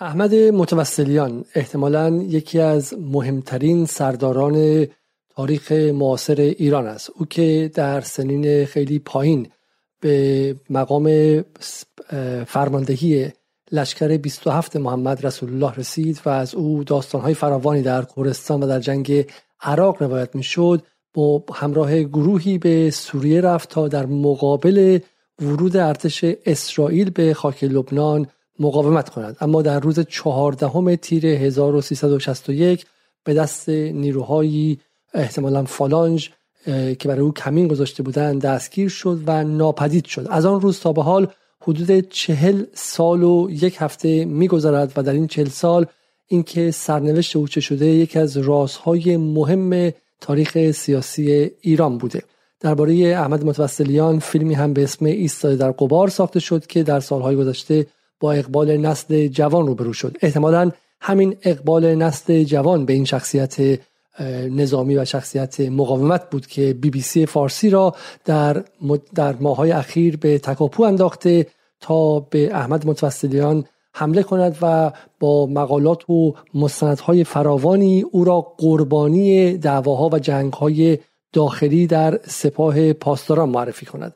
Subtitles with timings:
[0.00, 4.86] احمد متوسلیان احتمالا یکی از مهمترین سرداران
[5.36, 7.10] تاریخ معاصر ایران است.
[7.14, 9.48] او که در سنین خیلی پایین
[10.00, 11.40] به مقام
[12.46, 13.30] فرماندهی
[13.72, 18.80] لشکر 27 محمد رسول الله رسید و از او داستانهای فراوانی در کورستان و در
[18.80, 19.26] جنگ
[19.60, 20.82] عراق روایت می‌شد.
[21.14, 24.98] با همراه گروهی به سوریه رفت تا در مقابل
[25.42, 28.26] ورود ارتش اسرائیل به خاک لبنان
[28.58, 29.36] مقاومت کند.
[29.40, 32.86] اما در روز چهاردهم تیر 1361
[33.24, 34.80] به دست نیروهایی
[35.14, 36.30] احتمالا فالانج
[36.98, 40.26] که برای او کمین گذاشته بودند دستگیر شد و ناپدید شد.
[40.30, 41.28] از آن روز تا به حال
[41.62, 45.86] حدود چهل سال و یک هفته میگذرد و در این چهل سال
[46.26, 52.22] اینکه سرنوشت او چه شده یکی از رازهای مهم تاریخ سیاسی ایران بوده.
[52.60, 57.36] درباره احمد متوسلیان فیلمی هم به اسم ایستاده در قبار ساخته شد که در سالهای
[57.36, 57.86] گذشته
[58.20, 60.16] با اقبال نسل جوان روبرو شد.
[60.22, 63.80] احتمالا همین اقبال نسل جوان به این شخصیت
[64.50, 68.64] نظامی و شخصیت مقاومت بود که بی بی سی فارسی را در,
[69.14, 71.46] در ماهای اخیر به تکاپو انداخته
[71.80, 79.58] تا به احمد متوسلیان حمله کند و با مقالات و مستندهای فراوانی او را قربانی
[79.58, 80.98] دعواها و جنگهای
[81.32, 84.14] داخلی در سپاه پاسداران معرفی کند.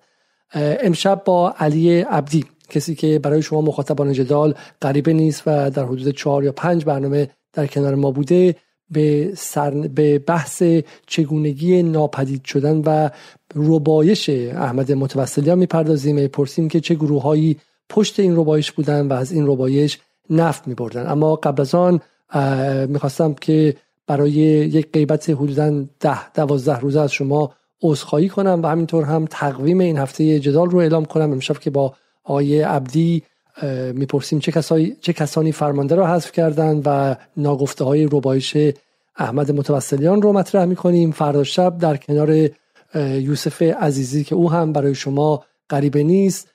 [0.54, 6.10] امشب با علی عبدی کسی که برای شما مخاطبان جدال غریبه نیست و در حدود
[6.10, 8.54] چهار یا پنج برنامه در کنار ما بوده
[8.90, 9.70] به, سر...
[9.70, 10.62] به بحث
[11.06, 13.10] چگونگی ناپدید شدن و
[13.54, 16.26] ربایش احمد متوسلیان می‌پردازیم.
[16.26, 17.56] پرسیم که چه گروههایی
[17.88, 19.98] پشت این ربایش بودن و از این ربایش
[20.30, 21.10] نفت میبردن.
[21.10, 22.00] اما قبل از آن
[22.88, 23.74] می‌خواستم که
[24.06, 27.52] برای یک غیبت حدودا ده دوازده روزه از شما
[27.82, 31.32] عذرخواهی کنم و همینطور هم تقویم این هفته جدال رو اعلام کنم.
[31.32, 31.94] امشب که با
[32.28, 33.22] آقای عبدی
[33.94, 38.56] می‌پرسیم چه, کسایی، چه کسانی فرمانده را حذف کردند و ناگفته های ربایش
[39.16, 41.12] احمد متوسلیان رو مطرح می‌کنیم.
[41.12, 42.50] فردا شب در کنار
[42.94, 46.48] یوسف عزیزی که او هم برای شما غریبه نیست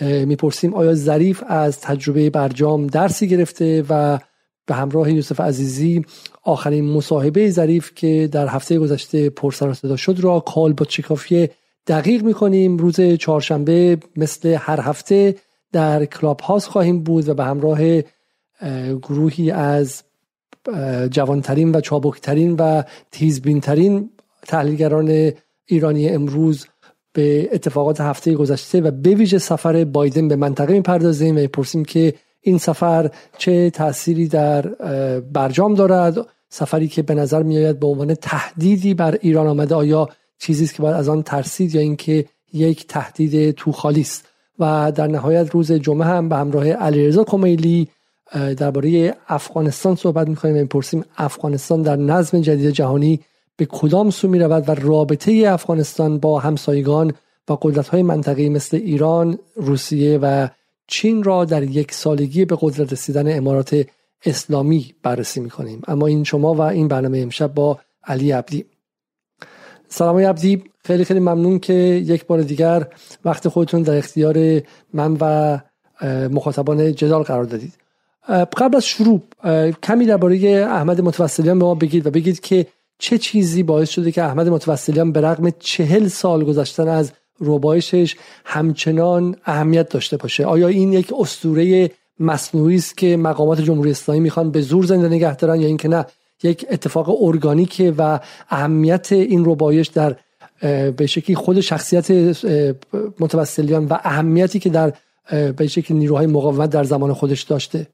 [0.00, 4.18] می‌پرسیم آیا ظریف از تجربه برجام درسی گرفته و
[4.66, 6.04] به همراه یوسف عزیزی
[6.42, 11.48] آخرین مصاحبه ظریف که در هفته گذشته پرسر صدا شد را کال با چکافی
[11.86, 12.76] دقیق می‌کنیم.
[12.76, 15.34] روز چهارشنبه مثل هر هفته
[15.72, 17.80] در کلاب هاست خواهیم بود و به همراه
[19.02, 20.02] گروهی از
[21.10, 24.10] جوانترین و چابکترین و تیزبینترین
[24.42, 25.32] تحلیلگران
[25.66, 26.66] ایرانی امروز
[27.12, 32.14] به اتفاقات هفته گذشته و به ویژه سفر بایدن به منطقه می‌پردازیم و پرسیم که
[32.40, 34.62] این سفر چه تأثیری در
[35.20, 40.08] برجام دارد؟ سفری که به نظر میآید به عنوان تهدیدی بر ایران آمده آیا
[40.38, 44.24] چیزی است که باید از آن ترسید یا اینکه یک تهدید تو خالی است.
[44.58, 47.88] و در نهایت روز جمعه هم به همراه علیرضا کمیلی
[48.56, 53.20] درباره افغانستان صحبت می‌کنیم و می‌پرسیم افغانستان در نظم جدید جهانی
[53.56, 57.12] به کدام سو می رود و رابطه افغانستان با همسایگان
[57.48, 60.48] و قدرت های منطقی مثل ایران، روسیه و
[60.86, 63.86] چین را در یک سالگی به قدرت رسیدن امارات
[64.26, 68.64] اسلامی بررسی می کنیم اما این شما و این برنامه امشب با علی عبدی.
[69.88, 70.62] سلام عبدی.
[70.84, 72.86] خیلی خیلی ممنون که یک بار دیگر
[73.24, 74.60] وقت خودتون در اختیار
[74.92, 75.58] من و
[76.28, 77.72] مخاطبان جدال قرار دادید.
[78.28, 79.20] قبل از شروع
[79.82, 82.66] کمی درباره احمد متوسلیان به ما بگید و بگید که
[82.98, 89.36] چه چیزی باعث شده که احمد متوسلیان به رغم چهل سال گذشتن از ربایشش همچنان
[89.44, 91.90] اهمیت داشته باشه؟ آیا این یک اسطوره
[92.20, 96.06] مصنوعی است که مقامات جمهوری اسلامی می‌خوان به زور زنده نگه دارن یا اینکه نه؟
[96.42, 100.16] یک اتفاق ارگانیکه و اهمیت این ربایش در
[100.90, 102.10] به شکلی خود شخصیت
[103.20, 104.92] متوسلیان و اهمیتی که در
[105.30, 107.86] به شکلی نیروهای مقاومت در زمان خودش داشته.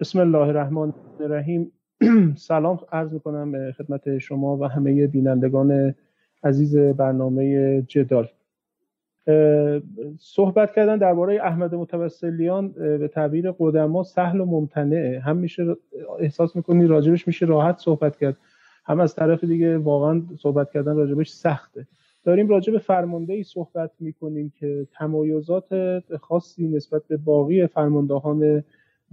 [0.00, 1.72] بسم الله الرحمن الرحیم.
[2.48, 5.94] سلام عرض می‌کنم خدمت شما و همه بینندگان
[6.44, 8.28] عزیز برنامه جدال.
[10.18, 15.20] صحبت کردن درباره احمد متوسلیان به تعبیر قدما سهل و ممتنعه.
[15.20, 15.76] هم میشه
[16.18, 18.36] احساس می‌کنی راجبش میشه راحت صحبت کرد.
[18.84, 21.86] هم از طرف دیگه واقعا صحبت کردن راجبش سخته.
[22.24, 28.64] داریم راجب فرمانده ای صحبت می‌کنیم که تمایزات خاصی نسبت به باقی فرماندهان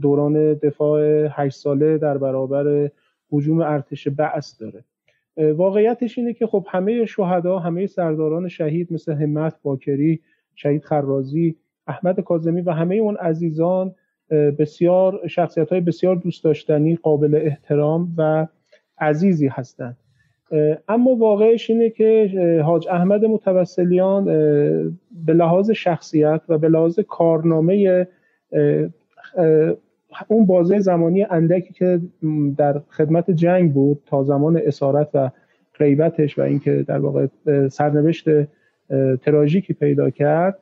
[0.01, 2.91] دوران دفاع هشت ساله در برابر
[3.31, 4.83] حجوم ارتش بعث داره.
[5.37, 10.19] واقعیتش اینه که خب همه شهدا همه سرداران شهید مثل همت باکری
[10.55, 11.55] شهید خرازی
[11.87, 13.95] احمد کاظمی و همه اون عزیزان
[14.59, 18.47] بسیار شخصیت های بسیار دوست داشتنی قابل احترام و
[18.99, 19.97] عزیزی هستند.
[20.87, 24.25] اما واقعش اینه که حاج احمد متوسلیان
[25.25, 28.07] به لحاظ شخصیت و به لحاظ کارنامه
[30.27, 32.01] اون بازه زمانی اندکی که
[32.57, 35.31] در خدمت جنگ بود تا زمان اسارت و
[35.79, 37.27] غیبتش و اینکه در واقع
[37.67, 38.25] سرنوشت
[39.21, 40.59] تراژیکی پیدا کرد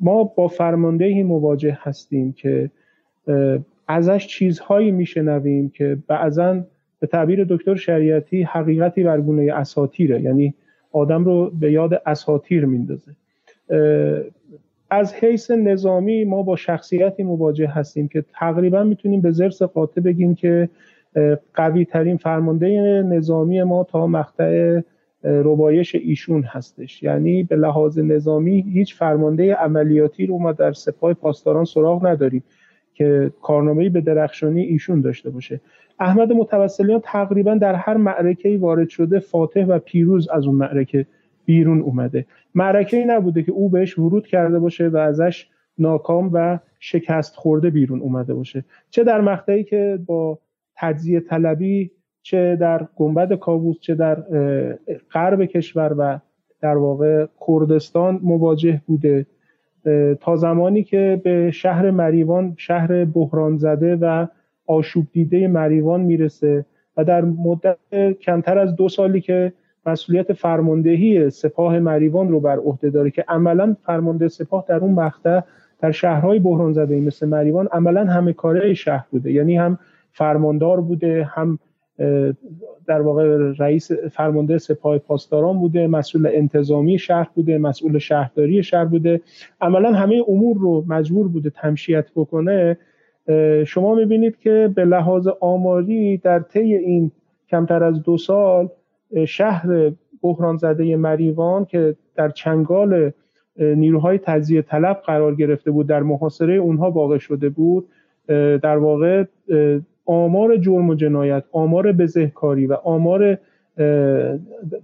[0.00, 2.70] ما با فرماندهی مواجه هستیم که
[3.88, 6.64] ازش چیزهایی میشنویم که بعضا
[7.00, 10.54] به تعبیر دکتر شریعتی حقیقتی برگونه اساتیره یعنی
[10.92, 13.12] آدم رو به یاد اساتیر میندازه.
[14.94, 20.34] از حیث نظامی ما با شخصیتی مواجه هستیم که تقریبا می‌تونیم به زرس قاطع بگیم
[20.34, 20.68] که
[21.54, 24.80] قوی ترین فرمانده نظامی ما تا مقطع
[25.24, 27.02] ربایش ایشون هستش.
[27.02, 32.44] یعنی به لحاظ نظامی هیچ فرمانده عملیاتی رو ما در سپاه پاسداران سراغ نداریم
[32.94, 35.60] که کارنامه‌ای به درخشانی ایشون داشته باشه.
[36.00, 41.06] احمد متوسلیان تقریبا در هر معرکه وارد شده فاتح و پیروز از اون معرکه
[41.44, 42.26] بیرون اومده.
[42.54, 45.48] معرکه ای نبوده که او بهش ورود کرده باشه و ازش
[45.78, 48.64] ناکام و شکست خورده بیرون اومده باشه.
[48.90, 50.38] چه در مقطعی که با
[50.76, 51.90] تجزیه طلبی
[52.22, 54.14] چه در گنبد کابوس چه در
[55.12, 56.18] غرب کشور و
[56.60, 59.26] در واقع کردستان مواجه بوده.
[60.20, 64.26] تا زمانی که به شهر مریوان شهر بحران زده و
[64.66, 66.64] آشوب دیده مریوان می‌رسه
[66.96, 67.78] و در مدت
[68.20, 69.52] کمتر از دو سالی که
[69.86, 75.40] مسئولیت فرماندهی سپاه مریوان رو بر عهده داره که عملا فرمانده سپاه در اون مقطع
[75.80, 79.32] در شهرهای بحران زده مثل مریوان عملا همه کاره شهر بوده.
[79.32, 79.78] یعنی هم
[80.12, 81.58] فرماندار بوده هم
[82.86, 89.20] در واقع رئیس فرمانده سپاه پاسداران بوده مسئول انتظامی شهر بوده مسئول شهرداری شهر بوده.
[89.60, 92.78] عملا همه امور رو مجبور بوده تمشیت بکنه.
[93.66, 97.10] شما می‌بینید که به لحاظ آماری در طی این
[97.48, 98.68] کمتر از دو سال
[99.28, 99.92] شهر
[100.22, 103.12] بحران زده مریوان که در چنگال
[103.58, 107.88] نیروهای تجزیه طلب قرار گرفته بود در محاصره اونها واقع شده بود
[108.62, 109.24] در واقع
[110.06, 113.38] آمار جرم و جنایت آمار بزهکاری و آمار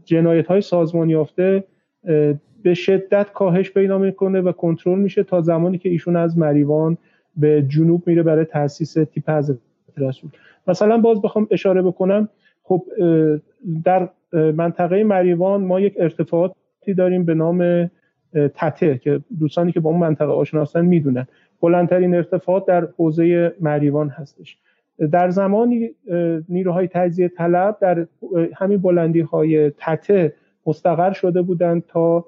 [0.05, 1.65] جنایت های سازمان یافته
[2.63, 6.99] به شدت کاهش پیدا می‌کنه و کنترل میشه تا زمانی که ایشون از مریوان
[7.37, 9.59] به جنوب میره برای تاسیس تیپ حضرت
[9.97, 10.31] رسول.
[10.67, 12.29] مثلا باز بخوام اشاره بکنم
[12.63, 12.83] خب
[13.85, 17.91] در منطقه مریوان ما یک ارتفاعاتی داریم به نام
[18.55, 21.27] تته که دوستانی که با اون منطقه آشنا هستن می‌دونن.
[21.63, 24.59] بلندترین ارتفاعات در حوزه مریوان هستش.
[25.13, 25.91] در زمانی
[26.49, 28.07] نیروهای تجزیه طلب در
[28.55, 30.35] همین بلندی های تته
[30.67, 32.25] مستقر شده بودند تا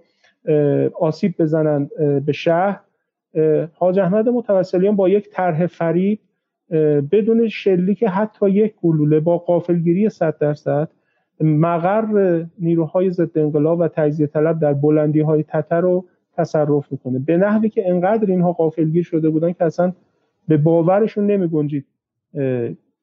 [1.01, 1.91] آسیب بزنند
[2.27, 2.81] به شهر.
[3.75, 6.19] حاج احمد متوسلیان با یک طرح فریب
[7.13, 10.89] بدون شلیک حتی یک گلوله با قافلگیری 100 درصد
[11.43, 16.05] مقر نیروهای ضد انقلاب و تجزیه طلب در بلندی های تته رو
[16.37, 17.19] تصرف می‌کنه.
[17.19, 19.93] به نحوی که انقدر اینها قافلگیر شده بودن که اصلا
[20.49, 21.87] به باورشون نمی گنجید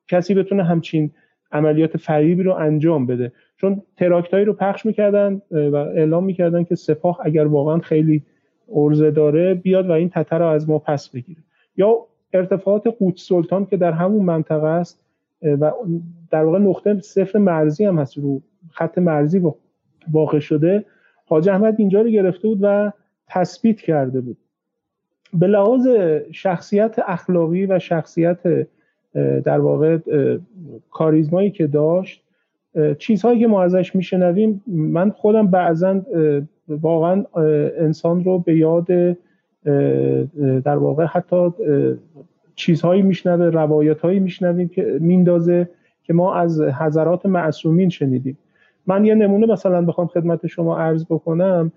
[0.08, 1.12] کسی بتونه همچین
[1.52, 3.32] عملیات فریبی رو انجام بده.
[3.58, 8.24] چون تراکتایی رو پخش می‌کردن و اعلام می‌کردن که سپاه اگر واقعا خیلی
[8.74, 11.42] ارزه داره بیاد و این تتر رو از ما پس بگیره.
[11.78, 11.96] یا
[12.34, 15.06] ارتفاعات قوت سلطان که در همون منطقه است
[15.42, 15.72] و
[16.32, 18.42] در واقع نقطه صفر مرزی هم هست رو
[18.72, 19.42] خط مرزی
[20.12, 20.86] واقع شده.
[21.26, 22.92] حاج احمد اینجا رو گرفته بود و
[23.28, 24.38] تثبیت کرده بود.
[25.34, 25.88] به لحاظ
[26.32, 28.68] شخصیت اخلاقی و شخصیت
[29.46, 29.98] در واقع
[30.92, 32.24] کاریزمایی که داشت
[32.98, 36.02] چیزهایی که ما ازش میشنویم من خودم بعضا
[36.68, 37.26] واقعا
[37.80, 38.88] انسان رو به یاد
[40.64, 41.54] در واقع حتی
[42.60, 45.70] چیزهایی میشنوه روایت هایی میشنویم که میندازه
[46.04, 48.38] که ما از حضرات معصومین شنیدیم.
[48.88, 51.72] من یه نمونه مثلا بخوام خدمت شما عرض بکنم.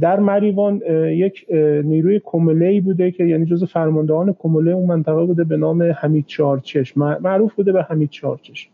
[0.00, 1.46] در مریوان یک
[1.84, 6.96] نیروی کمله بوده که یعنی جز فرماندهان کمله اون منطقه بوده به نام حمید چارچش
[6.96, 8.68] معروف بوده به حمید چارچش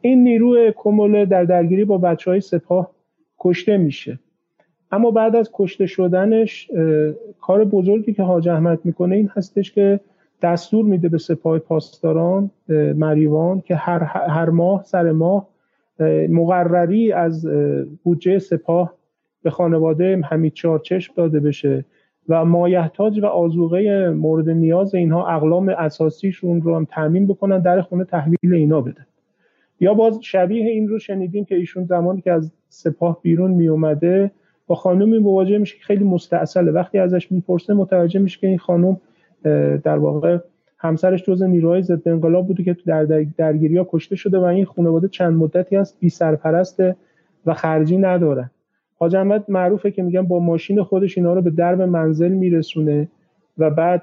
[0.00, 2.90] این نیروی کمله در درگیری با بچه های سپاه
[3.40, 4.18] کشته میشه.
[4.92, 6.70] اما بعد از کشته شدنش
[7.40, 10.00] کار بزرگی که حاج احمد می‌کنه این هستش که
[10.42, 12.50] دستور میده به سپاه پاسداران
[12.96, 15.48] مریوان که هر, هر ماه سر ماه
[16.28, 17.46] مقرری از
[18.02, 18.94] بودجه سپاه
[19.42, 21.84] به خانواده حمید چارچشم داده بشه
[22.28, 28.04] و مایحتاج و آزوغه مورد نیاز اینها اقلام اساسیشون رو هم تامین بکنن در خونه
[28.04, 29.06] تحویل اینا بده
[29.80, 34.30] یا باز شبیه این رو شنیدیم که ایشون زمانی که از سپاه بیرون می اومده
[34.66, 36.72] با خانومی مواجه میشه که خیلی مستاصله.
[36.72, 39.00] وقتی ازش می‌پرسه متوجه میشه که این خانم
[39.84, 40.38] در واقع
[40.78, 43.04] همسرش جز نیروهای ضد انقلاب بوده که در
[43.36, 46.96] درگیری ها کشته شده و این خانواده چند مدتی است بی سرپرسته
[47.46, 48.50] و خرجی نداره
[48.94, 53.08] حاج احمد معروفه که میگن با ماشین خودش اینا رو به درب منزل میرسونه
[53.58, 54.02] و بعد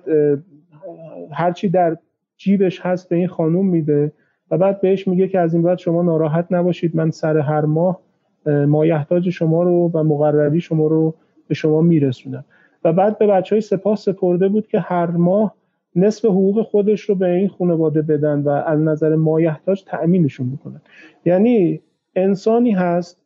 [1.32, 1.98] هرچی در
[2.38, 4.12] جیبش هست به این خانوم میده
[4.52, 8.00] و بعد بهش میگه که از این بعد شما ناراحت نباشید من سر هر ماه
[8.46, 11.16] مایحتاج شما رو و مقرری شما رو
[11.48, 12.46] به شما میرسونم.
[12.84, 15.56] و بعد به بچه های سپاه سپرده بود که هر ماه
[15.96, 20.82] نصف حقوق خودش رو به این خانواده بدن و از نظر مایحتاج تأمینشون بکنن
[21.26, 21.82] یعنی
[22.16, 23.22] انسانی هست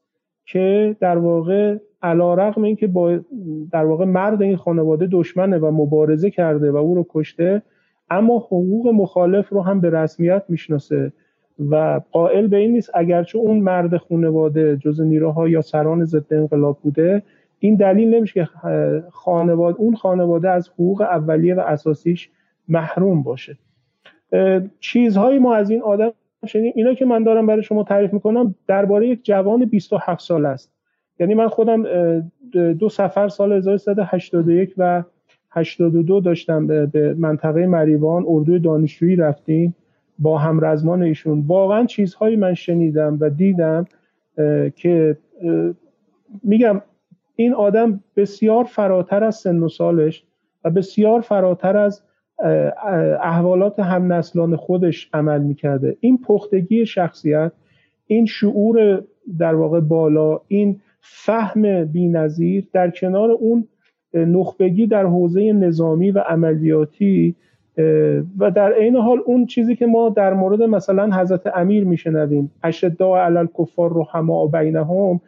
[0.45, 3.19] که در واقع علا رقم این که با
[3.71, 7.61] در واقع مرد این خانواده دشمنه و مبارزه کرده و او رو کشته
[8.09, 11.13] اما حقوق مخالف رو هم به رسمیت می‌شناسه
[11.59, 16.79] و قائل به این نیست اگرچه اون مرد خانواده جز نیروها یا سران ضد انقلاب
[16.83, 17.23] بوده
[17.63, 18.49] این دلیل نمیشه که
[19.11, 22.29] خانواده اون خانواده از حقوق اولیه و اساسیش
[22.67, 23.57] محروم باشه.
[24.79, 26.11] چیزهایی ما از این آدم
[26.45, 30.71] شنید اینا که من دارم برای شما تعریف می‌کنم درباره یک جوان 27 سال است.
[31.19, 31.83] یعنی من خودم
[32.53, 35.03] دو سفر سال 1381 و
[35.51, 39.75] 82 داشتم به منطقه مریوان اردوی دانشجویی رفتیم
[40.19, 41.43] با همرزمان ایشون.
[41.47, 43.85] واقعا چیزهایی من شنیدم و دیدم
[44.75, 45.17] که
[46.43, 46.81] میگم
[47.35, 50.23] این آدم بسیار فراتر از سن و سالش
[50.63, 52.01] و بسیار فراتر از
[53.21, 55.97] احوالات هم نسلان خودش عمل می‌کرده.
[55.99, 57.51] این پختگی شخصیت
[58.07, 59.03] این شعور
[59.39, 63.67] در واقع بالا این فهم بینظیر در کنار اون
[64.13, 67.35] نخبگی در حوزه نظامی و عملیاتی
[68.37, 73.25] و در عین حال اون چیزی که ما در مورد مثلا حضرت امیر میشنویم اشداء
[73.25, 75.21] علی الکفار رحما بینهم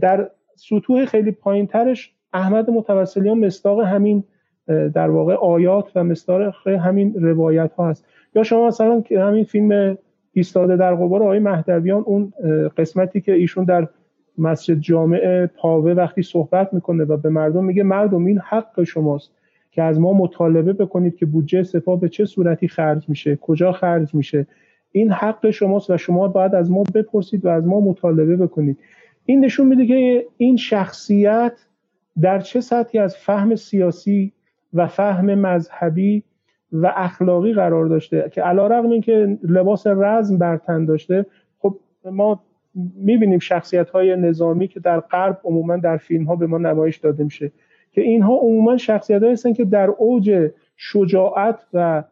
[0.00, 4.24] در سطوح خیلی پایینترش احمد متوسلیان مستاق همین
[4.66, 8.04] در واقع آیات و مستاق همین روایت ها هست.
[8.34, 9.98] یا شما مثلا همین فیلم
[10.32, 12.32] ایستاده در قبار آقای مهدویان اون
[12.76, 13.88] قسمتی که ایشون در
[14.38, 19.30] مسجد جامع پاوه وقتی صحبت می‌کنه و به مردم میگه مردم این حق شماست
[19.70, 24.14] که از ما مطالبه بکنید که بودجه سپاه به چه صورتی خرج میشه کجا خرج
[24.14, 24.46] میشه.
[24.92, 28.78] این حق شماست و شما باید از ما بپرسید و از ما مطالبه بکنید.
[29.24, 31.52] این نشون میده که این شخصیت
[32.20, 34.32] در چه سطحی از فهم سیاسی
[34.74, 36.22] و فهم مذهبی
[36.72, 41.26] و اخلاقی قرار داشته؟ که علا رقم این که لباس رزم بر تن داشته
[41.58, 42.42] خب ما
[42.94, 47.24] می‌بینیم شخصیت های نظامی که در غرب عموما در فیلم ها به ما نمایش داده
[47.24, 47.52] میشه
[47.92, 52.04] که اینها عموما شخصیت هستن که در اوج شجاعت و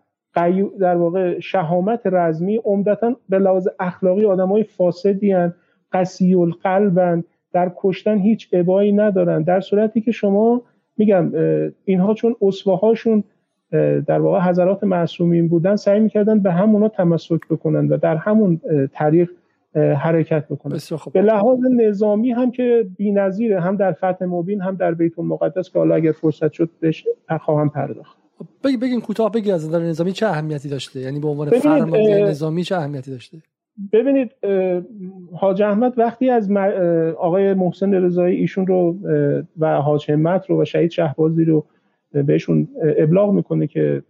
[0.79, 5.55] در واقع شهامت رزمی عمدتا به لحاظ اخلاقی آدم های فاسدی هن
[5.92, 9.42] قسی القلبن در کشتن هیچ ابایی ندارن.
[9.42, 10.62] در صورتی که شما
[10.97, 11.32] میگم
[11.85, 13.25] اینها چون اصوه هاشون
[14.06, 18.61] در واقع حضرات معصومین بودن سعی می‌کردن به همونا تمسک بکنن و در همون
[18.92, 19.30] طریق
[19.75, 20.78] حرکت بکنن.
[21.12, 25.78] به لحاظ نظامی هم که بی‌نظیره هم در فتح مبین هم در بیت المقدس که
[25.78, 27.06] حالا اگر فرصت شد بهش
[27.40, 28.16] خواهم پرداخت.
[28.38, 32.25] خب، بگی بگین کوتاه بگی از نظر نظامی چه اهمیتی داشته؟ یعنی به عنوان فرمانده
[32.25, 33.38] نظامی چه اهمیتی داشته؟
[33.92, 34.30] ببینید
[35.32, 36.50] حاج احمد وقتی از
[37.18, 38.96] آقای محسن رضایی ایشون رو
[39.58, 41.66] و حاج همت رو و شهید شهبازی رو
[42.12, 42.68] بهشون
[42.99, 44.02] ابلاغ می‌کنه که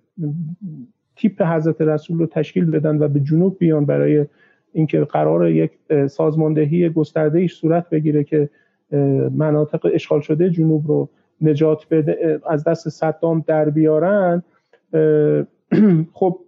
[1.16, 4.26] تیپ حضرت رسول رو تشکیل بدن و به جنوب بیان برای
[4.72, 5.70] اینکه قرار یک
[6.06, 8.48] سازماندهی گسترده ایش صورت بگیره که
[9.34, 11.08] مناطق اشغال شده جنوب رو
[11.40, 14.42] نجات بده از دست صدام در بیارن
[16.12, 16.38] خب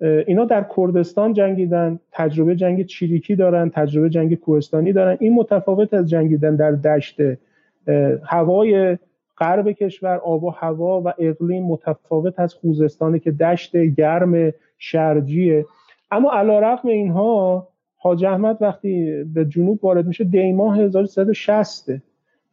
[0.00, 5.16] اینا در کردستان جنگیدن تجربه جنگ چیریکی دارن تجربه جنگ کوهستانی دارن.
[5.20, 7.16] این متفاوت از جنگیدن در دشت
[8.24, 8.98] هوای
[9.38, 15.66] غرب کشور آب و هوا و اقلیم متفاوت از خوزستان که دشت گرم شرجیه.
[16.10, 21.90] اما علا رقم اینها حاج احمد وقتی به جنوب وارد میشه دیماه 1360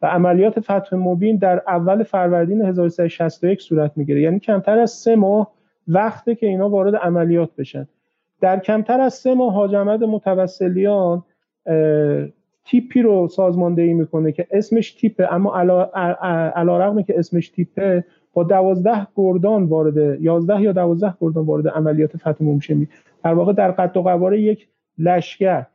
[0.02, 4.22] و عملیات فتح مبین در اول فروردین 1361 صورت می‌گیره.
[4.22, 5.52] یعنی کمتر از سه ماه
[5.88, 7.88] وقته که اینا وارد عملیات بشن.
[8.42, 11.24] در کمتر از سه ماه حاج احمد متوسلیان
[12.66, 15.58] تیپی رو سازماندهی می‌کنه که اسمش تیپه اما
[16.56, 22.18] علا رقمه که اسمش تیپه با دوازده گردان وارد یازده یا دوازده گردان وارد عملیات
[22.18, 22.88] فتح میشه
[23.24, 25.66] در واقع در قد و قواره یک لشکر.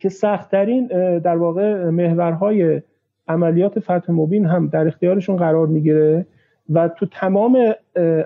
[0.00, 0.86] که سختترین
[1.18, 2.82] در واقع محورهای
[3.28, 6.26] عملیات فتح مبین هم در اختیارشون قرار می‌گیره.
[6.72, 7.74] و تو تمام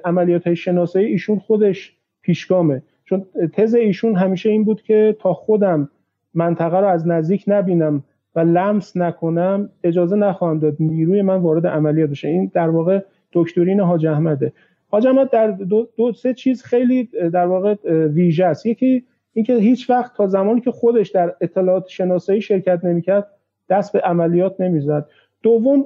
[0.05, 2.83] عملیات های شناسایی ایشون خودش پیشگامه.
[3.05, 5.91] چون تز ایشون همیشه این بود که تا خودم
[6.35, 12.11] منطقه رو از نزدیک نبینم و لمس نکنم اجازه نخواهم داد نیروی من وارد عملیات
[12.11, 12.29] بشه.
[12.29, 13.01] این در واقع
[13.33, 14.53] دکترین حاج احمده.
[14.89, 17.75] حاج احمد در دو, دو سه چیز خیلی در واقع
[18.07, 18.67] ویژه است.
[18.67, 23.27] یکی اینکه هیچ وقت تا زمانی که خودش در اطلاعات شناسایی شرکت نمی‌کرد
[23.69, 25.07] دست به عملیات نمی‌زد.
[25.43, 25.85] دوم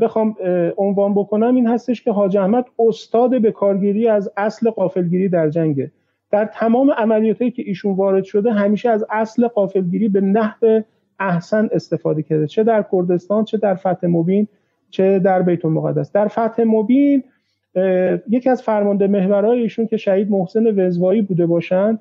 [0.00, 0.36] بخوام
[0.76, 5.90] عنوان بکنم این هستش که حاج احمد استاد به کارگیری از اصل قافلگیری در جنگه.
[6.30, 10.80] در تمام عملیاتی که ایشون وارد شده همیشه از اصل قافلگیری به نحو
[11.20, 12.46] احسن استفاده کرده.
[12.46, 14.48] چه در کردستان چه در فتح مبین
[14.90, 16.12] چه در بیت المقدس.
[16.12, 17.24] در فتح مبین
[18.28, 22.00] یکی از فرمانده محورهای ایشون که شهید محسن وزوایی بوده باشند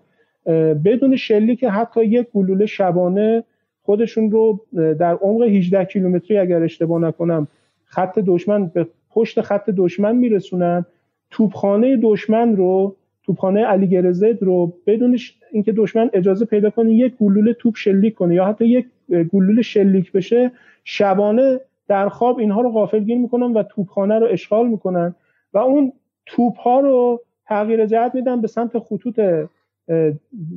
[0.85, 3.43] بدون شلی که حتی یک گلوله شبانه
[3.83, 7.47] خودشون رو در عمق 18 کیلومتری اگر اشتباه نکنم
[7.85, 10.85] خط دشمن به پشت خط دشمن میرسونن.
[11.31, 15.17] توپخانه دشمن رو توپخانه علی گرزد رو بدون
[15.51, 18.85] اینکه دشمن اجازه پیدا کنه یک گلوله توپ شلیک کنه یا حتی یک
[19.33, 20.51] گلوله شلیک بشه
[20.83, 25.15] شبانه در خواب اینها رو غافلگیر می‌کنن و توپخانه رو اشغال می‌کنن.
[25.53, 25.93] و اون
[26.25, 29.19] توپ ها رو تغییر جهت میدن به سمت خطوط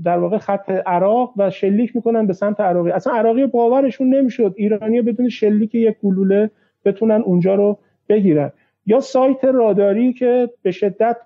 [0.05, 2.91] در واقع خط عراق و شلیک می‌کنن به سمت عراقی.
[2.91, 6.51] اصلا عراقی باورشون نمی‌شد ایرانی بدون شلیک یک گلوله
[6.85, 7.79] بتونن اونجا رو
[8.09, 8.53] بگیرن.
[8.87, 11.17] یا سایت راداری که به شدت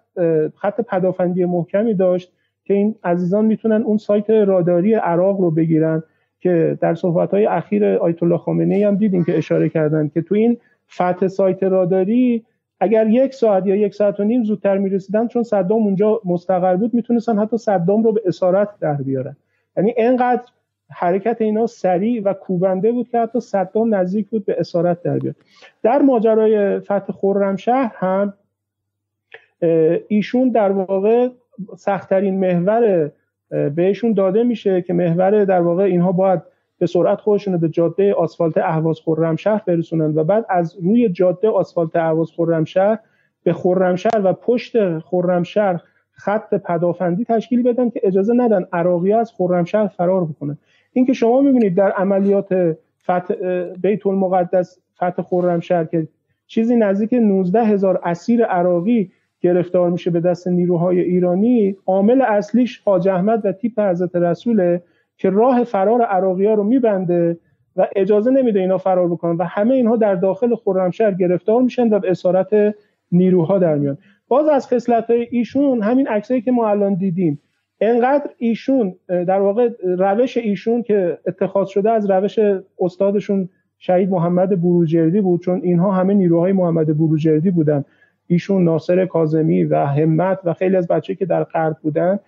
[0.56, 2.32] خط پدافندی محکمی داشت
[2.64, 6.02] که این عزیزان می‌تونن اون سایت راداری عراق رو بگیرن
[6.40, 10.34] که در صحبت های اخیر آیت الله خامنه هم دیدیم که اشاره کردن که تو
[10.34, 10.58] این
[10.94, 12.44] فتح سایت راداری
[12.80, 16.94] اگر یک ساعت یا یک ساعت و نیم زودتر می‌رسیدن چون صدام اونجا مستقر بود
[16.94, 19.36] می‌تونستن حتی صدام رو به اسارت در بیارن.
[19.76, 20.42] یعنی اینقدر
[20.90, 25.34] حرکت اینا سریع و کوبنده بود که حتی صدام نزدیک بود به اسارت در بیاد
[25.82, 28.34] در ماجرای فتح خرمشهر هم
[30.08, 31.28] ایشون در واقع
[31.76, 33.10] سختترین محور
[33.74, 36.42] بهشون داده میشه که محور در واقع اینها باید
[36.78, 41.96] به سرعت خودشون به جاده آسفالت اهواز خرمشهر برسونن و بعد از روی جاده آسفالت
[41.96, 42.98] اهواز خرمشهر
[43.42, 45.80] به خرمشهر و پشت خرمشهر
[46.10, 50.58] خط پدافندی تشکیل بدن که اجازه ندن عراقی از خرمشهر فرار بکنن.
[50.92, 53.34] این که شما می‌بینید در عملیات فتح
[53.82, 56.08] بیت المقدس فتح خرمشهر که
[56.46, 63.08] چیزی نزدیک 19 هزار اسیر عراقی گرفتار میشه به دست نیروهای ایرانی عامل اصلیش حاج
[63.08, 64.82] احمد و تیپ حضرت رسوله
[65.18, 67.38] که راه فرار عراقی ها رو میبنده
[67.76, 71.98] و اجازه نمیده اینا فرار بکنن و همه اینها در داخل خرمشهر گرفتار میشن و
[71.98, 72.74] به اسارت
[73.12, 73.98] نیروها در میان.
[74.28, 77.40] باز از خصلت های ایشون همین عکسایی که ما الان دیدیم
[77.80, 82.38] انقدر ایشون در واقع روش ایشون که اتخاذ شده از روش
[82.80, 87.84] استادشون شهید محمد بروجردی بود چون اینها همه نیروهای محمد بروجردی بودن.
[88.26, 92.18] ایشون ناصر کاظمی و همت و خیلی از بچه که در غرب بودن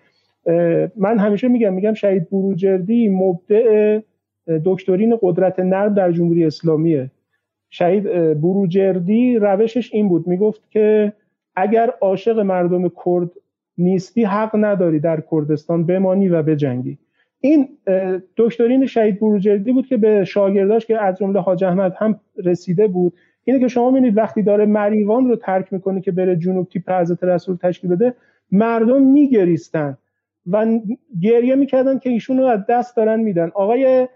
[0.96, 4.00] من همیشه میگم میگم شهید بروجردی مبدع
[4.64, 7.10] دکترین قدرت نرم در جمهوری اسلامیه.
[7.70, 8.04] شهید
[8.40, 10.26] بروجردی روشش این بود.
[10.26, 11.12] می‌گفت که
[11.56, 13.30] اگر عاشق مردم کرد
[13.78, 16.98] نیستی حق نداری در کردستان بمانی و بجنگی.
[17.40, 17.68] این
[18.36, 23.12] دکترین شهید بروجردی بود که به شاگرداش که از جمله حاج احمد هم رسیده بود
[23.44, 27.24] اینه که شما می‌بینید وقتی داره مریوان رو ترک می‌کنه که بره جنوب تیپ حضرت
[27.24, 28.14] رسول تشکیل بده
[28.52, 29.98] مردم میگریستن.
[30.46, 30.66] و
[31.20, 33.50] گریه می‌کردن که ایشون رو از دست دارن میدن.
[33.54, 34.08] آقای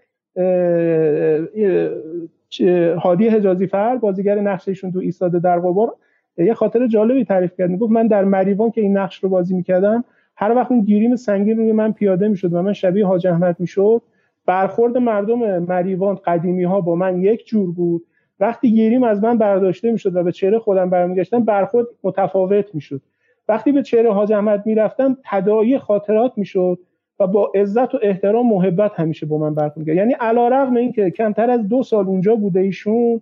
[2.99, 5.95] هادی حجازی فر بازیگر نقش ایشون تو ایستاده در قبار
[6.39, 7.71] یه خاطر جالبی تعریف کرد.
[7.71, 10.05] می‌گفت من در مریوان که این نقش رو بازی می‌کردم
[10.37, 14.03] هر وقت اون گیریم سنگین روی من پیاده می‌شد و من شبیه حاج احمد می‌شد.
[14.47, 18.05] برخورد مردم مریوان قدیمی ها با من یک جور بود.
[18.41, 23.01] وقتی گیریم از من برداشته می‌شد و به چهره خودم برمیگشتم برخورد متفاوت می‌شد.
[23.49, 26.79] وقتی به چهره حاج احمد می‌رفتم تدایی خاطرات می‌شد
[27.21, 31.51] و با عزت و احترام محبت همیشه با من برخورد کرد یعنی علیرغم اینکه کمتر
[31.51, 33.21] از دو سال اونجا بوده ایشون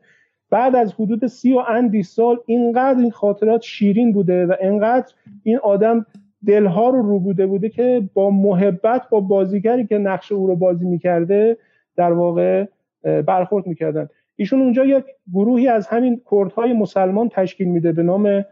[0.50, 5.58] بعد از حدود سی و اندی سال اینقدر این خاطرات شیرین بوده و اینقدر این
[5.58, 6.06] آدم
[6.46, 10.86] دلها رو رو بوده بوده که با محبت با بازیگری که نقش او رو بازی
[10.86, 11.56] می‌کرده
[11.96, 12.66] در واقع
[13.02, 14.08] برخورد می‌کردن.
[14.36, 15.04] ایشون اونجا یک
[15.34, 18.44] گروهی از همین کردهای مسلمان تشکیل میده به نام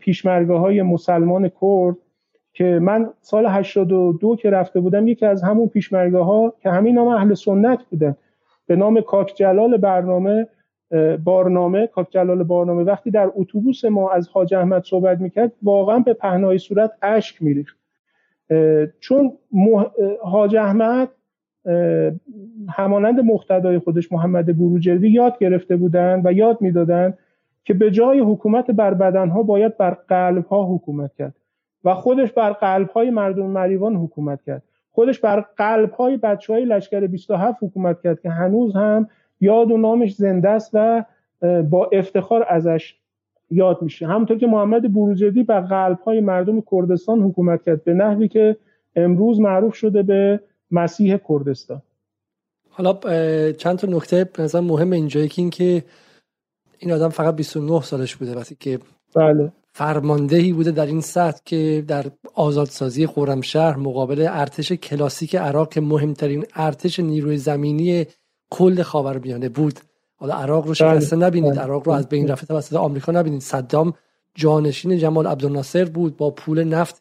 [0.00, 1.96] پیشمرگه های مسلمان کرد
[2.52, 7.08] که من سال 82 که رفته بودم یکی از همون پیشمرگه ها که همین نام
[7.08, 8.16] اهل سنت بودن.
[8.66, 10.46] به نام کاک جلال برنامه
[11.24, 12.82] بارنامه کاک جلال بارنامه.
[12.82, 17.76] وقتی در اتوبوس ما از حاج احمد صحبت می‌کرد واقعا به پهنای صورت اشک میریخت.
[19.00, 19.32] چون
[20.22, 21.08] حاج احمد
[22.68, 27.18] همانند مقتدای خودش محمد بروجردی یاد گرفته بودند و یاد می‌دادند
[27.70, 31.34] که به جای حکومت بر بدنها باید بر قلبها حکومت کرد.
[31.84, 34.62] و خودش بر قلبهای مردم مریوان حکومت کرد.
[34.92, 39.08] خودش بر قلبهای بچه های لشکر 27 حکومت کرد که هنوز هم
[39.40, 41.04] یاد و نامش زنده است و
[41.70, 42.96] با افتخار ازش
[43.50, 44.06] یاد میشه.
[44.06, 48.56] همونطور که محمد بروجردی بر قلبهای مردم کردستان حکومت کرد به نحوی که
[48.96, 51.82] امروز معروف شده به مسیح کردستان.
[52.70, 52.92] حالا
[53.52, 55.82] چند تا نکته مثلا مهم اینجایی که اینکه
[56.80, 58.78] این آدم فقط 29 سالش بوده وقتی که
[59.14, 59.52] بله.
[59.72, 67.00] فرماندهی بوده در این سطح که در آزادسازی خرمشهر مقابل ارتش کلاسیک عراق مهمترین ارتش
[67.00, 68.06] نیروی زمینی
[68.50, 69.80] کل خاورمیانه بود.
[70.16, 71.26] حالا عراق رو شکسته بله.
[71.26, 71.52] نبینید.
[71.52, 71.60] بله.
[71.60, 73.40] عراق رو از بین رفته توسط آمریکا نبینید.
[73.40, 73.94] صدام
[74.34, 76.98] جانشین جمال عبدالناصر بود با پول نفت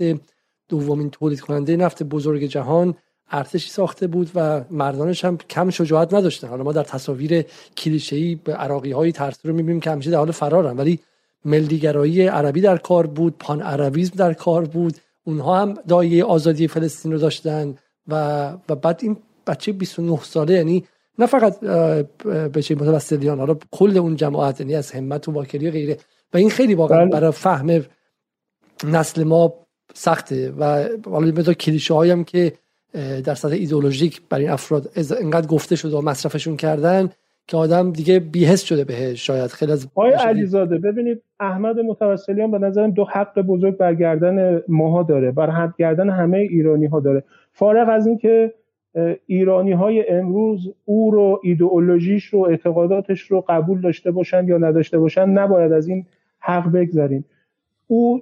[0.69, 2.95] دومین تولید کننده نفت بزرگ جهان.
[3.31, 6.47] ارتشی ساخته بود و مردانش هم کم شجاعت نداشتن.
[6.47, 7.45] حالا ما در تصاویر
[7.77, 10.77] کلیشه‌ای به عراقی های ترس رو می‌بینیم که همیشه در حال فرارن.
[10.77, 10.99] ولی
[11.45, 14.97] ملیگرایی عربی در کار بود پان عربیزم در کار بود.
[15.23, 17.75] اونها هم دایه آزادی فلسطین رو داشتن
[18.07, 20.83] و و بعد این بچه 29 ساله یعنی
[21.19, 21.59] نه فقط
[22.53, 25.97] بچه متوسطیان حالا کل اون جماعت یعنی از همت و واکری و غیره.
[26.33, 27.09] و این خیلی واقعا بله.
[27.09, 27.85] برای فهم
[28.83, 29.53] نسل ما
[29.93, 30.53] سخته.
[30.59, 32.53] و حالا مثلا کلیشه هایم که
[33.25, 37.09] در سطح ایدئولوژیک برای این افراد انقدر گفته شده و مصرفشون کردن
[37.47, 39.27] که آدم دیگه بیهست شده بهش.
[39.27, 45.03] شاید خیلی از آقای علیزاده ببینید احمد متوسلیان به نظرم دو حق بزرگ برگردن ماها
[45.03, 47.23] داره بر حد گردن همه ایرانی ها داره.
[47.51, 48.53] فارغ از اینکه
[49.25, 55.29] ایرانی های امروز او رو ایدئولوژیش رو اعتقاداتش رو قبول داشته باشن یا نداشته باشن
[55.29, 56.05] نباید از این
[56.39, 57.25] حق بگذاریم
[57.87, 58.21] او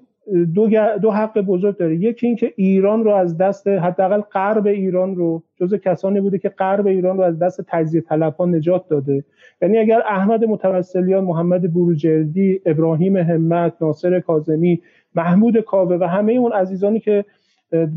[0.54, 0.70] دو,
[1.02, 1.96] دو حق بزرگ داره.
[1.96, 6.88] یکی اینکه ایران رو از دست حداقل غرب ایران رو جز کسانی بوده که غرب
[6.88, 9.24] ایران رو از دست تجزیه طلبان نجات داده.
[9.62, 14.82] یعنی اگر احمد متوسلیان محمد بروجردی ابراهیم همت ناصر کاظمی
[15.16, 17.26] محمود کاوه و همه اون عزیزانی که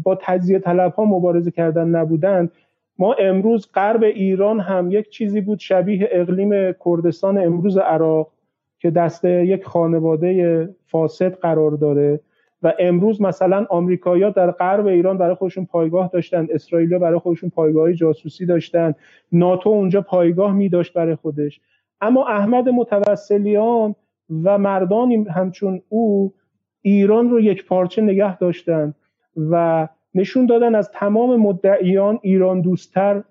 [0.02, 2.50] با تجزیه طلب ها مبارزه کردن نبودند
[2.98, 8.32] ما امروز غرب ایران هم یک چیزی بود شبیه اقلیم کردستان امروز عراق.
[8.80, 12.20] که دست یک خانواده فاسد قرار داره
[12.62, 17.92] و امروز مثلا آمریکایی‌ها در غرب ایران برای خودشون پایگاه داشتن اسرائیل برای خودشون پایگاه
[17.92, 18.94] جاسوسی داشتن
[19.32, 21.60] ناتو اونجا پایگاه می داشت برای خودش.
[22.00, 23.94] اما احمد متوسلیان
[24.44, 26.32] و مردانی همچون او
[26.82, 28.94] ایران رو یک پارچه نگه داشتن
[29.36, 33.22] و نشون دادن از تمام مدعیان ایران دوستتر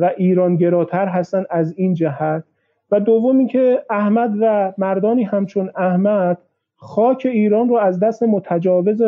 [0.00, 2.44] و ایران گراتر هستن از این جهت.
[2.92, 6.38] و دوم اینکه احمد و مردانی همچون احمد
[6.76, 9.02] خاک ایران رو از دست متجاوز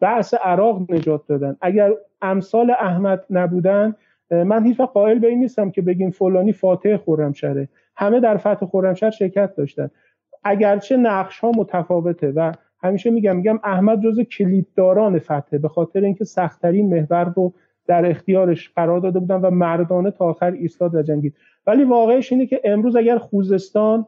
[0.00, 1.56] بعث عراق نجات دادن.
[1.60, 1.92] اگر
[2.22, 3.94] امثال احمد نبودن
[4.30, 7.68] من هیچ قائل به این نیستم که بگیم فلانی فاتح خرمشهره.
[7.96, 9.90] همه در فتح خرمشهر شرکت داشتن.
[10.44, 16.24] اگرچه نقش ها متفاوته و همیشه میگم میگم احمد جز کلیدداران فتح به خاطر اینکه
[16.24, 17.52] سختترین محور رو
[17.88, 21.34] در اختیارش قرار داده بودن و مردانه تا آخر ایستاد و جنگید.
[21.66, 24.06] ولی واقعش اینه که امروز اگر خوزستان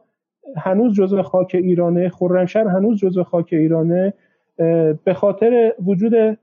[0.57, 4.13] هنوز جزو خاک ایرانه خرمشهر هنوز جزو خاک ایرانه
[5.03, 6.37] به خاطر وجود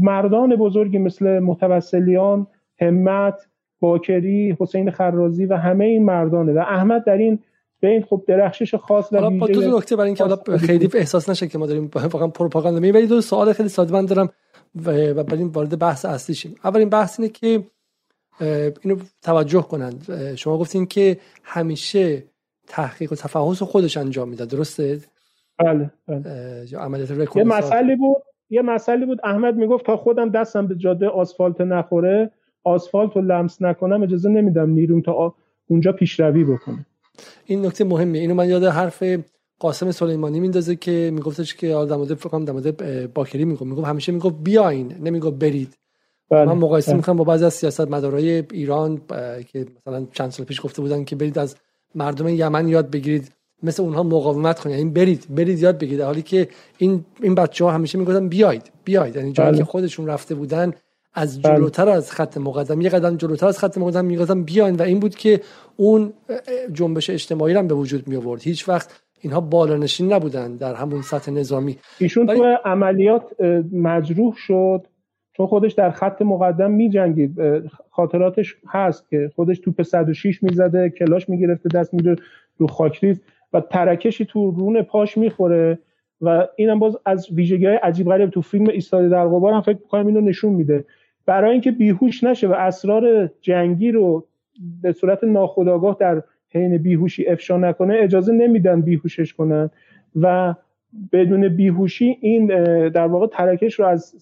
[0.00, 2.46] مردان بزرگی مثل متوسلیان
[2.80, 3.46] همت
[3.80, 6.52] باکری حسین خرازی و همه این مردانه.
[6.52, 7.38] و احمد در این
[7.82, 11.66] این خب درخشش خاص و با دو نکته برای اینکه خیلی احساس نشه که ما
[11.66, 14.28] داریم واقعا پروپاگاندا می‌بریم دو سوال خیلی ساده من دارم.
[14.84, 16.54] و بریم وارد بحث اصلی شیم.
[16.64, 17.64] اولین بحث اینه که
[18.82, 20.34] اینو توجه کنند.
[20.36, 22.22] شما گفتین که همیشه
[22.66, 24.48] تحقیق و تفحص خودش انجام می‌داد.
[24.48, 25.00] درسته؟
[25.58, 26.66] بله, بله.
[26.78, 29.20] عملیات یه مسئله بود یه مسئله بود.
[29.24, 32.30] احمد می‌گفت تا خودم دستم به جاده آسفالت نخوره
[32.64, 35.34] آسفالت رو لمس نکنم اجازه نمیدم نیروم تا
[35.66, 36.86] اونجا پیشروی بکنه.
[37.44, 39.02] این نکته مهمه اینو من یاد حرف
[39.60, 43.62] قاسم سلیمانی میندازه که میگفتش که در مورد فکر در مورد باکری می‌گفت.
[43.62, 45.78] می‌گفت همیشه می‌گفت بیاین نمی‌گفت برید.
[46.30, 46.44] بله.
[46.44, 46.96] من مقایسه بله.
[46.96, 49.00] می‌کنم با بعضی از سیاست مدارای ایران
[49.52, 51.56] که مثلا چند سال پیش گفته بودن که برید از
[51.94, 53.32] مردم یمن یاد بگیرید.
[53.62, 54.78] مثل اونها مقاومت کنید.
[54.78, 56.00] یعنی برید برید یاد بگیرید.
[56.00, 59.16] حالی که این این بچه ها همیشه می‌گفتن بیاید بیاید.
[59.16, 59.58] یعنی جایی بله.
[59.58, 60.72] که خودشون رفته بودن
[61.14, 61.56] از بله.
[61.56, 62.80] جلوتر از خط مقدم.
[62.80, 64.76] یه قدم جلوتر از خط مقدم می‌گفتن بیاین.
[64.76, 65.40] و این بود که
[65.76, 66.12] اون
[66.72, 68.90] جنبش اجتماعی هم به وجود می آورد هیچ وقت
[69.20, 71.76] اینها بالانشین نبودن در همون سطح نظامی.
[71.98, 73.40] ایشون تو عملیات
[73.72, 74.86] مجروح شد
[75.32, 77.40] چون خودش در خط مقدم می جنگید
[77.90, 82.16] خاطراتش هست که خودش توپ 106 می‌زده کلاش می‌گرفته دست میره
[82.58, 83.20] رو خاکریز
[83.52, 85.78] و ترکشی تو رون پاش می‌خوره
[86.20, 89.78] و اینم باز از ویژگی های عجیب غریب تو فیلم ایستاده در غبار هم فکر
[89.90, 90.84] کنم اینو نشون میده.
[91.26, 94.26] برای اینکه بیهوش نشه و اسرار جنگی رو
[94.82, 99.70] به صورت ناخودآگاه در حین بیهوشی افشا نکنه اجازه نمیدن بیهوشش کنن.
[100.20, 100.54] و
[101.12, 102.46] بدون بیهوشی این
[102.88, 104.14] در واقع ترکش رو از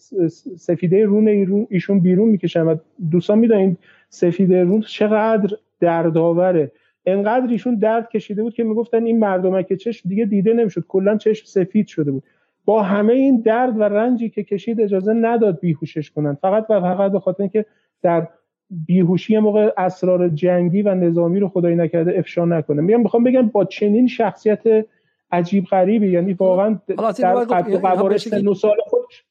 [0.57, 1.29] سفیده رون
[1.71, 2.77] ایشون بیرون می‌کشن و
[3.11, 3.77] دوستان می‌دونین
[4.09, 6.73] سفیده رون چقدر دردآوره.
[7.07, 11.45] انقدر ایشون درد کشیده بود که می‌گفتن این مردمک چشم دیگه دیده نمی‌شد کلا چشم
[11.47, 12.23] سفید شده بود.
[12.65, 16.35] با همه این درد و رنجی که کشید اجازه نداد بیهوشش کنن.
[16.35, 17.65] فقط و فقط به خاطر اینکه
[18.03, 18.29] در
[18.71, 22.83] بیهوشی موقع اسرار جنگی و نظامی رو خدایی نکرده افشا نکنه.
[22.83, 24.63] میگم می‌خوام بگم با چنین شخصیت
[25.33, 26.79] عجیب غریبی یعنی واقعا
[27.19, 29.25] در قوارش سن سال خودش.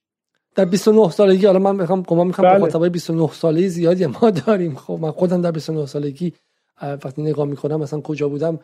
[0.56, 2.58] در 29 سالگی حالا من می‌خوام گمان می‌خوام بله.
[2.58, 4.76] مخاطبای 29 ساله زیادی ما داریم.
[4.76, 6.34] خب من خودم در 29 سالگی
[6.82, 8.60] وقتی نگاه می‌کنم مثلا کجا بودم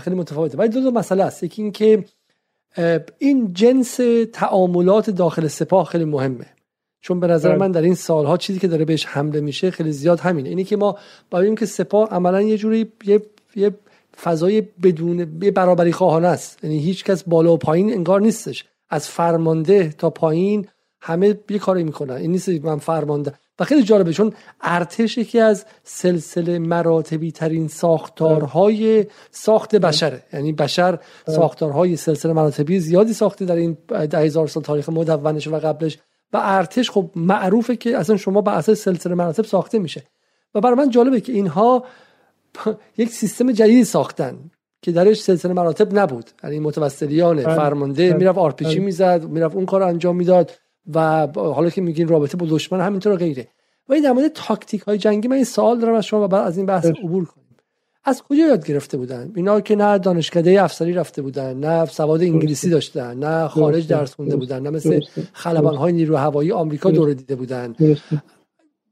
[0.00, 0.58] خیلی متفاوته.
[0.58, 1.42] ولی دو تا مسئله است.
[1.42, 2.04] یکی این که
[3.18, 4.00] این جنس
[4.32, 6.46] تعاملات داخل سپاه خیلی مهمه.
[7.06, 7.58] چون به نظر بله.
[7.58, 10.48] من در این سالها چیزی که داره بهش حمله میشه خیلی زیاد همینه.
[10.48, 10.98] اینی که ما
[11.30, 13.22] با که سپاه عملا یه جوری یه,
[13.56, 13.70] یه
[14.22, 16.64] فضای بدون یه برابری خواهانه است.
[16.64, 18.64] یعنی هیچ کس بالا و پایین انگار نیستش.
[18.90, 20.66] از فرمانده تا پایین
[21.00, 22.14] همه یه کاری می‌کنن.
[22.14, 23.32] این نیست من فرمانده.
[23.58, 30.98] و خیلی جالبه چون ارتش یکی از سلسله مراتبی ترین ساختارهای ساخت بشره یعنی بشر
[31.26, 33.76] ساختارهای سلسله مراتبی زیادی ساخته در این
[34.10, 35.98] ده هزار سال تاریخ مدونش و قبلش.
[36.32, 40.02] و ارتش خب معروفه که اصلا شما به اساس سلسله مراتب ساخته میشه
[40.54, 41.84] و برای من جالبه که اینها
[42.98, 44.38] یک سیستم جدیدی ساختن
[44.82, 47.56] که درش سلسله مراتب نبود یعنی متوسلیان بله.
[47.56, 48.18] فرمانده بله.
[48.18, 48.84] می‌رفت آرپیچی بله.
[48.84, 50.52] می‌زد می‌رفت اون کار انجام می‌داد
[50.94, 53.48] و حالا که میگین رابطه با دشمن همینطور غیره
[53.88, 56.46] و این در مورد تاکتیک های جنگی من این سوال دارم از شما و بعد
[56.46, 57.45] از این بحث عبور کنیم
[58.06, 62.70] از کجا یاد گرفته بودن؟ اینا که نه دانشکده افسری رفته بودن نه سواد انگلیسی
[62.70, 65.00] داشتن نه خارج درس خونده بودن نه مثل
[65.32, 67.74] خلبان های نیرو هوایی آمریکا دوره دیده بودن.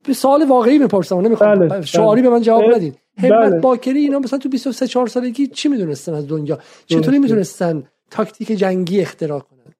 [0.07, 1.81] به سوال واقعی می‌پرسم نمی‌خوام بله.
[1.81, 3.61] شعاری به من جواب ندین همت بله.
[3.61, 9.01] باکری اینا مثلا تو 23 4 سالگی چی می‌دونستن از دنیا؟ چطوری می‌تونستن تاکتیک جنگی
[9.01, 9.75] اختراع کنن؟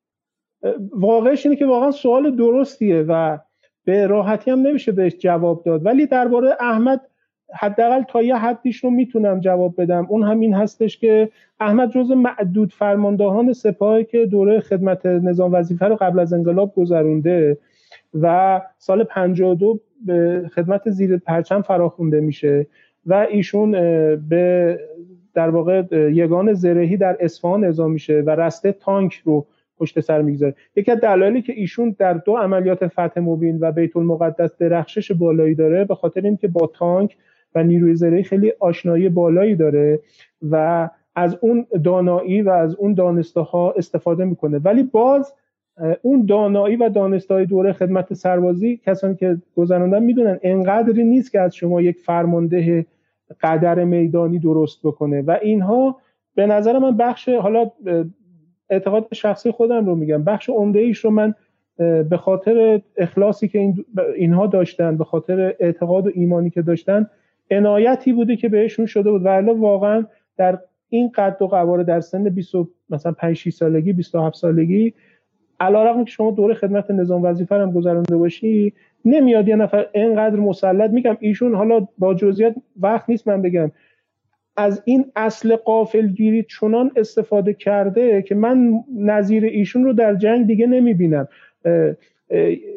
[0.93, 3.39] واقعش اینه که واقعا سوال درستیه و
[3.85, 5.87] به راحتی هم نمیشه بهش جواب داد.
[5.87, 7.01] ولی درباره احمد
[7.53, 10.07] حداقل تا یه حدیش رو می‌تونم جواب بدم.
[10.09, 11.29] اون همین هستش که
[11.61, 17.59] احمد جز معدود فرماندهان سپاهی که دوره خدمت نظام وظیفه رو قبل از انقلاب گذرونده
[18.21, 22.67] و سال 52 به خدمت زیر پرچم فراخونده میشه
[23.07, 23.71] و ایشون
[24.29, 24.79] به
[25.35, 29.47] در واقع یگان زرهی در اصفهان اعزام میشه و رسته تانک رو
[29.79, 30.55] پشت سر می‌گذاره.
[30.77, 35.55] یکی از دلایلی که ایشون در دو عملیات فتح مبین و بیت المقدس درخشش بالایی
[35.55, 37.17] داره به خاطر اینکه با تانک
[37.55, 40.01] و نیروی زرهی خیلی آشنایی بالایی داره
[40.51, 44.59] و از اون دانایی و از اون دانسته ها استفاده می‌کنه.
[44.59, 45.35] ولی باز
[46.03, 51.55] اون دانایی و دانستهای دوره خدمت سربازی کسانی که گذراندن می‌دونن انقدری نیست که از
[51.55, 52.87] شما یک فرمانده
[53.41, 55.23] قدر میدانی درست بکنه.
[55.23, 55.97] و اینها
[56.35, 57.71] به نظر من بخش حالا
[58.71, 61.35] اعتقاد شخصی خودم رو میگم بخش عمده ایش رو من
[62.09, 63.85] به خاطر اخلاصی که این
[64.17, 67.11] اینها داشتن به خاطر اعتقاد و ایمانی که داشتن
[67.51, 69.25] عنایتی بوده که بهشون شده بود.
[69.25, 72.55] ولی واقعا در این قد و قواره در سن 20
[72.91, 74.95] مثلا 5 سالگی 27 سالگی
[75.61, 78.73] علیرغم که شما دوره خدمت نظام وظیفه هم گذرانده باشی
[79.05, 80.91] نمیاد یه نفر اینقدر مسلط.
[80.91, 83.71] میگم ایشون حالا با جزئیات وقت نیست من بگم.
[84.57, 90.67] از این اصل قافلگیری چنان استفاده کرده که من نظیر ایشون رو در جنگ دیگه
[90.67, 91.29] نمی‌بینم.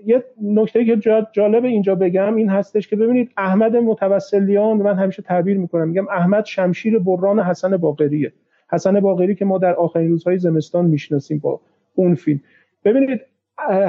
[0.06, 0.98] یه نکته که
[1.32, 6.46] جالب اینجا بگم این هستش که ببینید احمد متوسلیان من همیشه تعبیر می‌کنم میگم احمد
[6.46, 8.34] شمشیر بران حسن باقریه.
[8.72, 11.60] حسن باقری که ما در آخرین روزهای زمستان می‌شناسیم با
[11.96, 12.41] اون فیلم.
[12.86, 13.22] ببینید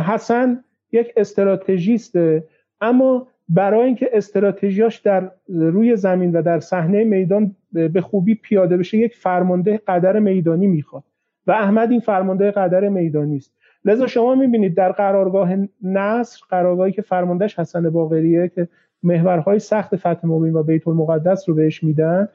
[0.06, 2.44] حسن یک استراتژیسته
[2.80, 8.98] اما برای اینکه استراتژیاش در روی زمین و در صحنه میدان به خوبی پیاده بشه
[8.98, 11.04] یک فرمانده قدر میدانی می‌خواد.
[11.46, 13.52] و احمد این فرمانده قدر میدانی است
[13.84, 15.50] لذا شما می‌بینید در قرارگاه
[15.82, 18.68] نصر قرارگاهی که فرماندهش حسن باقریه که
[19.02, 22.28] محورهای سخت فتح مبین و بیت المقدس رو بهش میدن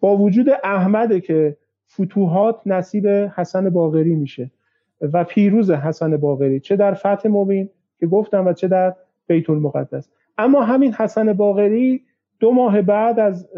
[0.00, 1.56] با وجود احمده که
[1.92, 4.50] فتوحات نصیب حسن باقری میشه
[5.00, 8.94] و پیروز حسن باقری چه در فتح مبین که گفتم و چه در
[9.26, 10.08] بیت المقدس.
[10.38, 12.02] اما همین حسن باقری
[12.40, 13.48] دو ماه بعد از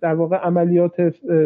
[0.00, 1.00] در واقع عملیات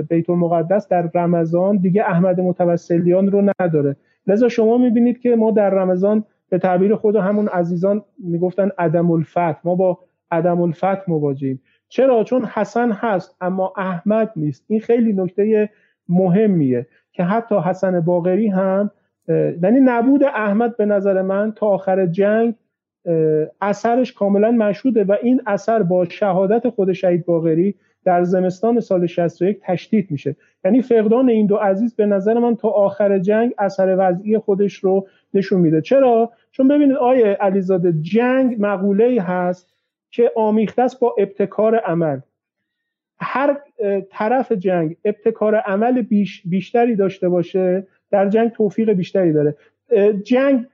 [0.09, 3.97] بیت المقدس در رمضان دیگه احمد متوسلیان رو نداره.
[4.27, 9.59] لذا شما می‌بینید که ما در رمضان به تعبیر خود همون عزیزان می‌گفتن عدم الفتح
[9.65, 9.99] ما با
[10.31, 11.63] عدم الفتح مواجهیم.
[11.89, 14.65] چرا؟ چون حسن هست اما احمد نیست.
[14.69, 15.71] این خیلی نکته
[16.09, 18.91] مهمیه که حتی حسن باقری هم
[19.29, 22.55] یعنی نبود احمد به نظر من تا آخر جنگ
[23.61, 27.75] اثرش کاملا مشهوده و این اثر با شهادت خود شهید باغری
[28.07, 30.37] در زمستان سال 61 تشدید میشه.
[30.65, 35.07] یعنی فقدان این دو عزیز به نظر من تا آخر جنگ اثر وضعی خودش رو
[35.35, 35.81] نشون میده.
[35.81, 39.75] چرا؟ چون ببینید آیه علیزاده جنگ مقوله هست
[40.11, 42.21] که آمیخته است با ابتکار عمل.
[43.21, 43.57] هر
[44.11, 49.57] طرف جنگ ابتکار عمل بیش بیشتری داشته باشه در جنگ توفیق بیشتری داره.
[50.23, 50.67] جنگ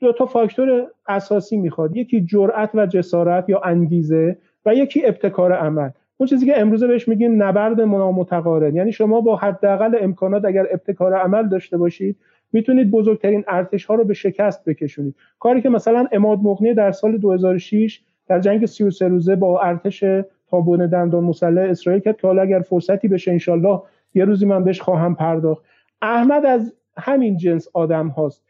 [0.00, 1.96] دو تا فاکتور اساسی می‌خواد.
[1.96, 5.90] یکی جرأت و جسارت یا انگیزه و یکی ابتکار عمل.
[6.16, 11.14] اون چیزی که امروزه بهش میگیم نبرد متقارن یعنی شما با حداقل امکانات اگر ابتکار
[11.14, 12.16] عمل داشته باشید
[12.52, 15.14] می‌تونید بزرگترین ارتش ها رو به شکست بکشونید.
[15.38, 20.04] کاری که مثلا اماد مغنی در سال 2006 در جنگ 33 روزه با ارتش
[20.50, 23.80] تابون دندان مسلح اسرائیل کرد که حالا اگر فرصتی بشه انشالله
[24.14, 25.64] یه روزی من بهش خواهم پرداخت.
[26.02, 28.42] احمد از همین جنس آدم هاست.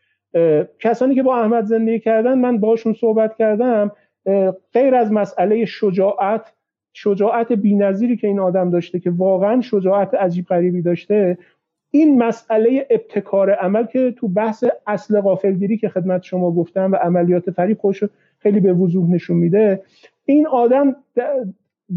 [0.78, 3.92] کسانی که با احمد زندگی کردن من باشون صحبت کردم
[4.72, 6.52] غیر از مسئله شجاعت
[6.98, 11.38] شجاعت بینظیری که این آدم داشته که واقعا شجاعت عجیب غریبی داشته
[11.90, 17.50] این مسئله ابتکار عمل که تو بحث اصل غافلگیری که خدمت شما گفتم و عملیات
[17.50, 18.04] فریب خوش
[18.38, 19.82] خیلی به وضوح نشون میده
[20.24, 20.96] این آدم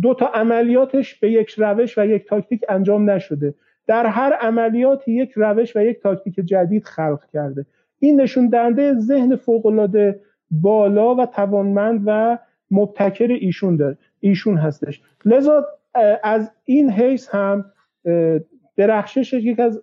[0.01, 3.53] دو تا عملیاتش به یک روش و یک تاکتیک انجام نشده.
[3.87, 7.65] در هر عملیات یک روش و یک تاکتیک جدید خلق کرده.
[7.99, 9.89] این نشون دهنده ذهن فوق
[10.51, 12.37] بالا و توانمند و
[12.71, 13.97] مبتکر ایشون داره.
[14.19, 15.01] ایشون هستش.
[15.25, 15.65] لذا
[16.23, 17.65] از این حیث هم
[18.77, 19.81] درخشش یک از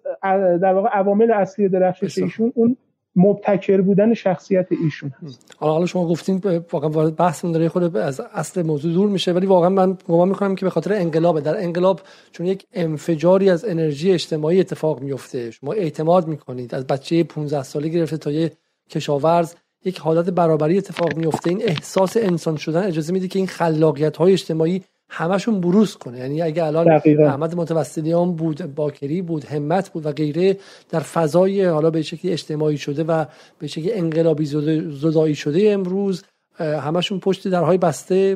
[0.62, 2.77] در واقع عوامل اصلی درخشش ایشون اون
[3.18, 5.57] مبتکر بودن شخصیت ایشون هست.
[5.59, 6.40] حالا شما گفتین
[6.72, 10.55] واقعا وارد بحثمون داره خود از اصل موضوع دور میشه ولی واقعا من گمان می‌کنم
[10.55, 12.01] که به خاطر انقلاب در انقلاب
[12.33, 16.75] چون یک انفجاری از انرژی اجتماعی اتفاق میفته شما اعتماد می‌کنید.
[16.75, 18.53] از بچه 15 ساله گرفته تا یه
[18.90, 19.55] کشاورز.
[19.87, 24.33] یک حالت برابری اتفاق میفته این احساس انسان شدن اجازه میده که این خلاقیت های
[24.33, 26.18] اجتماعی همشون بروز کنه.
[26.18, 30.57] یعنی اگه الان احمد متوسلیان بود باکری بود همت بود و غیره
[30.90, 33.25] در فضای حالا به شکلی اجتماعی شده و
[33.59, 34.46] به شکلی انقلابی
[34.90, 36.25] زدایی شده امروز
[36.59, 38.35] همشون پشت درهای بسته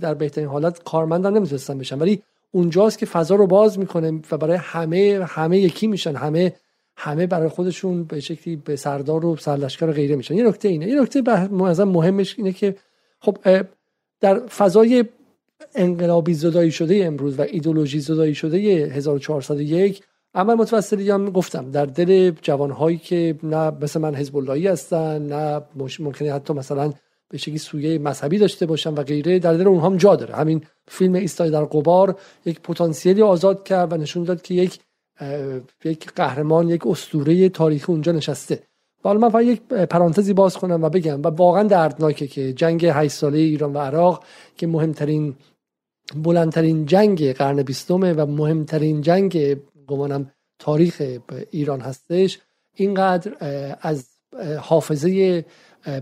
[0.00, 1.98] در بهترین حالت کارمند هم نمی‌تونستن بشن.
[1.98, 6.52] ولی اونجاست که فضا رو باز می‌کنه و برای همه همه یکی میشن همه
[6.96, 10.34] همه برای خودشون به شکلی به سردار و سرلشکر و غیره میشن.
[10.34, 10.88] یه نکته اینه.
[10.88, 11.22] یه نکته
[11.84, 12.76] مهمش اینه که
[13.20, 13.38] خب
[14.20, 15.04] در فضای
[15.74, 20.02] انقلابی زدایی شده امروز و ایدولوژی زدایی شده 1401
[20.34, 25.62] اما متوسلی گفتم در دل جوانهایی که نه مثل من حزب اللهی هستن نه
[26.00, 26.92] ممکنه حتی مثلا
[27.28, 30.34] به شکلی سویه مذهبی داشته باشن و غیره در دل اونها هم جا داره.
[30.34, 34.78] همین فیلم ایستای در قبار یک پتانسیلی آزاد کرد و نشون داد که یک
[35.84, 38.62] یک قهرمان یک اسطوره تاریخی اونجا نشسته.
[39.02, 43.12] حالا من فقط یک پرانتزی باز کنم و بگم و واقعا دردناکه که جنگ 8
[43.12, 44.24] ساله ایران و عراق
[44.56, 45.34] که مهمترین
[46.16, 51.02] بلندترین جنگ قرن بیستمه و مهمترین جنگ گمانم تاریخ
[51.50, 52.38] ایران هستش.
[52.74, 53.36] اینقدر
[53.80, 54.08] از
[54.60, 55.44] حافظه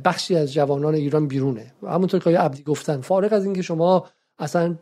[0.04, 1.72] بخشی از جوانان ایران بیرونه.
[1.82, 4.06] و همونطور که عبدی گفتن فارغ از اینکه شما
[4.38, 4.76] اصلا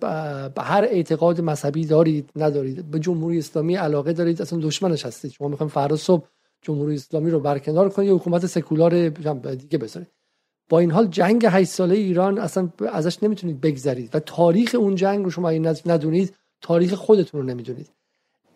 [0.55, 2.91] به هر اعتقاد مذهبی دارید ندارید.
[2.91, 5.31] به جمهوری اسلامی علاقه دارید اصلا دشمنش هستید.
[5.31, 6.27] شما می‌خوایم فردا صبح
[6.63, 9.09] جمهوری اسلامی رو برکنار کنید حکومت سکولار
[9.55, 10.09] دیگه بذارید.
[10.69, 15.25] با این حال جنگ 8 ساله ایران اصلا ازش نمی‌تونید بگذرید و تاریخ اون جنگ
[15.25, 17.91] رو شما این ندونید تاریخ خودتون رو نمی‌دونید.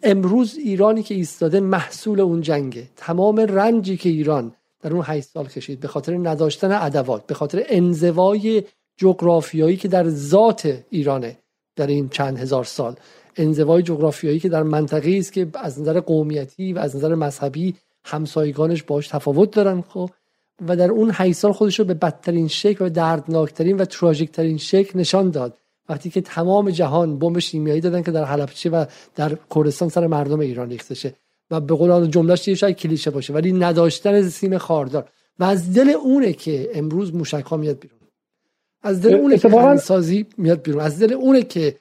[0.03, 2.89] امروز ایرانی که ایستاده محصول اون جنگه.
[2.97, 7.65] تمام رنجی که ایران در اون 8 سال کشید به خاطر نداشتن ادوات به خاطر
[7.69, 8.63] انزوای
[8.97, 11.39] جغرافیایی که در ذات ایرانه
[11.77, 12.97] در این چند هزار سال.
[13.37, 18.83] انزوای جغرافیایی که در منطقه است که از نظر قومیتی و از نظر مذهبی همسایگانش
[18.83, 20.11] باش تفاوت دارن خب؟
[20.69, 24.99] و در اون 8 سال خودش رو به بدترین شکل و دردناکترین و تراژیکترین شکل
[24.99, 25.59] نشان داد.
[25.89, 30.41] وقتی که تمام جهان بمب شیمیایی دادن که در حلبچه و در کردستان سر مردم
[30.41, 31.15] ایران ریخته شه
[31.51, 35.09] و به قول جملهش یه شاید کلیشه باشه ولی نداشتن سیم خاردار.
[35.39, 37.99] و از دل اونه که امروز موشک میاد بیرون.
[38.85, 40.81] از دل اونه که سازی میاد بیرون.
[40.81, 41.77] از دل اونه که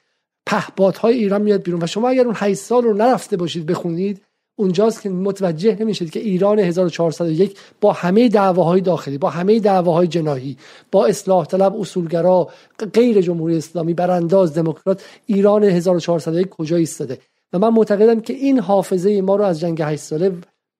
[0.46, 1.82] پهپادهای ایران میاد بیرون.
[1.82, 4.20] و شما اگر اون 8 سال رو نرفته باشید بخونید
[4.56, 10.56] اونجاست که متوجه نمیشید که ایران 1401 با همه دعواهای داخلی با همه دعواهای جناهی
[10.92, 12.48] با اصلاح طلب اصولگرا
[12.94, 17.18] غیر جمهوری اسلامی برانداز دموکرات ایران 1401 کجا ایستاده؟
[17.52, 20.32] و من معتقدم که این حافظه ما رو از جنگ 8 ساله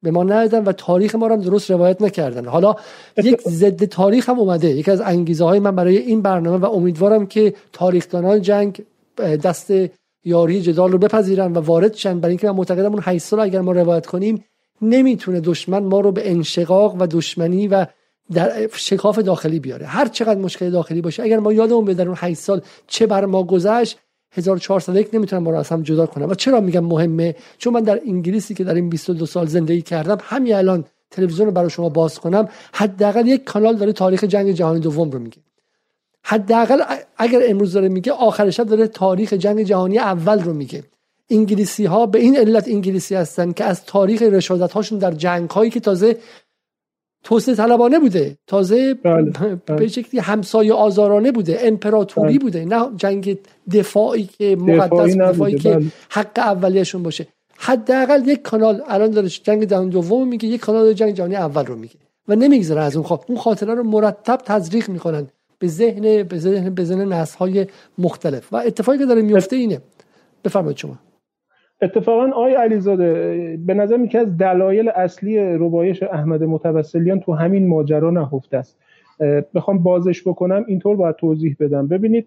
[0.04, 2.44] به ما ندادن و تاریخ ما رو هم درست روایت نکردن.
[2.44, 2.74] حالا
[3.16, 4.68] یک ضد تاریخ هم اومده.
[4.68, 8.82] یکی از انگیزه های من برای این برنامه و امیدوارم که تاریخدانان جنگ
[9.18, 9.72] دست
[10.24, 12.20] یاری جدال رو بپذیرن و وارد شن.
[12.20, 14.44] برای اینکه من معتقدم اون 8 سال اگر ما روایت کنیم
[14.82, 17.86] نمی‌تونه دشمن ما رو به انشقاق و دشمنی و
[18.32, 19.86] در شکاف داخلی بیاره.
[19.86, 23.24] هر چقدر مشکل داخلی باشه اگر ما یادمون به در اون 8 سال چه بر
[23.24, 23.98] ما گذشت
[24.36, 26.28] 1401 نمی‌تونم رو از جدا کنم.
[26.28, 30.18] و چرا میگم مهمه؟ چون من در انگلیسی که در این 22 سال زندگی کردم
[30.22, 34.80] همین الان تلویزیون رو برای شما باز کنم حداقل یک کانال داره تاریخ جنگ جهانی
[34.80, 35.38] دوم رو میگه.
[36.22, 36.82] حداقل
[37.16, 40.84] اگر امروز داره میگه آخر شب داره تاریخ جنگ جهانی اول رو میگه.
[41.30, 45.70] انگلیسی ها به این علت انگلیسی هستن که از تاریخ رشادت هاشون در جنگ هایی
[45.70, 46.16] که تازه
[47.24, 48.38] توسعه طلبانه بوده.
[48.46, 49.78] تازه بله، بله.
[49.78, 52.38] به شکلی همسایه آزارانه بوده امپراتوری بله.
[52.38, 53.38] بوده نه جنگ
[53.72, 57.26] دفاعی که مقدس دفاعی که حق اولیشون باشه.
[57.56, 61.76] حداقل یک کانال الان داره جنگ جهانی دوم میگه یک کانال جنگ جهانی اول رو
[61.76, 61.94] میگه
[62.28, 65.26] و نمیگذره از اون خاطر اون خاطره رو مرتب تزریق می‌کنن
[65.58, 67.66] به ذهن به ذهن به ذهن نسل های
[67.98, 68.52] مختلف.
[68.52, 69.80] و اتفاقی که داره میفته اینه.
[70.44, 70.98] بفرمایید شما.
[71.82, 78.10] اتفاقا آقای علیزاده به نظر میاد از دلایل اصلی ربایش احمد متوسلیان تو همین ماجرا
[78.10, 78.78] نهفته است.
[79.54, 81.88] بخوام بازش بکنم اینطور باید توضیح بدم.
[81.88, 82.26] ببینید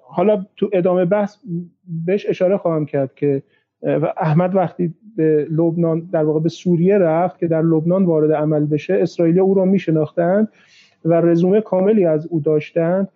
[0.00, 1.36] حالا تو ادامه بحث
[2.06, 3.42] بهش اشاره خواهم کرد که
[4.16, 8.94] احمد وقتی به لبنان در واقع به سوریه رفت که در لبنان وارد عمل بشه
[8.94, 10.48] اسرائیل او را میشناختند
[11.04, 13.08] و رزومه کاملی از او داشتند.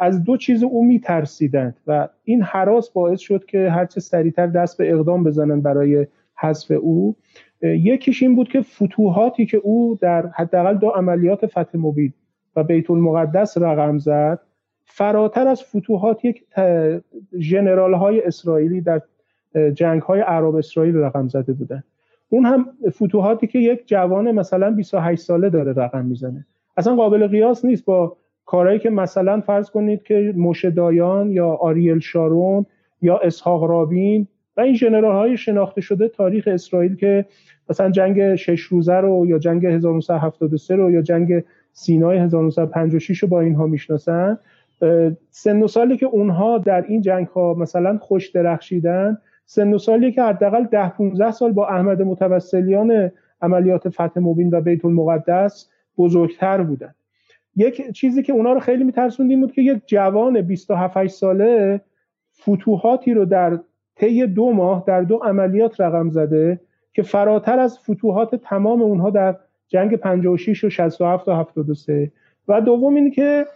[0.00, 4.92] از دو چیز او میترسیدند و این حراس باعث شد که هرچه سریعتر دست به
[4.92, 7.16] اقدام بزنن برای حذف او.
[7.62, 12.12] یکیش این بود که فتوحاتی که او در حداقل دو عملیات فتح مبین
[12.56, 14.40] و بیت المقدس رقم زد
[14.84, 16.44] فراتر از فتوحات یک
[17.38, 19.02] جنرال های اسرائیلی در
[19.74, 21.82] جنگ های عرب اسرائیل رقم زده بودن
[22.28, 26.46] اون هم فتوحاتی که یک جوان مثلا 28 ساله داره رقم می‌زنه.
[26.76, 28.16] اصلا قابل قیاس نیست با
[28.46, 32.66] کارهایی که مثلا فرض کنید که مشدایان یا آریل شارون
[33.02, 34.26] یا اسحاق رابین
[34.56, 37.26] و این جنرال های شناخته شده تاریخ اسرائیل که
[37.70, 43.40] مثلا جنگ شش روزه رو یا جنگ 1973 رو یا جنگ سینای 1956 رو با
[43.40, 44.38] اینها می‌شناسن.
[45.30, 50.12] سن و سالی که اونها در این جنگ ها مثلا خوش درخشیدن سن و سالی
[50.12, 53.10] که حداقل 10 15 سال با احمد متوسلیان
[53.42, 56.94] عملیات فتح مبین و بیت المقدس بزرگتر بودن.
[57.56, 61.80] یک چیزی که اونا رو خیلی میترسوند این بود که یک جوان 27 ساله
[62.40, 63.58] فتوحاتی رو در
[63.96, 66.60] طی دو ماه در دو عملیات رقم زده
[66.92, 69.36] که فراتر از فتوحات تمام اونها در
[69.68, 72.12] جنگ 56 و 67 و 73
[72.48, 73.46] و دوم اینه که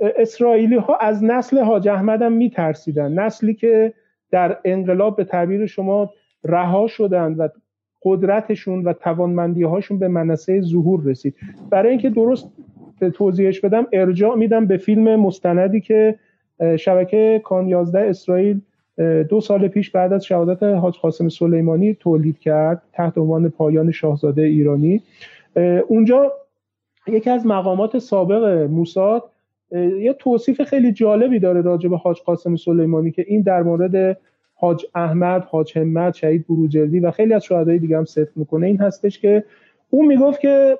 [0.00, 3.18] اسرائیلی ها از نسل حاج احمد هم میترسیدن.
[3.18, 3.94] نسلی که
[4.30, 6.10] در انقلاب به تعبیر شما
[6.44, 7.48] رها شدن و
[8.02, 11.34] قدرتشون و توانمندی هاشون به منصه ظهور رسید.
[11.70, 12.52] برای اینکه درست
[13.14, 16.14] توضیحش بدم ارجاع میدم به فیلم مستندی که
[16.78, 18.60] شبکه کان 11 اسرائیل
[19.28, 24.42] دو سال پیش بعد از شهادت حاج قاسم سلیمانی تولید کرد تحت عنوان پایان شاهزاده
[24.42, 25.02] ایرانی.
[25.88, 26.32] اونجا
[27.08, 29.22] یکی از مقامات سابق موساد
[30.00, 34.18] یه توصیف خیلی جالبی داره راجع به حاج قاسم سلیمانی که این در مورد
[34.54, 38.66] حاج احمد، حاج همت، شهید بروجردی و خیلی از شهدای دیگه هم صدق می‌کنه.
[38.66, 39.44] این هستش که
[39.90, 40.78] او می‌گفت که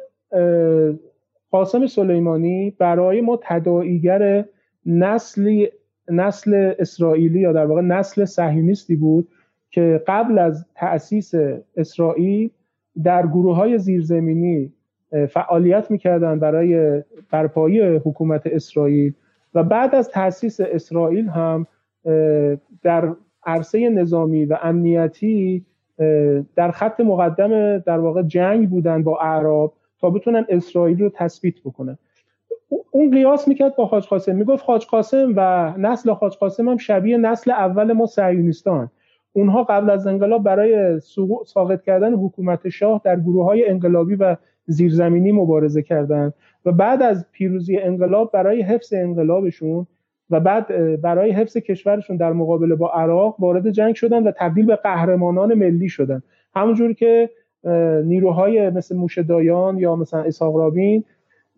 [1.50, 4.44] قاسم سلیمانی برای ما تداعیگر
[4.86, 5.68] نسلی
[6.10, 9.28] نسل اسرائیلی یا در واقع نسل صهیونیستی بود
[9.70, 11.32] که قبل از تأسیس
[11.76, 12.50] اسرائیل
[13.02, 14.72] در گروه های زیرزمینی
[15.28, 19.12] فعالیت می‌کردن برای برپایی حکومت اسرائیل
[19.54, 21.66] و بعد از تأسیس اسرائیل هم
[22.82, 23.14] در
[23.46, 25.64] عرصه نظامی و امنیتی
[26.56, 29.72] در خط مقدم در واقع جنگ بودن با اعراب.
[30.00, 31.98] تا بتونن اسرائیل رو تثبیت بکنن.
[32.90, 34.36] اون قیاس می‌کرد با حاج قاسم.
[34.36, 38.90] می‌گفت حاج قاسم و نسل حاج قاسم هم شبیه نسل اول ما سعیونیستان
[39.32, 41.00] اونها قبل از انقلاب برای
[41.46, 44.36] ساقط کردن حکومت شاه در گروه های انقلابی و
[44.66, 46.34] زیرزمینی مبارزه کردند
[46.64, 49.86] و بعد از پیروزی انقلاب برای حفظ انقلابشون
[50.30, 54.76] و بعد برای حفظ کشورشون در مقابله با عراق وارد جنگ شدن و تبدیل به
[54.76, 56.22] قهرمانان ملی شدن
[56.54, 57.30] همونجور که
[58.04, 61.04] نیروهای مثل موشدایان یا مثلا اسحاق رابین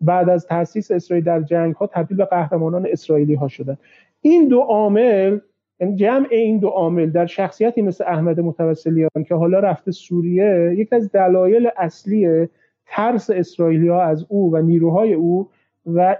[0.01, 3.77] بعد از تاسیس اسرائیل در جنگ ها تبدیل به قهرمانان اسرائیلی ها شدن.
[4.21, 5.39] این دو عامل
[5.79, 10.93] یعنی جمع این دو عامل در شخصیتی مثل احمد متوسلیان که حالا رفته سوریه یک
[10.93, 12.47] از دلایل اصلی
[12.85, 15.49] ترس اسرائیلی ها از او و نیروهای او
[15.85, 16.15] و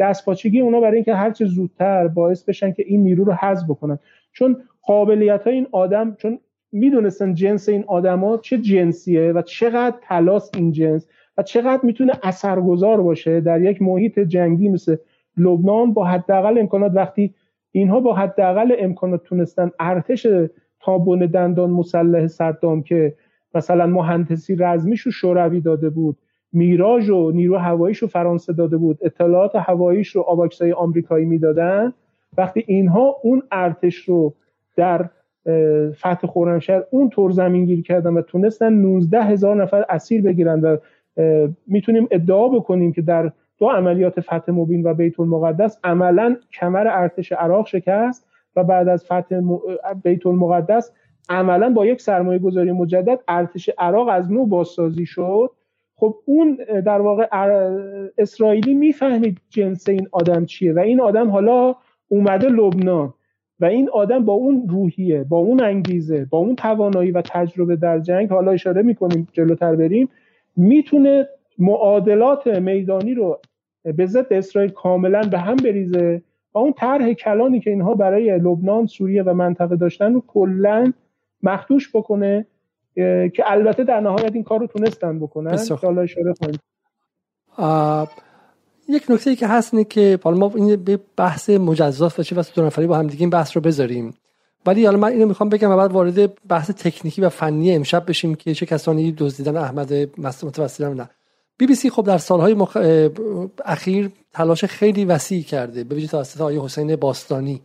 [0.00, 3.98] دستپاچگی اونا برای اینکه هرچه زودتر باعث بشن که این نیرو رو حذف بکنن.
[4.32, 6.38] چون قابلیت های این آدم چون
[6.72, 11.06] می‌دونستن جنس این آدما چه جنسیه و چقدر تلاس این جنس
[11.38, 14.96] و چقدر می‌تونه اثرگذار باشه در یک محیط جنگی مثل
[15.36, 16.92] لبنان با حداقل امکانات.
[16.94, 17.34] وقتی
[17.72, 20.26] اینها با حداقل امکانات تونستن ارتش
[20.80, 23.14] تابون دندان مسلح صدام که
[23.54, 26.16] مثلا مهندسی رزمیش رو شوروی داده بود
[26.52, 31.92] میراژ و نیرو هواییش فرانسه داده بود اطلاعات هواییش رو آواکسای آمریکایی می‌دادن
[32.38, 34.34] وقتی اینها اون ارتش رو
[34.76, 35.08] در
[35.92, 40.76] فتح خرمشهر اون طور زمین گیری کردن و تونستن 19 هزار نفر اسیر بگیرن و
[41.66, 47.32] می‌تونیم ادعا بکنیم که در دو عملیات فتح مبین و بیت المقدس عملا کمر ارتش
[47.32, 48.26] عراق شکست
[48.56, 49.40] و بعد از فتح
[50.04, 50.92] بیت المقدس
[51.28, 55.50] عملا با یک سرمایه گذاری مجدد ارتش عراق از نو بازسازی شد.
[55.96, 57.26] خب اون در واقع
[58.18, 61.74] اسرائیلی می‌فهمید جنس این آدم چیه و این آدم حالا
[62.08, 63.14] اومده لبنان.
[63.60, 67.98] و این آدم با اون روحیه با اون انگیزه با اون توانایی و تجربه در
[67.98, 70.08] جنگ حالا اشاره می‌کنیم جلوتر بریم
[70.56, 71.28] می‌تونه
[71.58, 73.40] معادلات میدانی رو
[73.96, 76.22] به ضد اسرائیل کاملا به هم بریزه
[76.54, 80.92] و اون طرح کلانی که اینها برای لبنان سوریه و منطقه داشتن رو کلا
[81.42, 82.46] مخدوش بکنه
[82.94, 85.58] که البته در نهایت این کار رو تونستن بکنن.
[85.82, 86.58] حالا اشاره کنیم
[88.88, 92.36] یک نکته ای که هست اینه که حالا ما این به بحث مجزات و چه
[92.36, 94.14] واسه دو نفری با هم دیگه این بحث رو بذاریم.
[94.66, 98.54] ولی حالا من اینو می‌خوام بگم بعد وارد بحث تکنیکی و فنی امشب بشیم که
[98.54, 101.10] چه کسانی دزدیدن احمد متوسل نه
[101.58, 102.76] بی بی سی خب در سالهای مخ...
[103.64, 107.62] اخیر تلاش خیلی وسیع کرده به ویژه توسط آقای حسین باستانی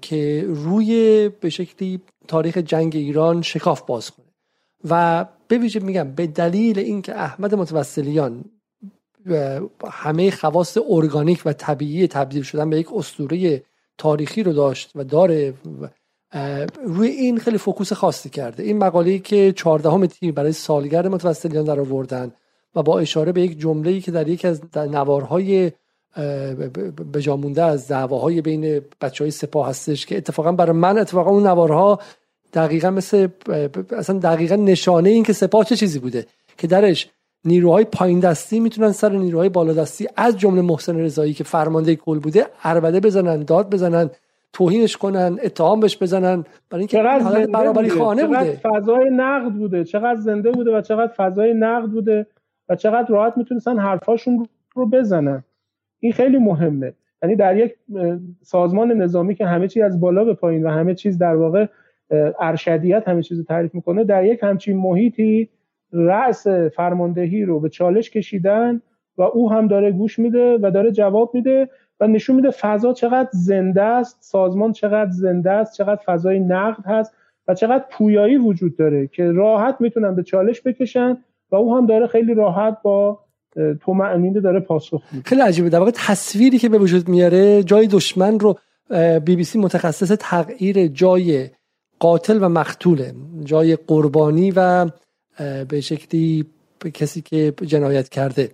[0.00, 4.26] که روی به شکلی تاریخ جنگ ایران شکاف باز کنه.
[4.90, 8.44] و به ویژه میگم به دلیل اینکه احمد متوسلیان
[9.90, 13.62] همه خواست ارگانیک و طبیعی تبدیل شدن به یک اسطوره
[13.98, 15.54] تاریخی رو داشت و داره
[16.84, 18.62] روی این خیلی فوکوس خاصی کرده.
[18.62, 22.32] این مقاله که 14 تیر برای سالگرد متوسلیان در آوردن
[22.74, 25.72] و با اشاره به یک جمله که در یکی از نوارهای
[27.12, 31.46] به مونده از دعواهای بین بچه های سپاه هستش که اتفاقا برای من اتفاقا اون
[31.46, 31.98] نوارها
[32.52, 33.28] دقیقا مثل
[33.90, 36.26] اصلا دقیقا نشانه این که سپاه چه چیزی بوده.
[36.58, 37.08] که درش
[37.44, 42.18] نیروهای پایین دستی می‌تونن سر نیروهای بالا دستی از جمله محسن رضایی که فرمانده کل
[42.18, 44.10] بوده اربده بزنن داد بزنن
[44.52, 46.44] توهینش کنن اتهام بهش بزنن.
[46.70, 48.60] برای اینکه حالت برابری خانه بوده.
[48.62, 52.26] فضای نقد بوده؟ چقدر زنده بوده و چقدر فضای نقد بوده
[52.68, 55.44] و چقدر راحت می‌تونستن حرفاشون رو بزنن؟
[56.00, 56.92] این خیلی مهمه.
[57.22, 57.74] یعنی در یک
[58.42, 61.66] سازمان نظامی که همه چیز از بالا به پایین و همه چیز در واقع
[62.40, 65.48] ارشدیت همه چیز رو تعریف می‌کنه در یک همچین محیطی
[65.92, 68.80] رأس فرماندهی رو به چالش کشیدن
[69.18, 71.68] و او هم داره گوش میده و داره جواب میده
[72.00, 77.12] و نشون میده فضا چقدر زنده است سازمان چقدر زنده است چقدر فضای نقد هست
[77.48, 81.18] و چقدر پویایی وجود داره که راحت می‌تونن به چالش بکشن
[81.50, 83.18] و او هم داره خیلی راحت با
[83.80, 85.28] تو معنینده داره پاسخ میده.
[85.28, 85.68] خیلی عجیبه.
[85.68, 88.58] در واقع تصویری که به وجود میاره جای دشمن رو
[89.24, 91.48] بی بی سی متخصص تغییر جای
[91.98, 93.12] قاتل و مقتوله
[93.44, 94.86] جای قربانی و
[95.68, 96.46] به شکلی
[96.94, 98.50] کسی که جنایت کرده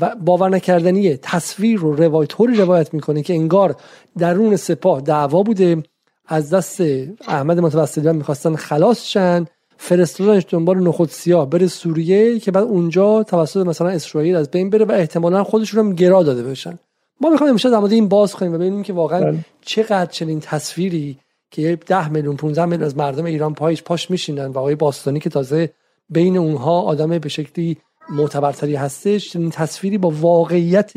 [0.00, 3.76] و باور نکردنیه تصویر رو روایت طوری روایت می‌کنه که انگار
[4.18, 5.82] درون سپاه دعوا بوده
[6.26, 6.80] از دست
[7.28, 9.46] احمد متوسلیان می‌خواستن خلاص شن
[9.76, 14.84] فرستادنش دنبال نخود سیاه بره سوریه که بعد اونجا توسط مثلا اسرائیل از بین بره
[14.84, 16.78] و احتمالا خودشون هم گرا داده بشن
[17.20, 19.38] ما می‌خوایم امشب در مورد این باز کنیم و ببینیم که واقعا بله.
[19.60, 21.18] چقدر چنین تصویری
[21.50, 25.30] که 10 میلیون 15 میلیون از مردم ایران پایش پاش میشینن و آقای باستانی که
[25.30, 25.70] تازه
[26.10, 27.78] بین اونها آدم به شکلی
[28.10, 29.36] معتبرتری هستش.
[29.36, 30.92] این تصویری با واقعیت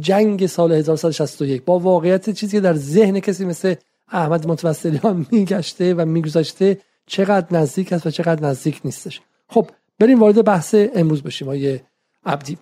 [0.00, 3.74] جنگ سال 1161 با واقعیت چیزی که در ذهن کسی مثل
[4.08, 9.20] احمد متوسلیان میگشته و میگذاشته چقدر نزدیک است و چقدر نزدیک نیستش.
[9.48, 11.82] خب بریم وارد بحث امروز بشیم آیه
[12.26, 12.58] عبدی.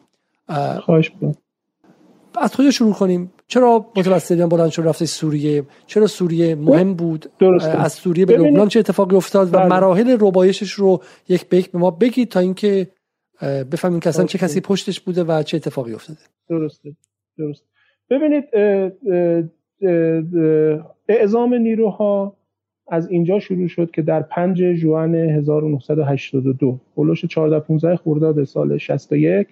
[0.80, 1.12] خواهش
[2.35, 7.26] از کجا شروع کنیم؟ چرا متوسلیان بلند شد رفته سوریه؟ چرا سوریه مهم بود؟
[7.78, 9.66] از سوریه به لبنان چه اتفاقی افتاد و بله.
[9.66, 12.88] مراحل ربایشش رو یک به یک به ما بگید تا اینکه
[13.72, 16.18] بفهمیم که اصلا چه کسی پشتش بوده و چه اتفاقی افتاده.
[16.48, 16.96] درسته
[17.38, 17.64] درست
[18.11, 18.44] ببینید
[21.09, 22.36] اعزام نیروها
[22.88, 29.46] از اینجا شروع شد که در 5 جوان 1982 بلوش 14 15 خرداد سال 61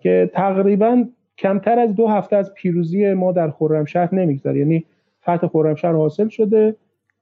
[0.00, 1.04] که تقریبا
[1.40, 4.58] کمتر از دو هفته از پیروزی ما در خرمشهر نمیگذره.
[4.58, 4.84] یعنی
[5.22, 6.76] فتح خرمشهر حاصل شده.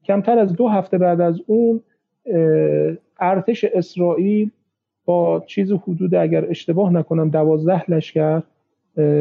[0.04, 1.80] کمتر از دو هفته بعد از اون
[3.20, 4.50] ارتش اسرائیل
[5.04, 8.42] با چیز حدود اگر اشتباه نکنم دوازده لشکر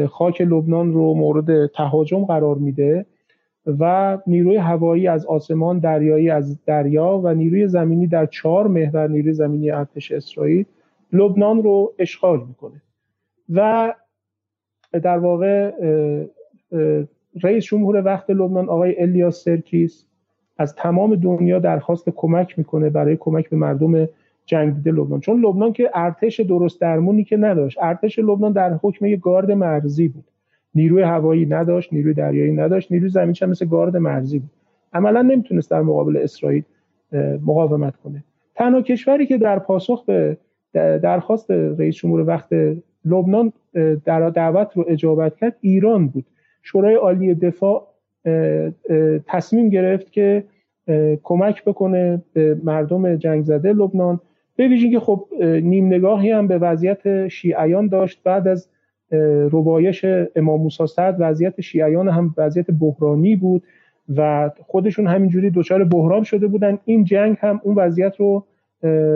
[0.08, 3.06] خاک لبنان رو مورد تهاجم قرار میده
[3.66, 9.32] و نیروی هوایی از آسمان دریایی از دریا و نیروی زمینی در چهار محور نیروی
[9.32, 10.64] زمینی ارتش اسرائیل
[11.12, 12.82] لبنان رو اشغال می‌کنه.
[13.54, 13.94] و
[14.92, 15.72] در واقع
[17.42, 20.04] رئیس جمهور وقت لبنان آقای الیاس سرکیس
[20.58, 24.08] از تمام دنیا درخواست کمک می‌کنه برای کمک به مردم
[24.46, 25.20] جنگ دیده لبنان.
[25.20, 27.78] چون لبنان که ارتش درست درمونی که نداشت.
[27.82, 30.24] ارتش لبنان در حکم یک گارد مرزی بود.
[30.74, 34.50] نیروی هوایی نداشت نیروی دریایی نداشت نیروی زمینی مثل گارد مرزی بود.
[34.92, 36.62] عملا نمی‌تونست در مقابل اسرائیل
[37.46, 38.24] مقاومت کنه.
[38.54, 40.36] تنها کشوری که در پاسخ به
[41.02, 42.48] درخواست رئیس جمهور وقت
[43.04, 43.52] لبنان
[44.04, 46.24] در دعوت رو اجابت کرد ایران بود.
[46.62, 47.86] شورای عالی دفاع
[49.26, 50.44] تصمیم گرفت که
[51.22, 54.20] کمک بکنه به مردم جنگ زده لبنان.
[54.56, 58.20] به ویژه که خب نیم نگاهی هم به وضعیت شیعیان داشت.
[58.24, 58.68] بعد از
[59.52, 60.04] ربایش
[60.36, 63.62] امام موسی سعد وضعیت شیعیان هم وضعیت بحرانی بود
[64.16, 66.78] و خودشون همینجوری دچار بحران شده بودن.
[66.84, 68.44] این جنگ هم اون وضعیت رو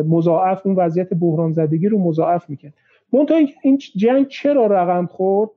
[0.09, 2.73] مضاعف اون وضعیت بحران زدگی رو مضاعف می‌کرد.
[3.13, 5.51] منتها این جنگ چرا رقم خورد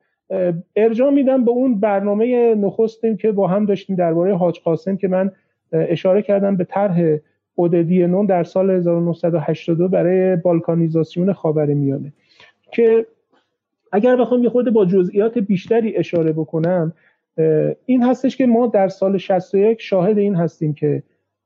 [0.76, 5.32] ارجاع میدم به اون برنامه نخستیم که با هم داشتیم درباره حاج قاسم که من
[5.72, 7.18] اشاره کردم به طرح
[7.56, 12.14] اوددینون در سال 1982 برای بالکانیزاسیون خاورمیانه
[12.72, 13.06] که
[13.92, 16.94] اگر بخوام یه خورده با جزئیات بیشتری اشاره بکنم
[17.86, 21.04] این هستش که ما در سال 61 شاهد این هستیم که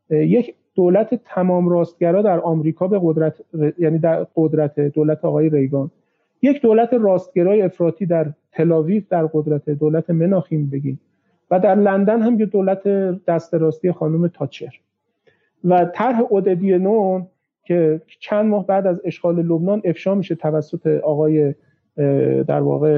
[0.10, 3.42] یک دولت تمام راستگرا در آمریکا به قدرت
[3.78, 5.92] یعنی در قدرت دولت آقای ریگان.
[6.42, 11.00] یک دولت راستگرای افراطی در تلاویف در قدرت دولت مناخیم بگیم.
[11.52, 12.88] و در لندن هم یه دولت
[13.26, 14.74] دست راستی خانم تاچر
[15.64, 17.28] و طرح اوددینون
[17.64, 21.56] که چند ماه بعد از اشغال لبنان افشا میشه توسط آقای
[22.48, 22.94] در واقع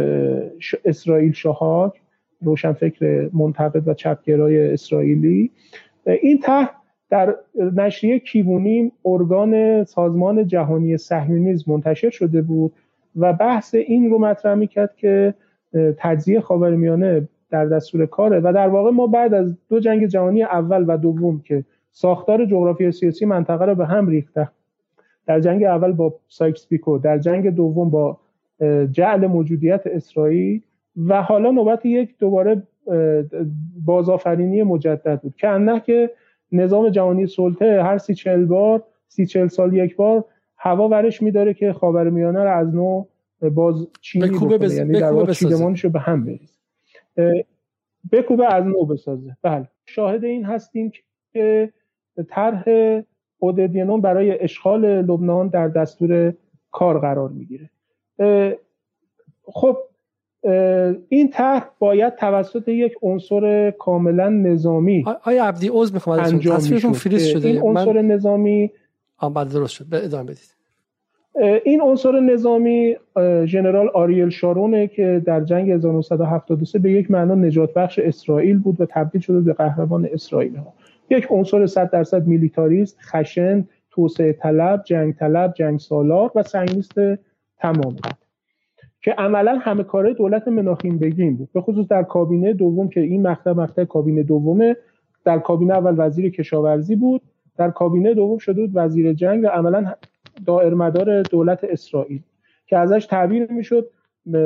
[0.86, 2.02] اسرائیل شهاک
[2.42, 5.52] روشنفکر منتقد و چپگرای اسرائیلی.
[6.06, 6.81] این طرح
[7.12, 7.36] در
[7.76, 12.74] نشریه کیوونیم ارگان سازمان جهانی صهیونیسم منتشر شده بود
[13.16, 15.34] و بحث این رو مطرح می‌کرد که
[15.98, 20.86] تجزیه خاورمیانه در دستور کاره و در واقع ما بعد از دو جنگ جهانی اول
[20.88, 24.50] و دوم که ساختار جغرافی سیاسی منطقه رو به هم ریخته
[25.26, 28.18] در جنگ اول با سایکس پیکو در جنگ دوم با
[28.92, 30.62] جعل موجودیت اسرائیل
[31.08, 32.64] و حالا نوبت یک دوباره
[33.86, 35.36] بازآفرینی مجدد بود.
[35.36, 36.10] که انه که
[36.52, 40.26] نظام جهانی سلطه هر سی چل بار سی چل سال یک بار
[40.58, 43.06] هوا ورش میداره که خاورمیانه رو از نو
[43.56, 44.58] باز چینی بکنه.
[44.58, 44.78] بز...
[44.78, 46.60] یعنی در واقع چیدمانش رو به هم بریز
[48.12, 49.38] بکوبه از نو بسازه.
[49.42, 49.68] بله.
[49.86, 50.92] شاهد این هستیم
[51.34, 51.74] که
[52.30, 52.64] طرح
[53.38, 56.34] اوددینون برای اشغال لبنان در دستور
[56.72, 57.70] کار قرار می‌گیره.
[59.44, 59.78] خب
[61.10, 66.60] این طرح باید توسط یک عنصر کاملا نظامی آیا عبدی عذر می‌خوام انجام
[66.94, 67.48] فریز شده.
[67.48, 68.08] این عنصر من...
[68.08, 68.72] نظامی
[69.36, 69.86] بعد درست شد.
[69.92, 70.56] ادامه بدید.
[71.66, 72.96] این عنصر نظامی
[73.46, 78.86] ژنرال آریل شارونه که در جنگ 1973 به یک معنا نجات بخش اسرائیل بود و
[78.86, 80.56] تبدیل شده به قهرمان اسرائیل.
[80.56, 80.74] ها
[81.10, 86.94] یک عنصر 100 درصد میلیتاریست خشن توسعه طلب جنگ طلب جنگ سالار و سنگیست
[87.58, 87.96] تمام.
[89.02, 91.50] که عملا همه کاره دولت مناخیم بگین بود.
[91.54, 94.76] به خصوص در کابینه دوم که این مقطع مقطع کابینه دومه
[95.26, 97.22] در کابینه اول وزیر کشاورزی بود
[97.58, 99.94] در کابینه دوم شده بود وزیر جنگ و عملا
[100.46, 102.22] دائر مدار دولت اسرائیل
[102.68, 103.90] که ازش تعبیر می‌شد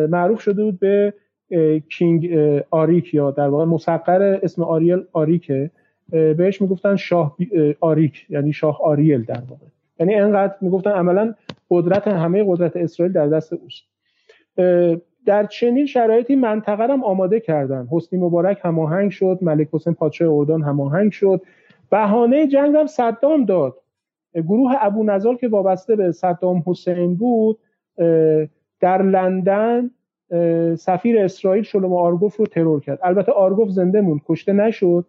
[0.10, 1.14] معروف شده بود به
[1.90, 2.30] King
[2.72, 5.72] آریک یا در واقع مصغر اسم آریل آریکه
[6.10, 7.38] بهش می‌گفتن شاه
[7.80, 9.66] آریک یعنی شاه آریل در واقع.
[10.00, 11.34] یعنی انقدر می‌گفتن عملا
[11.70, 13.95] قدرت همه قدرت اسرائیل در دست اوست.
[15.26, 17.88] در چنین شرایطی منطقه هم آماده کردن.
[17.92, 21.42] حسنی مبارک هماهنگ شد ملک حسین پادشاه اردن هماهنگ شد.
[21.90, 23.76] بهانه جنگ هم صدام داد.
[24.34, 27.60] گروه ابو نزال که وابسته به صدام حسین بود
[28.80, 29.92] در لندن
[30.76, 33.00] سفیر اسرائیل شلوم آرگوف رو ترور کرد.
[33.04, 35.06] البته آرگوف زنده موند کشته نشد.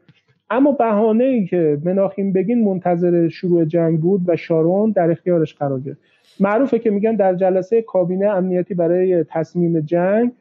[0.51, 5.80] اما بهانه ای که مناخیم بگین منتظر شروع جنگ بود و شارون در اختیارش قرار
[5.80, 6.01] گرفت.
[6.40, 10.32] معروفه که میگن در جلسه کابینه امنیتی برای تصمیم جنگ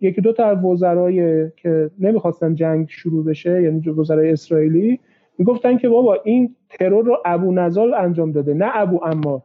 [0.00, 5.00] یکی دو تا از وزرای که نمی‌خواستن جنگ شروع بشه یعنی وزرای اسرائیلی
[5.38, 9.42] می‌گفتن که بابا این ترور رو ابو نزال انجام داده نه ابو امار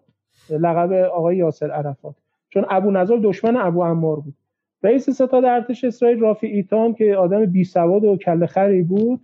[0.50, 2.16] لقب آقای یاسر عرفات.
[2.50, 4.34] چون ابو نزال دشمن ابو امار بود.
[4.84, 9.20] رئیس ستاد ارتش اسرائیل رافی ایتام که آدم بی سواد و کله خری بود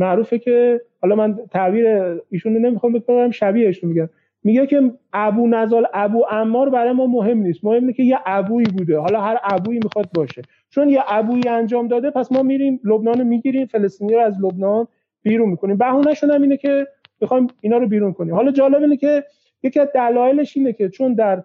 [0.00, 1.86] معروفه که حالا من تعبیر
[2.30, 4.08] ایشون نمی‌خوام بکنم شبیهش میگم
[4.44, 7.64] میگه که ابو نزال ابو امار برای ما مهم نیست.
[7.64, 8.98] مهم اینه که یه ابویی بوده.
[8.98, 10.42] حالا هر ابویی می‌خواد باشه.
[10.70, 14.86] چون یه ابویی انجام داده پس ما میریم لبنان رو می‌گیریم فلسطینی رو از لبنان
[15.22, 15.76] بیرون می‌کنیم.
[15.76, 16.86] بهونهشون هم اینه که
[17.20, 18.34] می‌خوایم اینا رو بیرون کنیم.
[18.34, 19.24] حالا جالب اینه که
[19.62, 21.44] یکی از دلایلش اینه که چون در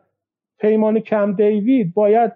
[0.59, 2.31] پیمان کم دیوید باید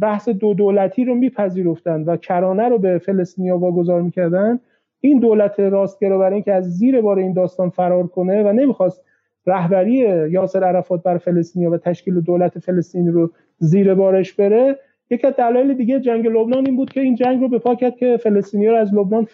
[0.00, 4.60] بحث دو دولتی رو میپذیرفتن و کرانه رو به فلسطینیا واگذار می‌کردن
[5.00, 9.04] این دولت راستگرا برای اینکه از زیر بار این داستان فرار کنه و نمی‌خواست
[9.46, 9.94] رهبری
[10.30, 14.78] یاسر عرفات بر فلسطینیا و تشکیل دولت فلسطینی رو زیر بارش بره
[15.10, 17.96] یکی از دلایل دیگه جنگ لبنان این بود که این جنگ رو به پا کرد
[17.96, 19.26] که فلسطینیا رو از لبنان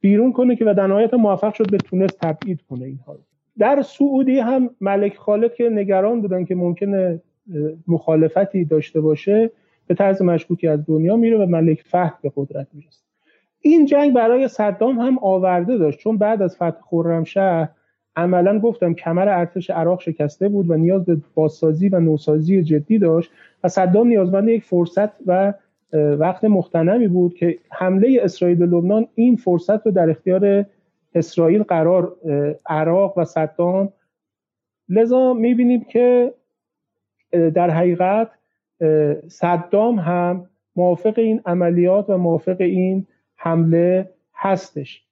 [0.00, 3.18] بیرون کنه که و در نهایت موفق شد به تونس تبعید کنه اینها
[3.58, 7.20] در سعودی هم ملک خالد که نگران بودن که ممکنه
[7.88, 9.50] مخالفتی داشته باشه
[9.86, 13.03] به طرز مشکوکی از دنیا میره و ملک فهد به قدرت می‌رسه.
[13.66, 15.98] این جنگ برای صدام هم آورده داشت.
[15.98, 17.68] چون بعد از فتح خرمشهر
[18.16, 23.30] عملا گفتم کمر ارتش عراق شکسته بود و نیاز به بازسازی و نوسازی جدی داشت
[23.64, 25.54] و صدام نیازمند یک فرصت و
[25.92, 30.66] وقت مختنمی بود که حمله اسرائیل به لبنان این فرصت رو در اختیار
[31.14, 32.16] اسرائیل قرار
[32.66, 33.92] عراق و صدام.
[34.88, 36.34] لذا می‌بینیم که
[37.54, 38.30] در حقیقت
[39.28, 40.46] صدام هم
[40.76, 43.06] موافق این عملیات و موافق این
[43.36, 45.04] حمله هستش.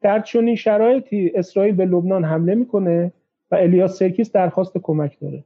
[0.00, 3.12] در چنین شرایطی اسرائیل به لبنان حمله می‌کنه
[3.50, 5.44] و الیاس سرکیس درخواست کمک داره.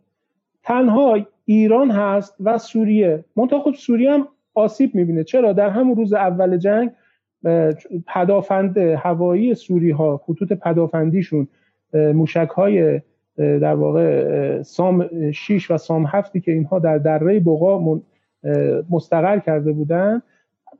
[0.62, 3.24] تنها ایران هست و سوریه.
[3.36, 5.24] منتها خب سوریه هم آسیب می‌بینه.
[5.24, 6.90] چرا؟ در همون روز اول جنگ
[8.06, 11.48] پدافند هوایی سوری ها خطوط پدافندیشون
[11.92, 13.00] موشک های
[13.36, 18.00] در واقع سام 6 و سام 7 که اینها در دره بقا
[18.90, 20.22] مستقر کرده بودن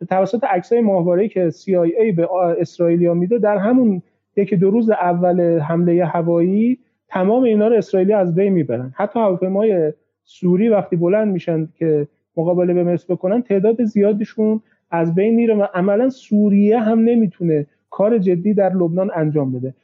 [0.08, 2.28] توسط عکسای ماهواره‌ای که CIA به
[2.58, 4.02] اسرائیلیا میده در همون
[4.36, 6.78] یکی دو روز اول حمله هوایی
[7.08, 8.92] تمام اینا رو اسرائیلی از بین می‌برن.
[8.96, 9.92] حتی هواپیمای
[10.24, 15.66] سوری وقتی بلند میشن که مقابله به مصر بکنن تعداد زیادشون از بین میره و
[15.74, 19.74] عملا سوریه هم نمی‌تونه کار جدی در لبنان انجام بده.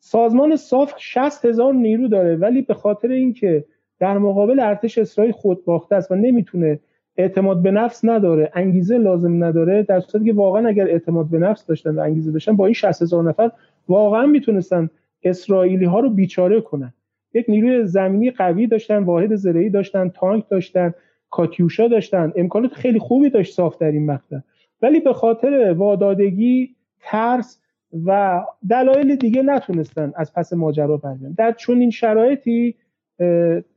[0.00, 3.64] سازمان صاف 60 هزار نیرو داره ولی به خاطر اینکه
[3.98, 6.78] در مقابل ارتش اسرائیل خود باخته است و نمی‌تونه
[7.16, 11.66] اعتماد به نفس نداره انگیزه لازم نداره در صورتی که واقعا اگر اعتماد به نفس
[11.66, 13.50] داشتن و انگیزه داشتن با این 60 هزار نفر
[13.88, 14.90] واقعا می‌تونستن
[15.22, 16.92] اسرائیلی ها رو بیچاره کنن.
[17.34, 20.94] یک نیروی زمینی قوی داشتن واحد زرعی داشتن تانک داشتن
[21.30, 22.32] کاتیوشا داشتن.
[22.36, 24.38] امکانات خیلی خوبی داشت صاف در این مقطع.
[24.82, 27.60] ولی به خاطر وادادگی ترس
[28.06, 28.40] و
[28.70, 31.34] دلایل دیگه نتونستن از پس ماجرا برگردن.
[31.38, 32.74] در چنین شرایطی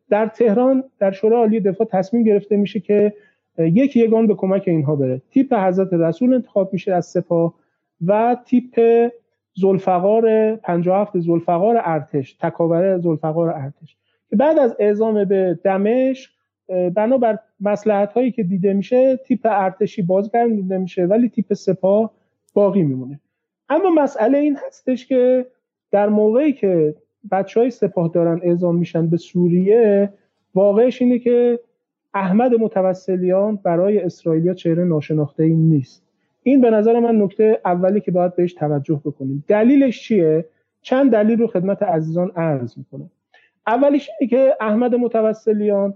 [0.09, 3.13] در تهران در شورای عالی دفاع تصمیم گرفته میشه که
[3.57, 5.21] یک یگان به کمک اینها بره.
[5.29, 7.53] تیپ حضرت رسول انتخاب میشه از سپاه
[8.05, 9.09] و تیپ
[9.53, 13.97] زلفقار 57 زلفقار ارتش تکاور زلفقار ارتش
[14.29, 16.29] که بعد از اعزام به دمشق
[16.95, 22.13] بنابر مسلحت هایی که دیده میشه تیپ ارتشی بازگردونده میشه ولی تیپ سپاه
[22.53, 23.19] باقی میمونه.
[23.69, 25.45] اما مسئله این هستش که
[25.91, 26.95] در موقعی که
[27.31, 30.09] بچه های سپاه دارن اعزام میشن به سوریه
[30.55, 31.59] واقعش اینه که
[32.13, 36.03] احمد متوسلیان برای اسرائیلیا چهره ناشناخته این نیست.
[36.43, 39.43] این به نظر من نکته اولی که باید بهش توجه بکنیم.
[39.47, 40.45] دلیلش چیه؟
[40.81, 43.09] چند دلیل رو خدمت عزیزان عرض می‌کنم.
[43.67, 45.93] اولیش اینه که احمد متوسلیان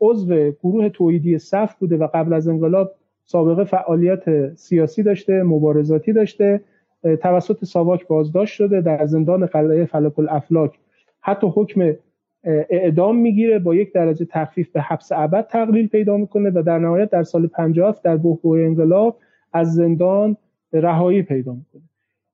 [0.00, 2.94] عضو گروه تویدی صف بوده و قبل از انقلاب
[3.24, 6.60] سابقه فعالیت سیاسی داشته مبارزاتی داشته.
[7.02, 10.78] توسط ساواک بازداشت شده در زندان قلعه فلک الافلاک.
[11.20, 11.94] حتی حکم
[12.44, 17.10] اعدام می‌گیره با یک درجه تخفیف به حبس ابد تقلیل پیدا می‌کنه و در نهایت
[17.10, 19.18] در سال 50 در بحبوح انقلاب
[19.52, 20.36] از زندان
[20.72, 21.82] رهایی پیدا می‌کنه.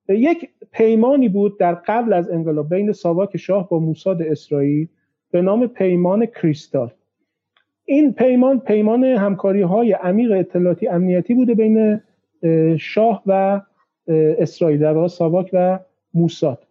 [0.09, 4.87] یک پیمانی بود در قبل از انقلاب بین ساواک شاه با موساد اسرائیل
[5.31, 6.91] به نام پیمان کریستال.
[7.85, 12.01] این پیمان پیمان همکاری های عمیق اطلاعاتی امنیتی بوده بین
[12.77, 13.61] شاه و
[14.09, 15.79] اسرائیل در واقع ساواک و
[16.13, 16.67] موساد.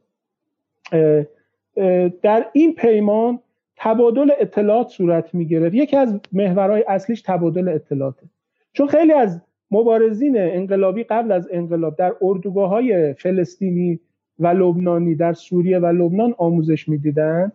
[2.23, 3.39] در این پیمان
[3.77, 8.27] تبادل اطلاعات صورت می گرفت یکی از محورهای اصلیش تبادل اطلاعاته.
[8.73, 14.01] چون خیلی از مبارزین انقلابی قبل از انقلاب در اردوگاه های فلسطینی
[14.39, 17.53] و لبنانی در سوریه و لبنان آموزش می‌دیدن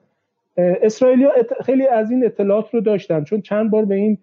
[0.57, 1.25] اسرائیلی
[1.65, 4.17] خیلی از این اطلاعات رو داشتن چون چند بار به این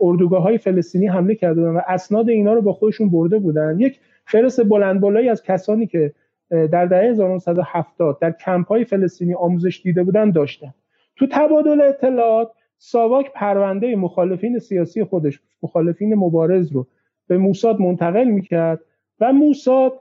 [0.00, 3.98] اردوگاه های فلسطینی حمله کرده بودن و اسناد اینا رو با خودشون برده بودن یک
[4.26, 6.12] فرس بلند بالایی از کسانی که
[6.50, 10.74] در دهه 1970 در کمپ های فلسطینی آموزش دیده بودن داشتن.
[11.16, 16.86] تو تبادل اطلاعات ساواک پرونده مخالفین سیاسی خودش مخالفین مبارز رو
[17.26, 18.80] به موساد منتقل می‌کرد
[19.20, 19.92] و موساد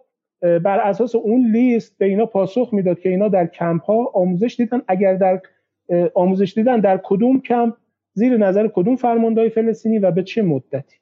[0.41, 4.81] بر اساس اون لیست به اینا پاسخ می‌داد که اینا در کمپ ها آموزش دیدن.
[4.87, 5.41] اگر در
[6.13, 7.73] آموزش دیدن در کدوم کمپ
[8.13, 10.97] زیر نظر کدوم فرماندهای فلسطینی و به چه مدتی؟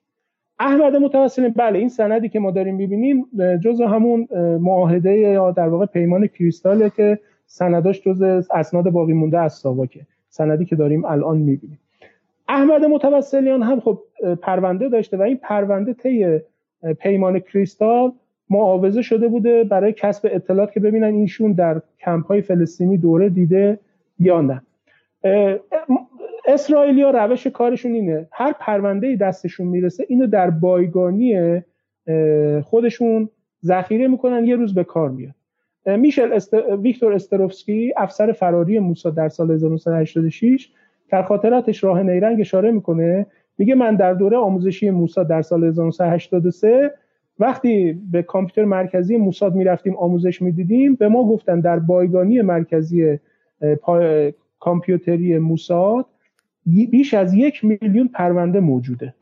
[0.59, 3.25] احمد متوسل بله این سندی که ما داریم می‌بینیم
[3.63, 4.27] جز همون
[4.61, 10.01] معاهده یا در واقع پیمان کریستاله که سنداش جز اسناد باقی مونده از ساواکه.
[10.29, 11.79] سندی که داریم الان می‌بینیم.
[12.47, 13.99] احمد متوسلیان هم خب
[14.41, 16.39] پرونده داشته و این پرونده طی
[16.99, 18.11] پیمان کریستال
[18.49, 23.79] معاوضه شده بوده برای کسب اطلاعات که ببینن اینشون در کمپ های فلسطینی دوره دیده
[24.19, 24.61] یا نه.
[26.47, 28.27] اسرائیلیا روش کارشون اینه.
[28.31, 31.61] هر پرونده دستشون می‌رسه اینو در بایگانی
[32.63, 33.29] خودشون
[33.65, 35.33] ذخیره می‌کنن یه روز به کار میاد.
[35.85, 36.53] میشل است...
[36.53, 40.69] ویکتور استروفسکی افسر فراری موسا در سال 1986
[41.09, 43.25] در خاطراتش راه نیرنگ اشاره می‌کنه.
[43.57, 46.91] میگه من در دوره آموزشی موسا در سال 1983
[47.39, 53.19] وقتی به کامپیوتر مرکزی موساد می‌رفتیم آموزش می‌دیدیم به ما گفتن در بایگانی مرکزی
[54.59, 56.05] کامپیوتری موساد
[56.65, 59.13] بیش از یک میلیون پرونده موجوده.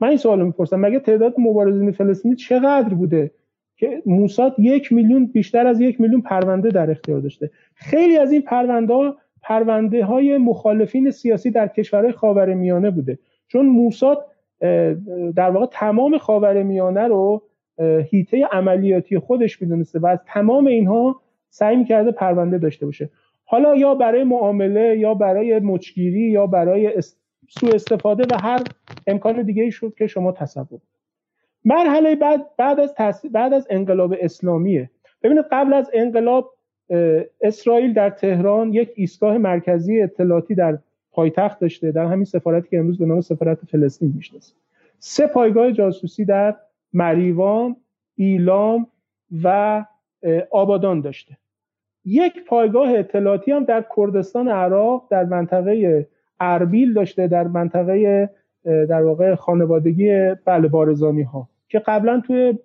[0.00, 3.30] من این سوال می‌پرسم مگه تعداد مبارزین فلسطینی چقدر بوده
[3.76, 8.42] که موساد یک میلیون بیشتر از یک میلیون پرونده در اختیار داشته؟ خیلی از این
[8.42, 13.18] پرونده پرونده های مخالفین سیاسی در کشورهای خاور میانه بوده.
[13.48, 14.26] چون موساد
[15.36, 17.42] در واقع تمام خاور میانه رو
[18.10, 21.20] هیته عملیاتی خودش می‌دونسته و از تمام اینها
[21.50, 23.10] سعی می‌کرده پرونده داشته باشه.
[23.44, 27.02] حالا یا برای معامله یا برای مچگیری یا برای
[27.48, 28.62] سوء استفاده و هر
[29.06, 30.80] امکان دیگه ای شد که شما تصور
[31.64, 32.94] مرحله بعد بعد از
[33.32, 34.90] بعد از انقلاب اسلامیه.
[35.22, 36.54] ببینید قبل از انقلاب
[37.40, 40.78] اسرائیل در تهران یک ایستگاه مرکزی اطلاعاتی در
[41.12, 44.54] پایتخت داشته در همین سفارتی که امروز به نام سفارت فلسطین می‌شناسه
[44.98, 46.56] سه پایگاه جاسوسی در
[46.92, 47.76] مریوان
[48.16, 48.86] ایلام
[49.42, 49.84] و
[50.50, 51.36] آبادان داشته.
[52.04, 56.06] یک پایگاه اطلاعاتی هم در کردستان عراق در منطقه
[56.40, 58.30] اربیل داشته در منطقه
[58.64, 62.58] در واقع خانوادگی بله بارزانی ها که قبلا توی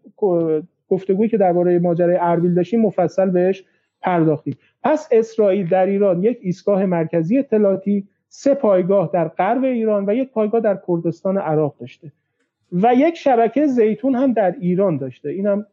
[0.90, 3.64] گفتگویی که درباره ماجرای اربیل داشتیم مفصل بهش
[4.02, 4.58] پرداختیم.
[4.84, 10.32] پس اسرائیل در ایران یک ایستگاه مرکزی اطلاعاتی سه پایگاه در غرب ایران و یک
[10.32, 12.12] پایگاه در کردستان عراق داشته
[12.72, 15.30] و یک شبکه زیتون هم در ایران داشته.
[15.30, 15.66] اینم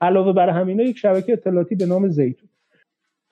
[0.00, 2.48] علاوه بر همینا یک شبکه اطلاعاتی به نام زیتون.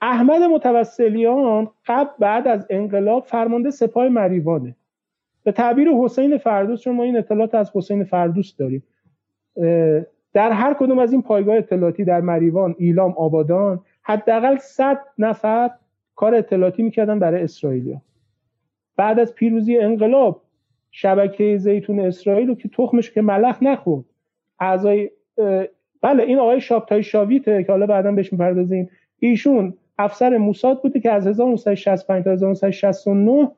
[0.03, 4.77] احمد متوسلیان قبل بعد از انقلاب فرمانده سپاه مریوانه.
[5.45, 8.83] به تعبیر حسین فردوس چون ما این اطلاعات از حسین فردوس داریم
[10.33, 15.71] در هر کدوم از این پایگاه اطلاعاتی در مریوان ایلام آبادان حداقل 100 نفر
[16.17, 18.03] کار اطلاعاتی می‌کردن برای اسرائیلیا.
[18.97, 20.43] بعد از پیروزی انقلاب
[20.91, 24.05] شبکه زیتون اسرائیل رو که تخمش که ملخ نخورد.
[24.61, 25.11] اعضای
[26.03, 28.91] بله این آقای شابتای شاویته که حالا بعدا بهش می‌پردازیم.
[29.19, 33.51] ایشون افسر موساد بوده که از 1965 تا 1969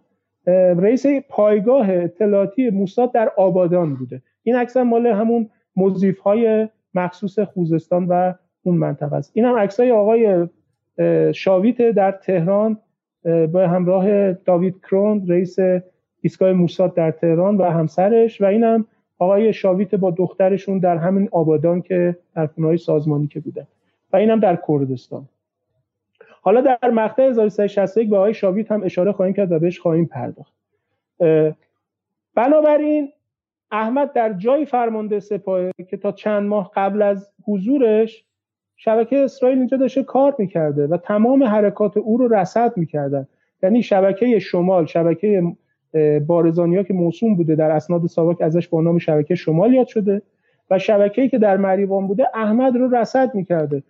[0.76, 4.22] رئیس پایگاه اطلاعاتی موساد در آبادان بوده.
[4.42, 9.30] این اکثر مال همون موزیف های مخصوص خوزستان و اون منطقه است.
[9.34, 10.48] این هم عکسای آقای
[11.32, 12.78] شاویت در تهران
[13.22, 15.56] به همراه داوید کرون رئیس
[16.20, 18.86] ایستگاه موساد در تهران و همسرش و اینم
[19.18, 23.66] آقای شاویت با دخترشون در همین آبادان که در خونه سازمانی که بوده
[24.12, 25.28] و اینم در کردستان.
[26.44, 30.54] حالا در مقطع 1361 به آقای شاویت هم اشاره خواهیم کرد و بهش خواهیم پرداخت.
[32.34, 33.12] بنابراین
[33.70, 38.24] احمد در جای فرمانده سپاه که تا چند ماه قبل از حضورش
[38.76, 43.26] شبکه اسرائیل اینجا داشته کار می‌کرده و تمام حرکات او رو رصد می‌کردن
[43.62, 45.42] یعنی شبکه شمال شبکه
[46.26, 50.22] بارزانیا که موسوم بوده در اسناد ساواک ازش با نام شبکه شمال یاد شده
[50.70, 53.82] و شبکه‌ای که در مریوان بوده احمد رو رصد می‌کرده.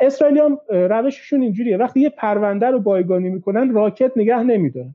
[0.00, 1.76] اسرائیلی هم روششون اینجوریه.
[1.76, 4.94] وقتی یه پرونده رو بایگانی می‌کنن راکت نگه نمیدارن.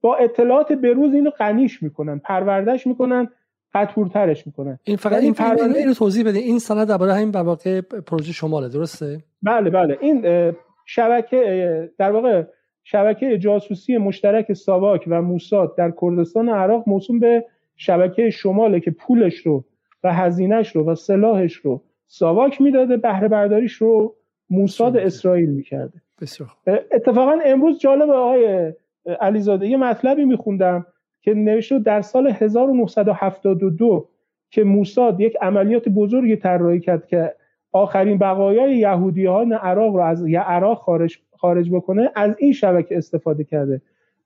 [0.00, 2.18] با اطلاعات بروز اینو قنیش می‌کنن.
[2.18, 3.28] پروردهش می‌کنن
[3.74, 4.78] قطورترش می‌کنن.
[4.84, 6.38] این فقط این پرونده اینو توضیح بده.
[6.38, 9.98] این سند درباره همین واقع پروژه شماله درسته؟ بله بله.
[10.00, 10.52] این
[10.86, 12.42] شبکه در واقع
[12.84, 17.44] شبکه جاسوسی مشترک ساواک و موساد در کردستان عراق موسوم به
[17.76, 19.64] شبکه شماله که پولش رو
[20.04, 24.14] و هزینهش رو و سلاحش رو ساواک می‌داده بهره برداریش رو
[24.50, 26.02] موساد اسرائیل می‌کرده.
[26.20, 26.48] بسیار
[26.92, 28.72] اتفاقا امروز جالب آقای
[29.20, 30.86] علیزاده یه مطلبی میخوندم
[31.22, 34.08] که نوشته در سال 1972
[34.50, 37.34] که موساد یک عملیات بزرگی طراحی کرد که
[37.72, 43.80] آخرین بقایای یهودیان عراق رو از عراق خارج خارج بکنه از این شبکه استفاده کرده.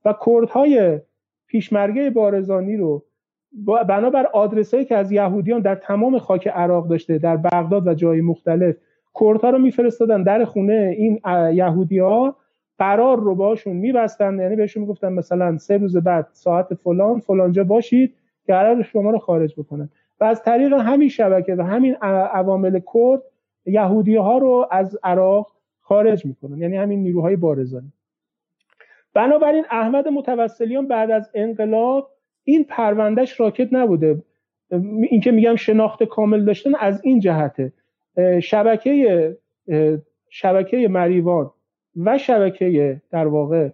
[0.05, 1.01] و کردهای
[1.47, 3.05] پیشمرگه بارزانی رو
[3.88, 8.20] بنابر آدرس هایی که از یهودیان در تمام خاک عراق داشته در بغداد و جای
[8.20, 8.76] مختلف
[9.20, 11.20] کردها رو میفرستادن در خونه این
[11.53, 12.36] یهودی ها
[12.78, 18.14] قرار رو باشون میبستن یعنی بهشون می‌گفتن مثلا سه روز بعد ساعت فلان فلانجا باشید
[18.46, 19.88] که قرار شما رو خارج بکنن.
[20.20, 21.94] و از طریق همین شبکه و همین
[22.32, 23.22] عوامل کرد
[23.66, 26.59] یهودی ها رو از عراق خارج می‌کنن.
[26.59, 27.92] یعنی همین نیروهای بارزانی.
[29.14, 32.11] بنابراین احمد متوسلیان بعد از انقلاب
[32.49, 34.22] این پروندهش راکت نبوده.
[35.11, 37.72] این که میگم شناخت کامل داشتن از این جهته.
[38.42, 39.36] شبکه
[40.28, 41.51] شبکه مریوان
[41.96, 43.68] و شبکه در واقع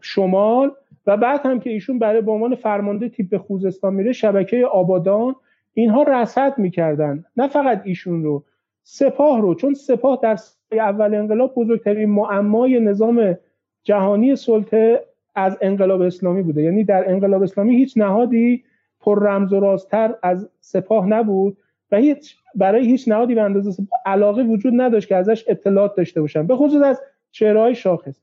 [0.00, 0.72] شمال
[1.06, 5.34] و بعد هم که ایشون برای به عنوان فرمانده تیپ خوزستان میره شبکه آبادان
[5.74, 7.24] اینها رصد می‌کردن.
[7.36, 8.44] نه فقط ایشون رو
[8.82, 9.54] سپاه رو.
[9.54, 10.38] چون سپاه در
[10.72, 13.36] اول انقلاب بزرگترین معمای نظام
[13.82, 15.04] جهانی سلطه
[15.34, 16.62] از انقلاب اسلامی بوده.
[16.62, 18.64] یعنی در انقلاب اسلامی هیچ نهادی
[19.00, 21.56] پر رمز و رازتر از سپاه نبود
[21.90, 26.46] و هیچ برای هیچ نهادی به اندازه علاقه وجود نداشت که ازش اطلاعات داشته باشن.
[26.46, 28.20] به خصوص از چهرههای شاخص.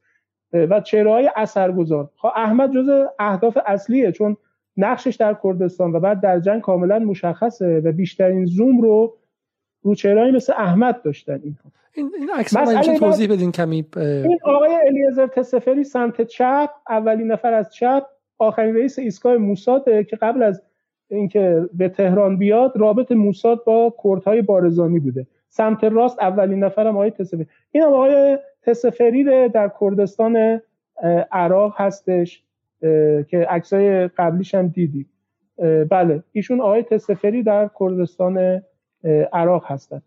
[0.54, 2.10] و چهرههای اثرگذار.
[2.16, 2.90] خب احمد جز
[3.20, 4.38] اهداف اصلیه چون
[4.78, 9.18] نقشش در کردستان و بعد در جنگ کاملا مشخصه و بیشترین زوم رو
[9.86, 11.58] رو چهرهایی مثل احمد داشتن این.
[11.94, 12.54] این, این عکس
[13.00, 18.04] توضیح بدین کمی این آقای الیزر تسفری سمت چپ اولین نفر از چپ
[18.38, 20.62] آخرین رئیس ایستگاه موساده که قبل از
[21.08, 25.28] اینکه به تهران بیاد رابط موساد با کردهای بارزانی بوده.
[25.50, 27.48] سمت راست اولین نفرم آقای تسفری.
[27.72, 30.62] این هم آقای تسفری در کردستان
[31.32, 32.44] عراق هستش
[33.28, 35.06] که عکسای قبلیش هم دیدی
[35.90, 38.62] بله ایشون آقای تسفری در کردستان
[39.34, 40.02] عراق هستند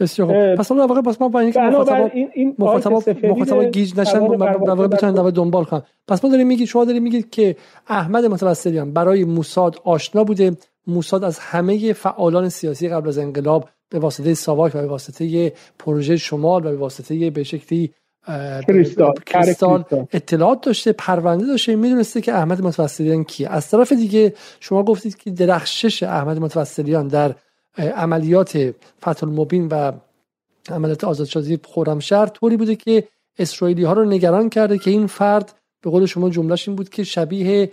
[0.00, 0.54] بسیار خوب.
[0.54, 5.14] پس اون واقعا پس ما با اینکه مخاطب این مخاطب گیج نشن در واقع بتونن
[5.14, 7.56] در دنبال کنن پس ما داریم میگید شما داریم میگید که
[7.88, 10.56] احمد متوسلیان برای موساد آشنا بوده.
[10.86, 16.16] موساد از همه فعالان سیاسی قبل از انقلاب به واسطه ساواک و به واسطه پروژه
[16.16, 17.94] شمال و به واسطه به شکلی
[19.26, 19.84] کریستال.
[20.12, 21.76] اطلاعات داشته پرونده داشته.
[21.76, 23.48] می‌دونسته که احمد متوسلیان کیه.
[23.48, 27.34] از طرف دیگه شما گفتید که درخشش احمد متوسلیان در
[27.78, 29.92] عملیات فتح المبین و
[30.70, 33.08] عملیات آزادسازی خرمشهر طوری بوده که
[33.38, 37.04] اسرائیلی ها رو نگران کرده که این فرد به قول شما جملهش این بود که
[37.04, 37.72] شبیه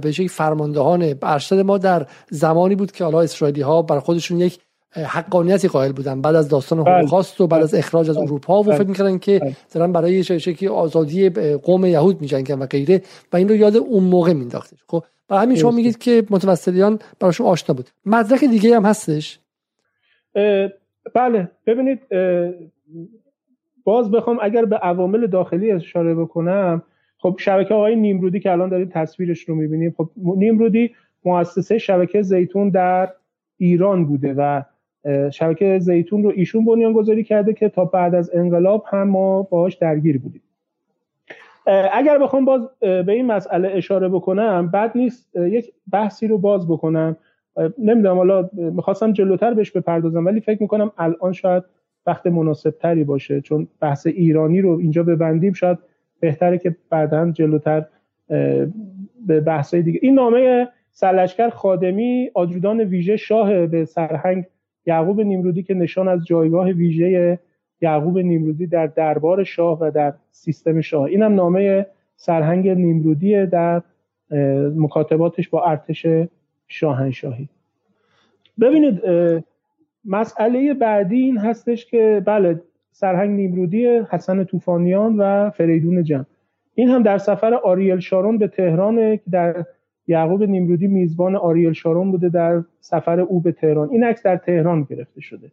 [0.00, 4.58] به فرماندهان ارشد ما در زمانی بود که حالا اسرائیلی ها بر خودشون یک
[4.96, 6.94] حقانیتی قائل بودن بعد از داستان بله.
[6.94, 8.24] هولوکاست و بعد از اخراج از بله.
[8.24, 8.88] اروپا و فکر بله.
[8.88, 13.02] می‌کردن که دارن برای شکلی آزادی قوم یهود میجنگن و غیره
[13.32, 17.46] و این رو یاد اون موقع مینداختش خب برای همین شما میگید که متوسلیان براشون
[17.46, 17.90] آشنا بود.
[18.06, 19.40] مدرک دیگه هم هستش؟
[21.14, 21.50] بله.
[21.66, 22.00] ببینید
[23.84, 26.82] باز بخوام اگر به عوامل داخلی اشاره بکنم
[27.18, 30.94] خب شبکه های نیمرودی که الان داریم تصویرش رو می‌بینیم خب نیمرودی
[31.24, 33.12] مؤسسه شبکه زیتون در
[33.56, 34.62] ایران بوده و
[35.30, 39.74] شبکه زیتون رو ایشون بنیان گذاری کرده که تا بعد از انقلاب هم ما باهاش
[39.74, 40.42] درگیر بودیم.
[41.92, 47.16] اگر بخوام باز به این مسئله اشاره بکنم بد نیست یک بحثی رو باز بکنم.
[47.78, 51.62] نمی‌دونم حالا می‌خواستم جلوتر بهش بپردازم ولی فکر می‌کنم الان شاید
[52.06, 55.78] وقت مناسب تری باشه چون بحث ایرانی رو اینجا ببندیم شاید
[56.20, 57.84] بهتره که بعدا جلوتر
[59.26, 59.98] به بحث دیگه.
[60.02, 64.44] این نامه سلشکر خادمی آجودان ویژه شاه به سرهنگ
[64.86, 67.38] یعقوب نیمرودی که نشان از جایگاه ویژه
[67.80, 71.04] یعقوب نیمرودی در دربار شاه و در سیستم شاه.
[71.04, 73.82] اینم نامه سرهنگ نیمرودی در
[74.76, 76.06] مکاتباتش با ارتش
[76.68, 77.48] شاهنشاهی.
[78.60, 79.02] ببینید
[80.04, 82.60] مسئله بعدی این هستش که بله
[82.92, 86.24] سرهنگ نیمرودی حسن طوفانیان و فریدون جمع
[86.74, 89.64] این هم در سفر آریل شارون به تهران که در
[90.06, 93.90] یعقوب نیمرودی میزبان آریل شارون بوده در سفر او به تهران.
[93.90, 95.52] این عکس در تهران گرفته شده.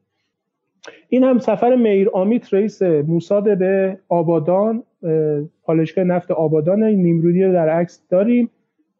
[1.10, 4.84] این هم سفر میر آمیت رئیس موساد به آبادان
[5.64, 8.50] پالشگاه نفت آبادان نیمرودی رو در عکس داریم.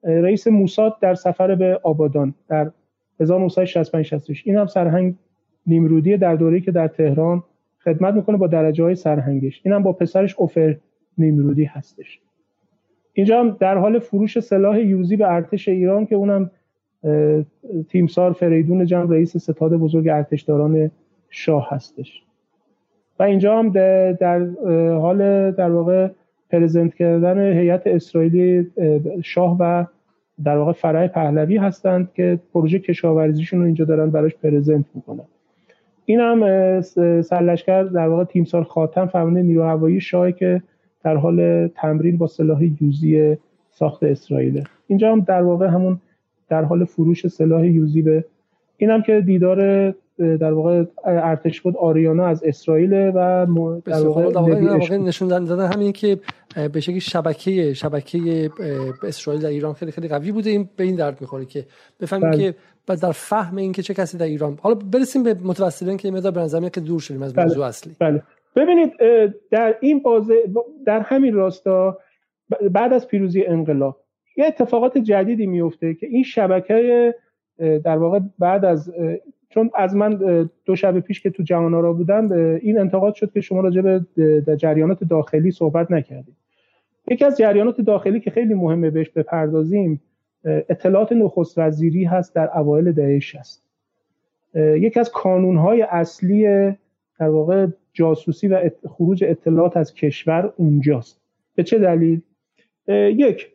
[0.04, 2.72] رئیس موساد در سفر به آبادان در
[3.20, 5.16] 1965 66 این هم سرهنگ
[5.68, 7.44] نیمرودی در دوره‌ای که در تهران
[7.84, 9.62] خدمت می‌کنه با درجه های سرهنگش.
[9.64, 10.78] این هم با پسرش اوفر
[11.18, 12.20] نیمرودی هستش.
[13.14, 16.52] اینجا هم در حال فروش سلاح یوزی به ارتش ایران که اونم
[17.90, 20.92] تیمسار فریدون جمع رئیس ستاد بزرگ ارتشداران
[21.32, 22.24] شاه هستش.
[23.20, 23.70] و اینجا هم
[24.14, 24.46] در
[24.94, 26.08] حال در واقع
[26.50, 28.68] پرزنت کردن هیئت اسرائیلی
[29.24, 29.86] شاه و
[30.44, 35.24] در واقع فرای پهلوی هستند که پروژه کشاورزیشون رو اینجا دارن براش پرزنت می‌کنن.
[36.06, 36.82] این هم
[37.22, 40.62] سرلشکر در واقع تیمسار خاتم فرمانده نیرو هوایی شاه که
[41.04, 43.38] در حال تمرین با سلاح یوزی
[43.70, 46.00] ساخت اسرائیل اینجا هم در واقع همون
[46.50, 48.26] در حال فروش سلاح یوزی به
[48.78, 53.46] این هم که دیدار در واقع ارتش بود آریانا از اسرائیل و
[53.86, 56.18] در واقع, نشون دادن همین که
[56.74, 58.50] به شکلی شبکه شبکه
[59.04, 60.50] اسرائیل در ایران خیلی خیلی قوی بوده.
[60.50, 61.66] این به این درد می‌خوره که
[62.00, 62.52] بفهمیم بله.
[62.52, 62.56] که
[63.02, 66.42] در فهم این که چه کسی در ایران حالا برسیم به متوسلین که مقدار به
[66.42, 67.66] نظر که دور شدیم از موضوع بله.
[67.66, 67.94] اصلی.
[68.00, 68.24] بله.
[68.56, 68.92] ببینید
[69.52, 70.36] در این بازه
[70.86, 71.98] در همین راستا
[72.72, 73.98] بعد از پیروزی انقلاب
[74.38, 77.16] یه اتفاقات جدیدی میفته که این شبکه
[77.58, 78.92] در واقع بعد از
[79.54, 82.32] چون از من دو شب پیش که تو جهان را بودم
[82.62, 86.36] این انتقاد شد که شما راجع به جریانات داخلی صحبت نکردید.
[87.08, 90.02] یکی از جریانات داخلی که خیلی مهمه بهش بپردازیم
[90.44, 93.64] اطلاعات نخست وزیری هست در اوایل دهه 60
[94.56, 96.44] یکی از کانونهای اصلی
[97.20, 101.22] در واقع جاسوسی و خروج اطلاعات از کشور اونجاست.
[101.56, 102.22] به چه دلیل؟
[102.88, 103.52] یک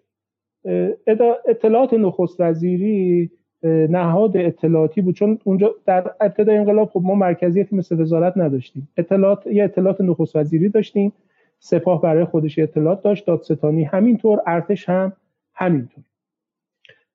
[1.47, 3.30] اطلاعات نخست وزیری
[3.62, 5.14] نهاد اطلاعاتی بود.
[5.14, 8.88] چون اونجا در ابتدای انقلاب خب ما مرکزیت مثل وزارت نداشتیم.
[8.96, 11.12] اطلاعات یه اطلاعات نخست وزیری داشتیم.
[11.59, 15.12] سپاه برای خودش اطلاعات داشت دادستانی همینطور ارتش هم
[15.54, 16.04] همینطور.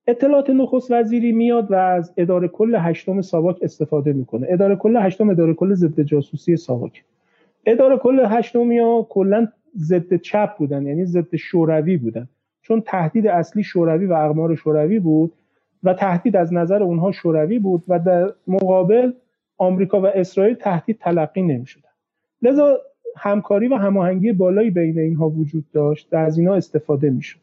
[0.06, 4.46] اطلاعات نخست وزیری میاد و از اداره کل هشتم ساواک استفاده می‌کنه.
[4.50, 7.04] اداره کل هشتم اداره کل ضد جاسوسی ساواک.
[7.66, 12.28] اداره کل هشتم یا کلا ضد چپ بودن یعنی ضد شوروی بودن.
[12.62, 15.32] چون تهدید اصلی شوروی و اقمار شوروی بود.
[15.82, 19.12] و تهدید از نظر اونها شوروی بود و در مقابل
[19.58, 21.88] آمریکا و اسرائیل تهدید تلقی نمی‌شدن.
[22.42, 22.78] لذا
[23.16, 27.38] همکاری و هماهنگی بالایی بین اینها وجود داشت و از اینها استفاده می‌شد.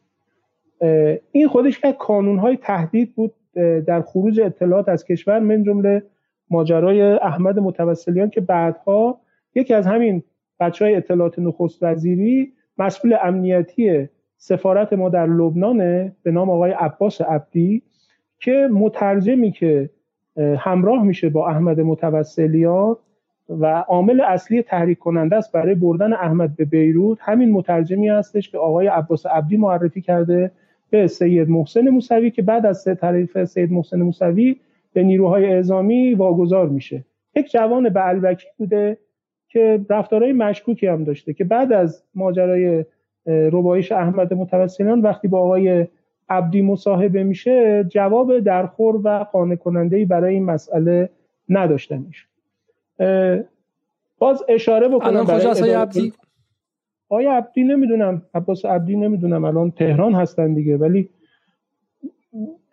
[1.32, 1.96] این خودش که
[2.40, 3.34] های تهدید بود
[3.86, 6.02] در خروج اطلاعات از کشور من جمله
[6.50, 9.20] ماجرای احمد متوسلیان که بعدها
[9.54, 10.22] یکی از همین
[10.60, 17.20] بچه های اطلاعات نخست وزیری مسئول امنیتی سفارت ما در لبنانه به نام آقای عباس
[17.20, 17.82] عبدی
[18.40, 19.90] که مترجمی که
[20.36, 22.96] همراه میشه با احمد متوسلیان
[23.48, 28.58] و عامل اصلی تحریک کننده است برای بردن احمد به بیروت همین مترجمی هستش که
[28.58, 30.50] آقای عباس عبدی معرفی کرده
[30.90, 34.56] به سید محسن موسوی که بعد از تعریف سید محسن موسوی
[34.92, 37.04] به نیروهای اعزامی واگذار میشه.
[37.36, 38.98] یک جوان به البکی بوده
[39.48, 42.84] که رفتارهای مشکوکی هم داشته که بعد از ماجرای
[43.26, 45.86] ربایش احمد متوسلیان وقتی با آقای
[46.30, 51.10] عبدی مصاحبه میشه جواب درخور و قانع کننده برای این مسئله
[51.48, 52.26] نداشته میشه.
[54.18, 56.12] باز اشاره بکنم الان کجاست عبدی؟
[57.08, 61.08] آیا عبدی نمی‌دونم عباس عبدی نمی‌دونم الان تهران هستن دیگه ولی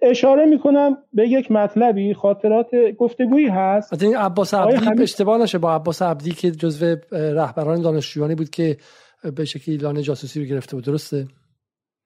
[0.01, 4.03] اشاره می‌کنم به یک مطلبی خاطرات گفتگویی هست.
[4.03, 5.01] این عباس عبدی همین...
[5.01, 8.77] اشتباه نشه با عباس عبدی که جزو رهبران دانشجویانی بود که
[9.35, 11.25] به شکلی لانه جاسوسی رو گرفته بود درسته؟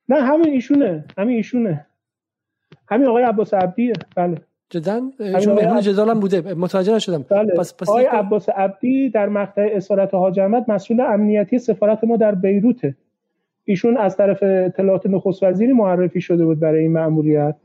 [0.09, 1.85] نه همین ایشونه همین ایشونه.
[2.89, 4.37] همین آقای عباس عبدیه بله.
[4.69, 5.01] جدا؟
[5.43, 6.53] چون مهمون جدال هم بوده.
[6.53, 7.25] متوجه نشدم.
[7.29, 7.53] بله.
[7.53, 12.35] پس پس آقای عباس عبدی در مقطع اسارت حاج احمد مسئول امنیتی سفارت ما در
[12.35, 12.95] بیروته.
[13.63, 17.55] ایشون از طرف اطلاعات نخست وزیری معرفی شده بود برای این مأموریت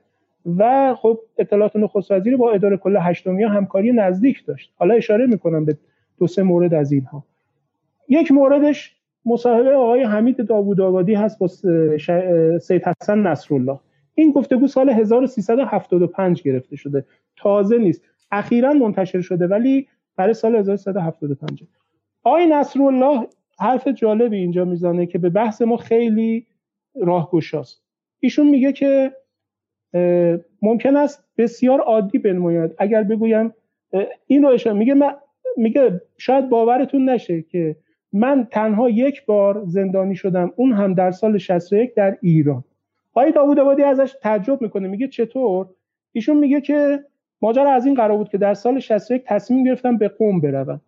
[0.59, 4.73] و خب اطلاعات نخست وزیری با اداره کل هشتمی همکاری نزدیک داشت.
[4.77, 5.77] حالا اشاره می‌کنم به
[6.19, 7.25] دو سه مورد از اینها.
[8.09, 8.96] یک موردش
[9.27, 11.47] مصاحبه آقای حمید داوود آبادی هست با
[12.59, 13.79] سید حسن نصرالله.
[14.15, 17.05] این گفتگو سال 1375 گرفته شده.
[17.37, 18.03] تازه نیست.
[18.31, 21.63] اخیرا منتشر شده ولی برای سال 1375
[22.23, 23.27] آقای نصرالله
[23.59, 26.47] حرف جالبی اینجا می‌زنه که به بحث ما خیلی
[27.01, 27.83] راهگشاست
[28.21, 29.13] ایشون میگه که
[30.63, 32.75] ممکن است بسیار عادی بنماید.
[32.79, 33.55] اگر بگویم
[34.27, 34.95] این رو میگه
[35.57, 37.77] میگه شاید باورتون نشه که
[38.17, 42.65] من تنها یک بار زندانی شدم اون هم در سال 61 در ایران.
[43.15, 45.67] آقای داوود آبادی ازش تعجب می‌کنه میگه چطور؟
[46.13, 47.05] ایشون میگه که
[47.43, 50.81] ماجرا از این قرار بود که در سال 61 تصمیم گرفتم به قوم بروم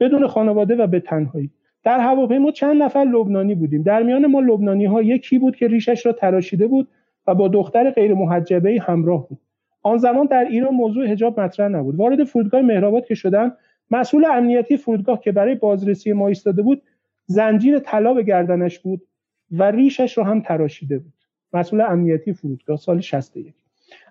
[0.00, 1.50] بدون خانواده و به تنهایی.
[1.84, 3.82] در هواپیما چند نفر لبنانی بودیم.
[3.82, 6.88] در میان ما لبنانی ها یکی بود که ریشش را تراشیده بود
[7.26, 9.38] و با دختر غیر محجبه همراه بود.
[9.82, 11.96] آن زمان در ایران موضوع حجاب مطرح نبود.
[11.96, 13.52] وارد فرودگاه مهرآباد که شدن
[13.90, 16.82] مسئول امنیتی فرودگاه که برای بازرسی ما ایستاده بود
[17.26, 19.02] زنجیر طلا به گردنش بود
[19.50, 21.12] و ریشش را هم تراشیده بود.
[21.52, 23.54] مسئول امنیتی فرودگاه سال 61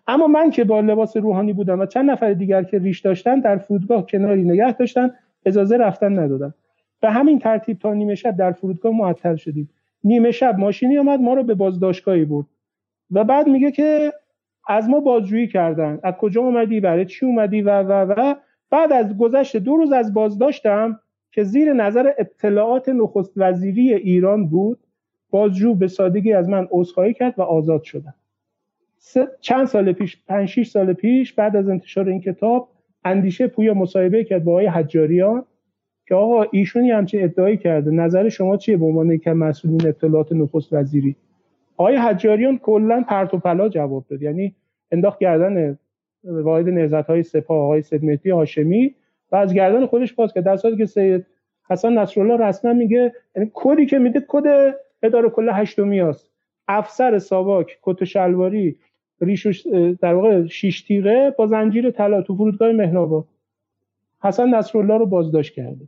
[0.07, 3.57] اما من که با لباس روحانی بودم و چند نفر دیگر که ریش داشتن در
[3.57, 5.11] فرودگاه کناری نگه داشتن
[5.45, 6.53] اجازه رفتن ندادن
[7.01, 9.69] به همین ترتیب تا نیمه شب در فرودگاه معطل شدیم.
[10.03, 12.45] نیمه شب ماشینی آمد ما رو به بازداشتگاهی برد.
[13.11, 14.13] و بعد میگه که
[14.67, 15.99] از ما بازجویی کردن.
[16.03, 18.36] از کجا اومدی؟ برای چی اومدی؟ و و و.
[18.70, 21.00] بعد از گذشت دو روز از بازداشتم
[21.32, 24.80] که زیر نظر اطلاعات نخست وزیری ایران بود
[25.30, 28.14] بازجو به سادگی از من عذرخواهی کرد و آزاد شدم.
[29.42, 32.70] چند سال پیش پنج 6 سال پیش بعد از انتشار این کتاب
[33.06, 35.46] اندیشه پویا مصاحبه کرد با آقای حجاریان
[36.08, 40.74] که آقا ایشونی همچین ادعایی کرده نظر شما چیه به عنوان یک مسئولین اطلاعات نخست
[40.74, 41.16] وزیری؟
[41.78, 44.56] آقای حجاریان کلا پرت و پلا جواب داد یعنی
[44.92, 45.78] انداخت گردن
[46.26, 48.95] واحد نهضت های سپاه آقای سید مهدی هاشمی.
[49.31, 51.26] و از گردن خودش باز که در صورتی که سید
[51.69, 56.31] حسن نصرالله رسما میگه یعنی کدی که میده کد اداره کل هشتمی است
[56.68, 58.76] افسر ساواک کت شلواری
[59.22, 59.68] ریشوش
[60.02, 63.26] در واقع شیش تیره با زنجیر طلا تو فرودگاه مهرآباد
[64.23, 65.88] حسن نصرالله رو بازداشت کرده.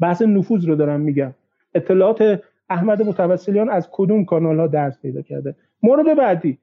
[0.00, 1.34] بحث نفوذ رو دارم میگم.
[1.74, 6.58] اطلاعات احمد متوسلیان از کدوم کانال ها درس پیدا کرده؟ مورد بعدی.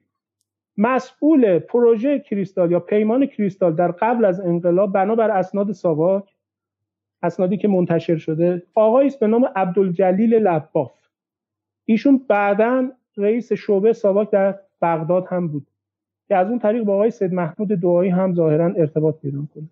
[0.78, 6.24] مسئول پروژه کریستال یا پیمان کریستال در قبل از انقلاب بنابر اسناد ساواک
[7.22, 10.92] اسنادی که منتشر شده آقایی است به نام عبدالجلیل لباف.
[11.84, 15.66] ایشون بعدا رئیس شعبه ساواک در بغداد هم بود.
[16.28, 19.68] که از اون طریق با آقای سید محمود دعایی هم ظاهرا ارتباط پیدا کنه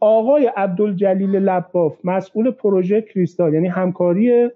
[0.00, 4.50] آقای عبدالجلیل لباف مسئول پروژه کریستال یعنی همکاری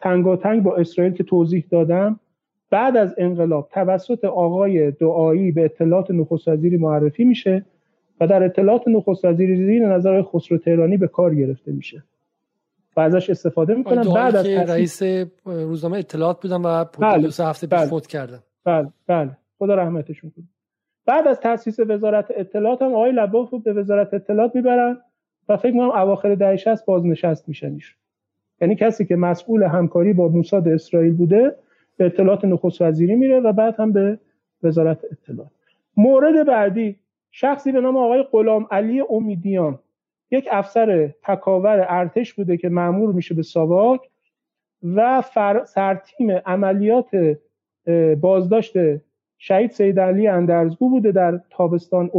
[0.00, 2.20] تنگاتنگ با اسرائیل که توضیح دادم
[2.70, 7.64] بعد از انقلاب توسط آقای دعایی به اطلاعات نخست وزیری معرفی میشه
[8.20, 12.04] و در اطلاعات نخست وزیری زیر نظر خسرو تهرانی به کار گرفته میشه
[12.96, 15.02] و ازش استفاده می‌کنن بعد از رئیس
[15.44, 17.28] روزنامه اطلاعات بودن و بله.
[17.28, 17.86] دو هفته بله.
[17.86, 20.44] فوت کردن بله بله خدا رحمتشون کنه
[21.06, 24.98] بعد از تاسیس وزارت اطلاعات هم آقای لباف رو به وزارت اطلاعات می‌برن
[25.48, 27.78] و فکر می‌کنم اواخر دهه 60 بازنشست میشن
[28.60, 31.56] یعنی کسی که مسئول همکاری با موساد اسرائیل بوده
[31.96, 34.18] به اطلاعات نخست وزیری میره و بعد هم به
[34.62, 35.50] وزارت اطلاعات.
[35.96, 36.96] مورد بعدی
[37.30, 39.78] شخصی به نام آقای غلام علی امیدیان
[40.30, 44.00] یک افسر تکاور ارتش بوده که معمور میشه به ساواک
[44.82, 45.64] و فر...
[45.64, 47.36] سرتیم عملیات
[48.20, 48.74] بازداشت
[49.38, 52.10] شهید سید علی اندرزگو بوده در تابستان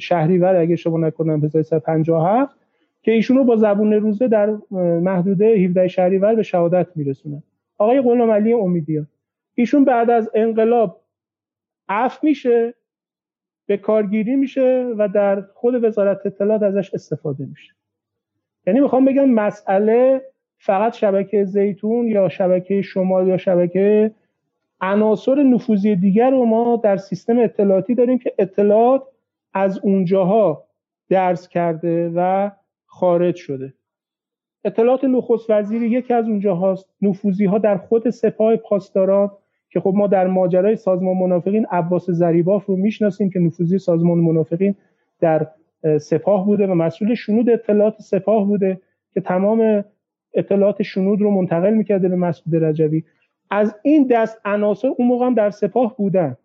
[0.00, 2.56] شهریور اگه شما نکنم 1357
[3.02, 4.56] که ایشون رو با زبون روزه در
[5.00, 7.42] محدوده 17 شهریور به شهادت میرسونه.
[7.80, 9.06] آقای غلام علی امیدیان
[9.54, 11.00] ایشون بعد از انقلاب
[11.88, 12.74] عفو میشه
[13.66, 17.72] به کارگیری میشه و در خود وزارت اطلاعات ازش استفاده میشه.
[18.66, 20.22] یعنی می‌خوام بگم مسئله
[20.58, 24.14] فقط شبکه زیتون یا شبکه شمال یا شبکه
[24.80, 29.02] عناصر نفوذی دیگر رو ما در سیستم اطلاعاتی داریم که اطلاعات
[29.54, 30.64] از اونجاها
[31.08, 32.50] درس کرده و
[32.86, 33.74] خارج شده.
[34.64, 36.88] اطلاعات نخست وزیری یکی از اونجا هاست.
[37.02, 39.30] نفوزی ها در خود سپاه پاسداران
[39.70, 44.74] که خب ما در ماجرای سازمان منافقین عباس زریباف رو می‌شناسیم که نفوذی سازمان منافقین
[45.20, 45.46] در
[46.00, 48.80] سپاه بوده و مسئول شنود اطلاعات سپاه بوده
[49.14, 49.84] که تمام
[50.34, 53.04] اطلاعات شنود رو منتقل می‌کرده به مسعود رجبی
[53.50, 56.36] از این دست عناصر اون موقع هم در سپاه بودن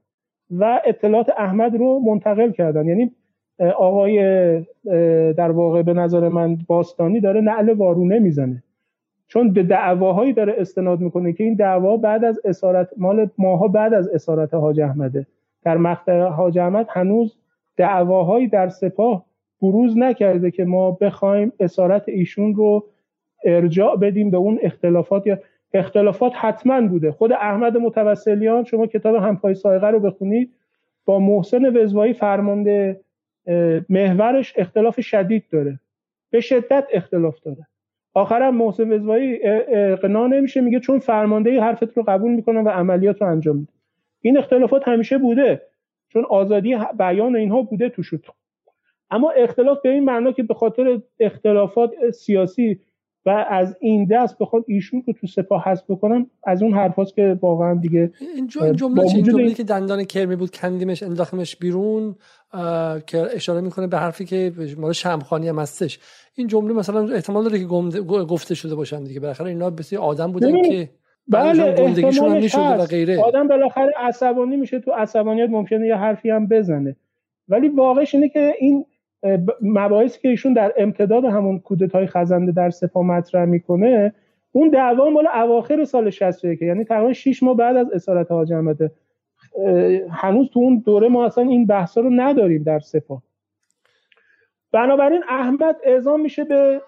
[0.52, 2.88] و اطلاعات احمد رو منتقل کردن.
[2.88, 3.12] یعنی
[3.60, 4.20] آقای
[5.34, 8.64] در واقع به نظر من باستانی داره نعل وارونه می‌زنه.
[9.28, 13.94] چون به دعواهایی داره استناد می‌کنه که این دعوا بعد از اسارت مال ماها بعد
[13.94, 15.28] از اسارت حاج احمده.
[15.64, 17.38] در مقطع حاج احمد هنوز
[17.78, 19.26] دعواهایی در سپاه
[19.62, 22.86] بروز نکرده که ما بخوایم اسارت ایشون رو
[23.46, 25.40] ارجاع بدیم به اون اختلافات یا
[25.74, 27.12] اختلافات حتما بوده.
[27.12, 30.52] خود احمد متوسلیان شما کتاب همپای سایقه رو بخونید
[31.06, 33.00] با محسن وزوایی فرمانده
[33.90, 35.80] محورش اختلاف شدید داره.
[36.30, 37.68] به شدت اختلاف داره.
[38.14, 43.28] آخرم محسن وزوایی اقنا نمیشه میگه چون فرمانده حرفت رو قبول می‌کنه و عملیات رو
[43.28, 43.72] انجام میده
[44.22, 45.62] این اختلافات همیشه بوده
[46.10, 48.26] چون آزادی بیان اینها بوده تو شد
[49.12, 52.80] اما اختلاف به این معنا که به خاطر اختلافات سیاسی
[53.26, 57.40] و از این دست بخواد ایشون رو تو سپاه حذف بکنن از اون حرفاست که
[57.42, 62.16] واقعا دیگه این جمله چه جمله که دندان کرمی بود کندیمش انداختمش بیرون
[63.08, 66.00] که اشاره می‌کنه به حرفی که مال شمخانی هم هستش.
[66.36, 67.66] این جمله مثلا احتمال داره که
[68.06, 69.20] گفته شده باشن دیگه.
[69.20, 70.90] بالاخره اینا بسیار آدم بودن که
[71.28, 73.24] بله گندگیشون هم و غیره.
[73.24, 76.96] آدم بالاخره عصبانی میشه تو عصبانیت ممکنه یه حرفی هم بزنه.
[77.48, 78.86] ولی واقعش اینه که این
[79.62, 84.14] مباحثی که ایشون در امتداد همون کودتای خزنده در سپاه مطرح می‌کنه
[84.52, 88.54] اون دعوا مال اواخر سال 61 یعنی تقریبا 6 ماه بعد از اسارت حاج
[90.12, 93.22] هنوز تو اون دوره ما اصلا این بحثا رو نداریم در سپاه.
[94.72, 96.82] بنابراین احمد اعزام میشه به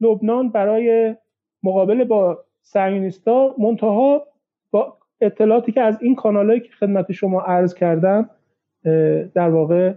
[0.00, 1.16] لبنان برای
[1.62, 4.26] مقابله با صهیونیستا منتها
[4.70, 8.30] با اطلاعاتی که از این کانالایی که خدمت شما عرض کردم
[9.34, 9.94] در واقع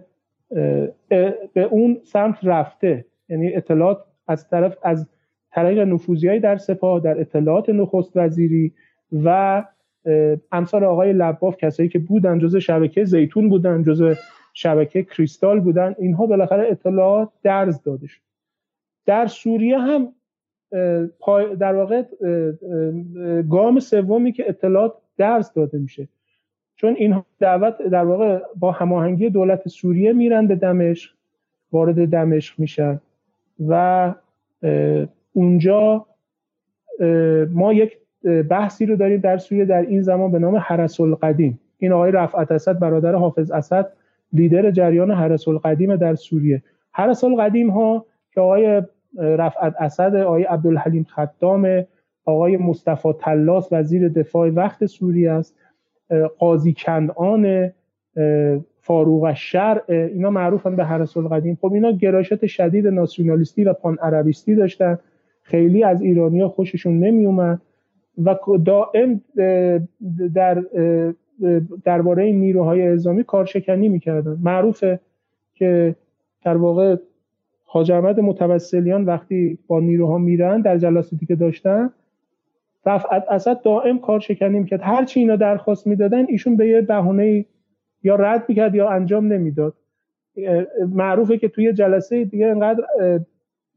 [1.53, 3.06] به اون سمت رفته.
[3.30, 5.07] یعنی اطلاعات از طرف از
[5.52, 8.73] طریق نفوذی در سپاه در اطلاعات نخست وزیری
[9.23, 9.64] و
[10.52, 14.18] امثال آقای لباف کسایی که بودن جز شبکه زیتون بودن جز
[14.53, 18.22] شبکه کریستال بودن اینها بالاخره اطلاعات درز داده شد.
[19.06, 20.14] در سوریه هم
[21.60, 22.03] در واقع
[23.41, 26.07] گام سومی که اطلاعات درس داده میشه.
[26.76, 31.11] چون این دعوت در واقع با هماهنگی دولت سوریه میرن به دمشق
[31.72, 33.02] وارد دمشق میشن
[33.68, 34.14] و
[35.34, 36.06] اونجا
[37.49, 37.97] ما یک
[38.49, 41.60] بحثی رو داریم در سوریه در این زمان به نام حرس القدیم.
[41.77, 43.91] این آقای رفعت اسد برادر حافظ اسد
[44.34, 46.64] لیدر جریان حرس القدیم در سوریه.
[46.91, 48.81] حرس القدیم ها که آقای
[49.18, 51.84] رفعت اسد آقای عبدالحلیم خدام
[52.26, 55.56] آقای مصطفی تلاس وزیر دفاع وقت سوریه است.
[56.40, 57.72] قاضی کنعان
[58.80, 64.56] فاروق شرع اینا معروفن به حرس القدیم خب اینا گرایشات شدید ناسیونالیستی و پان عربیستی
[64.56, 64.99] داشتن.
[65.41, 67.61] خیلی از ایرانیا خوششون نمی اومد
[68.23, 69.22] و دائم
[70.34, 70.64] در
[71.84, 74.38] درباره نیروهای اعزامی کارشکنی می‌کردن.
[74.44, 74.99] معروفه
[75.53, 75.95] که
[76.44, 76.95] در واقع
[77.64, 81.90] حاج احمد متوسلیان وقتی با نیروها میرن در جلساتی که داشتن
[82.86, 84.82] رفعت اسد دائم کار می‌کرد.
[84.84, 87.45] هر چی اینا درخواست می‌دادن ایشون به یه بهونه
[88.03, 89.74] یا رد می‌کرد یا انجام نمی‌داد.
[90.94, 92.84] معروفه که توی جلسه دیگه انقدر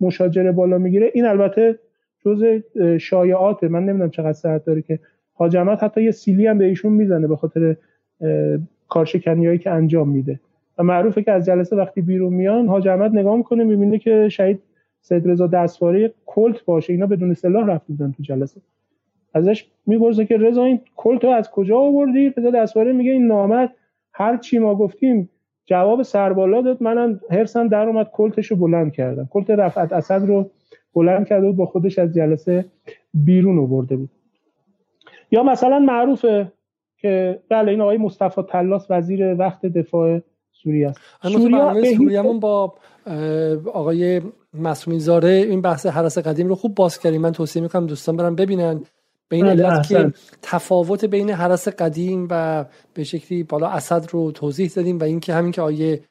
[0.00, 1.10] مشاجره بالا می‌گیره.
[1.14, 1.78] این البته
[2.24, 2.44] جز
[3.00, 3.68] شایعاته.
[3.68, 4.98] من نمی‌دونم چقدر صحت داره که
[5.32, 7.76] حاج حتی یه سیلی هم به ایشون می‌زنه به خاطر
[8.88, 10.40] کارشکنی که انجام میده.
[10.78, 14.62] و معروفه که از جلسه وقتی بیرون میان حاج احمد نگاه می‌کنه می‌بینه که شهید
[15.00, 16.92] سید رضا دستواره کلت باشه.
[16.92, 18.60] اینا بدون سلاح رفت بودن تو جلسه.
[19.34, 23.74] ازش می‌پرسه که رضا این کلت رو از کجا آوردی؟ رضا دستواره میگه این نامرد
[24.12, 25.30] هر چی ما گفتیم
[25.66, 26.82] جواب سربالا داد.
[26.82, 29.28] منم هرسم در اومد کلتش رو بلند کردم.
[29.30, 30.50] کلت رفعت اسد رو
[30.94, 32.64] بلند کرده بود با خودش از جلسه
[33.14, 34.10] بیرون آورده بود.
[35.30, 36.52] یا مثلا معروفه
[36.96, 40.20] که بله این آقای مصطفی تلاس وزیر وقت دفاع
[40.52, 41.00] سوریه است.
[41.96, 42.74] سوریه با
[43.72, 44.20] آقای
[44.54, 47.20] مسئولی زاره این بحث حرس قدیم رو خوب باز کردیم.
[47.20, 48.80] من توصیه می‌کنم دوستان برن ببینن.
[49.28, 52.64] به این علت که تفاوت بین حرس قدیم و
[52.94, 56.04] به شکلی بالا اسد رو توضیح دادیم و اینکه همین که آیه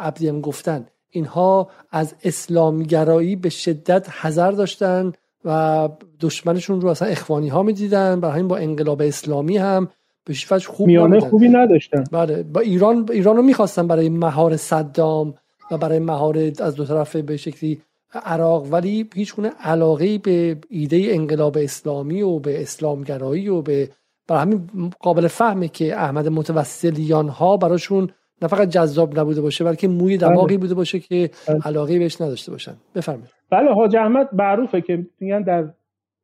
[0.00, 5.12] عبدی هم گفتن اینها از اسلامگرایی به شدت حذر داشتن
[5.44, 5.88] و
[6.20, 9.88] دشمنشون رو اصلا اخوانی ها می‌دیدن برای همین با انقلاب اسلامی هم
[10.24, 10.34] به
[10.66, 12.04] خوب میانه خوبی نداشتن.
[12.12, 15.34] بله با ایران ایران رو می‌خواستن برای مهار صدام
[15.70, 17.82] و برای مهار از دو طرف به شکلی
[18.14, 23.88] عراق ولی هیچ گونه علاقه به ایده انقلاب اسلامی و به اسلامگرایی و به
[24.28, 28.08] برای همین قابل فهمه که احمد متوسلیان ها براشون
[28.42, 30.58] نه فقط جذاب نبوده باشه بلکه موی دماغی بله.
[30.58, 31.58] بوده باشه که بله.
[31.64, 32.72] علاقه بهش نداشته باشن.
[32.94, 33.30] بفرمایید.
[33.50, 35.68] بله حاج احمد معروفه که میگن در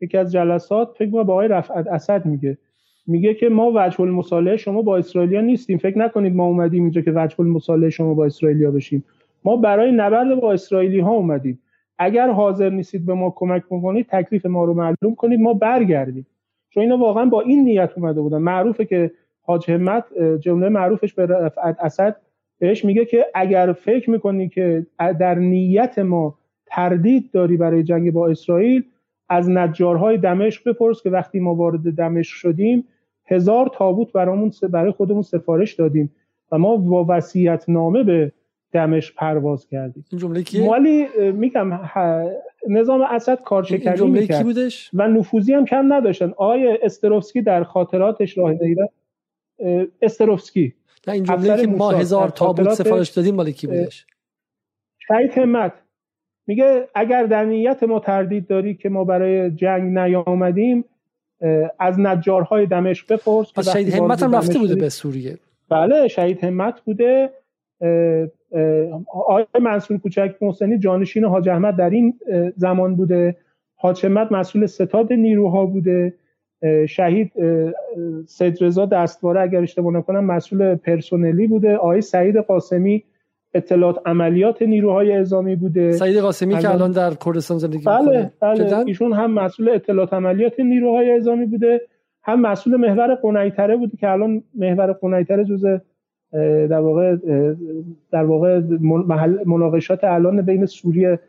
[0.01, 2.59] یکی از جلسات فکر با آقای رفعت اسد میگه.
[3.06, 5.78] میگه که ما وجه المصالحه شما با اسرائیلیا نیستیم.
[5.78, 9.05] فکر نکنید ما اومدیم اینجا که وجه المصالحه شما با اسرائیلیا بشیم.
[9.44, 11.60] ما برای نبرد با اسرائیلی ها اومدیم.
[11.99, 16.27] اگر حاضر نیستید به ما کمک بکنید تکلیف ما رو معلوم کنید ما برگردیم.
[16.70, 18.39] چون اینا واقعا با این نیت اومده بودن.
[18.39, 19.11] معروفه که
[19.43, 20.05] حاج همت
[20.41, 22.16] جمله معروفش به رفعت اسد
[22.59, 26.35] بهش میگه که اگر فکر می‌کنی که در نیت ما
[26.66, 28.85] تردید داری برای جنگ با اسرائیل
[29.29, 32.85] از نجارهای دمشق بپرس که وقتی ما وارد دمشق شدیم
[33.27, 36.11] هزار تابوت برامون برای خودمون سفارش دادیم.
[36.53, 38.33] و ما با وصیت نامه به
[38.73, 40.05] دمشق پرواز کردیم.
[40.11, 41.81] این جمله کیه؟ مالی میگم
[42.69, 46.31] نظام اسد کارشکنی جمله کی بودش؟ و نفوذی هم کم نداشتن.
[46.31, 48.89] آقای استروفسکی در خاطراتش راه دیده
[50.03, 50.74] استروفسکی.
[51.07, 54.07] نه این جمله که ما هزار تابوت سفارش دادیم مالی کی بودش؟
[54.99, 55.73] شهید همت.
[56.47, 60.85] میگه اگر در نیت ما تردید داری که ما برای جنگ نیامدیم
[61.78, 65.39] از نجارهای دمشق بپرس پس شهید همت هم رفته بوده به سوریه.
[65.69, 67.31] بله شهید همت بوده.
[69.12, 72.14] آقای منصور کوچک محسنی جانشین حاج احمد در این
[72.56, 73.36] زمان بوده.
[73.74, 76.14] حاج همت مسئول ستاد نیروها بوده.
[76.88, 77.32] شهید
[78.26, 81.76] سید رضا دستواره اگر اشتباه نکنم مسئول پرسونلی بوده.
[81.76, 83.05] آقای سعید قاسمی
[83.55, 85.92] اطلاعات عملیات نیروهای اعزامی بوده.
[85.92, 91.10] سعید قاسمی که الان در کردستان زندگی بله بله ایشون هم مسئول اطلاعات عملیات نیروهای
[91.10, 91.80] اعزامی بوده.
[92.22, 95.78] هم مسئول محور قنیتره بوده که الان محور قنیتره جزء
[96.70, 97.16] در واقع
[98.12, 98.60] در واقع
[99.46, 101.20] مناقشات الان بین سوریه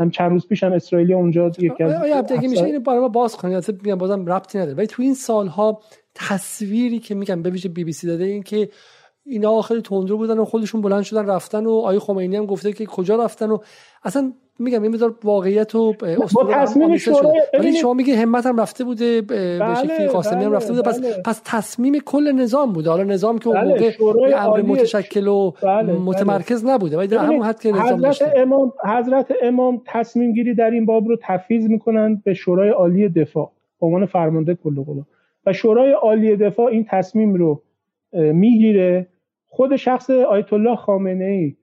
[0.00, 3.36] هم چند روز پیش هم اسرائیلی اونجا یکی از آیا میشه اینو برای ما باز
[3.36, 3.54] کنید.
[3.54, 4.76] البته میگم بازم ربطی نداره.
[4.76, 5.80] ولی تو این سالها
[6.14, 8.68] تصویری که میگم به ویژه بی بی سی داده این که
[9.26, 12.86] اینا خیلی تندرو بودن و خودشون بلند شدن رفتن و آیه خمینی هم گفته که
[12.86, 13.58] کجا رفتن و
[14.04, 15.94] اصلا میگم این مقدار واقعیت و
[16.50, 20.72] تصمیم شورای ولی شما میگه همت هم رفته بوده به بله، شکلی قاسمی هم رفته
[20.72, 20.82] بوده.
[20.82, 21.22] پس بله.
[21.24, 22.90] پس تصمیم کل نظام بوده.
[22.90, 26.96] حالا نظام که اون بله، موقع امر متشکل و بله، متمرکز نبوده.
[26.96, 31.08] ولی در همون حد که نظام حضرت امام حضرت امام تصمیم گیری در این باب
[31.08, 33.50] رو تفویض می‌کنن به شورای عالی دفاع
[33.80, 35.06] به عنوان فرمانده کل قوا
[35.46, 37.62] و شورای عالی دفاع این تصمیم رو
[38.12, 39.06] می‌گیره.
[39.48, 41.54] خود شخص آیت الله خامنه ای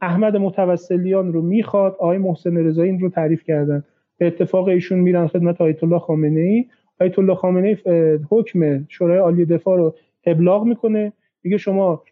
[0.00, 3.84] احمد متوسلیان رو می‌خواد آقای محسن رضایی این رو تعریف کردن.
[4.18, 6.66] به اتفاق ایشون میرن خدمت آیت الله خامنه ای
[7.00, 9.94] آیت الله خامنه ای حکم شورای عالی دفاع رو
[10.26, 11.12] ابلاغ می‌کنه.
[11.42, 12.02] میگه شما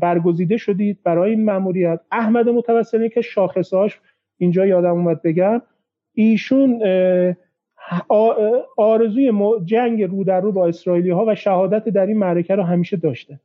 [0.00, 4.00] برگزیده شدید برای این ماموریت احمد متوسلی که شاخصاش
[4.38, 5.62] اینجا یادم اومد بگم.
[6.14, 6.82] ایشون
[8.76, 9.32] آرزوی
[9.64, 13.40] جنگ رو در رو با اسرائیلی ها و شهادت در این معرکه رو همیشه داشته.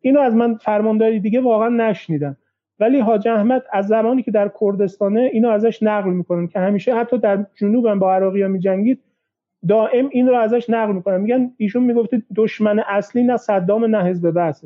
[0.00, 2.36] اینو از من فرمانداری دیگه واقعا نشنیدم.
[2.80, 7.18] ولی حاج احمد از زمانی که در کردستانه اینو ازش نقل می‌کنن که همیشه حتی
[7.18, 9.02] در جنوب هم با عراقی ها میجنگید
[9.68, 11.20] دائم این رو ازش نقل می‌کنن.
[11.20, 14.64] میگن ایشون می‌گفته دشمن اصلی نه صدام نه حزب بعث.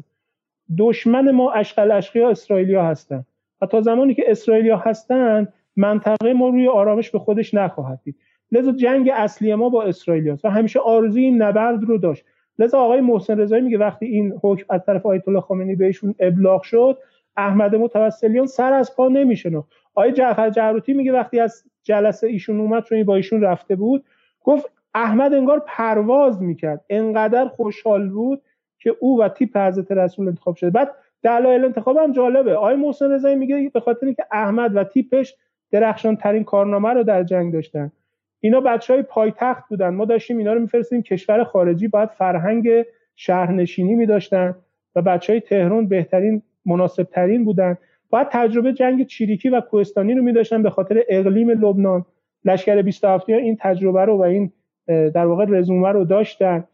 [0.78, 3.24] دشمن ما اشغال اشقیا اسرائیلیا هستن.
[3.60, 8.16] و تا زمانی که اسرائیلیا هستن منطقه ما روی آرامش به خودش نخواهد دید.
[8.52, 12.24] لذا جنگ اصلی ما با اسرائیل و همیشه آرزوی این نبرد رو داشت.
[12.58, 16.62] لذا آقای محسن رضایی میگه وقتی این حکم از طرف آیت الله خامنه‌ای بهشون ابلاغ
[16.62, 16.98] شد
[17.38, 19.62] احمد متوسلیان سر از پا نمیشنو
[19.94, 24.04] آقای جعفر جعروتی میگه وقتی از جلسه ایشون اومد چون با ایشون رفته بود
[24.44, 26.84] گفت احمد انگار پرواز می‌کرد.
[26.90, 28.42] انقدر خوشحال بود
[28.78, 30.70] که او و تیپ حضرت رسول انتخاب شده.
[30.70, 32.54] بعد دلایل انتخاب هم جالبه.
[32.54, 35.34] آقای محسن رضایی میگه به خاطر اینکه احمد و تیپش
[35.70, 37.92] درخشان ترین کارنامه رو در جنگ داشتن.
[38.40, 39.88] اینا بچه های پایتخت بودن.
[39.88, 42.68] ما داشتیم اینا رو میفرستیم کشور خارجی باید فرهنگ
[43.16, 44.54] شهرنشینی میداشتن
[44.96, 47.76] و بچه های تهران بهترین مناسب ترین بودن.
[48.10, 52.04] باید تجربه جنگ چیریکی و کوهستانی رو میداشتن به خاطر اقلیم لبنان.
[52.44, 54.52] لشکر 27 این تجربه رو و این
[54.86, 56.64] در واقع رزومه رو داشتن.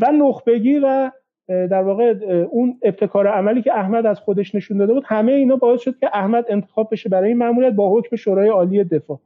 [0.00, 1.10] و نخبگی و
[1.48, 2.14] در واقع
[2.50, 6.10] اون ابتکار عملی که احمد از خودش نشون داده بود همه اینا باعث شد که
[6.14, 9.18] احمد انتخاب بشه برای این مأموریت با حکم شورای عالی دفاع.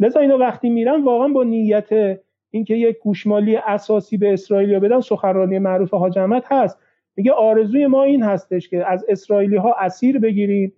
[0.00, 2.18] لذا اینا وقتی میرن واقعا با نیت
[2.50, 6.18] اینکه یک گوشمالی اساسی به اسرائیل بدن سخنرانی معروف حاج
[6.50, 6.78] هست.
[7.16, 10.72] میگه آرزوی ما این هستش که از اسرائیلی ها اسیر بگیریم.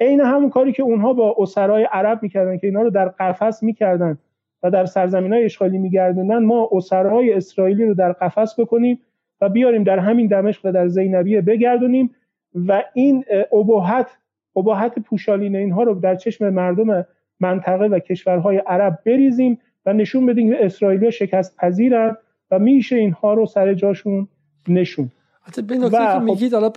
[0.00, 4.18] عین همون کاری که اونها با اسرای عرب می‌کردن که اینا رو در قفس می‌کردن
[4.62, 9.00] و در سرزمین های اشغالی میگردوندن ما اسرای اسرائیلی رو در قفس بکنیم
[9.40, 12.10] و بیاریم در همین دمشق و در زینبیه بگردونیم
[12.54, 14.18] و این ابهت
[14.56, 17.06] ابهت پوشالین اینها رو در چشم مردم
[17.40, 22.16] منطقه و کشورهای عرب بریزیم و نشون بدیم که اسرائیلی شکست پذیرن
[22.50, 24.28] و میشه اینها رو سر جاشون
[24.68, 25.10] نشون.
[25.48, 26.68] حتی به نکته که خب میگید حالا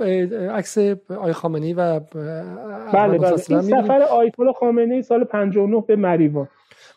[0.53, 0.77] عکس
[1.19, 3.31] آی خامنی و بله بله.
[3.49, 6.47] این سفر آیت الله خامنه‌ای سال 59 به مریوان.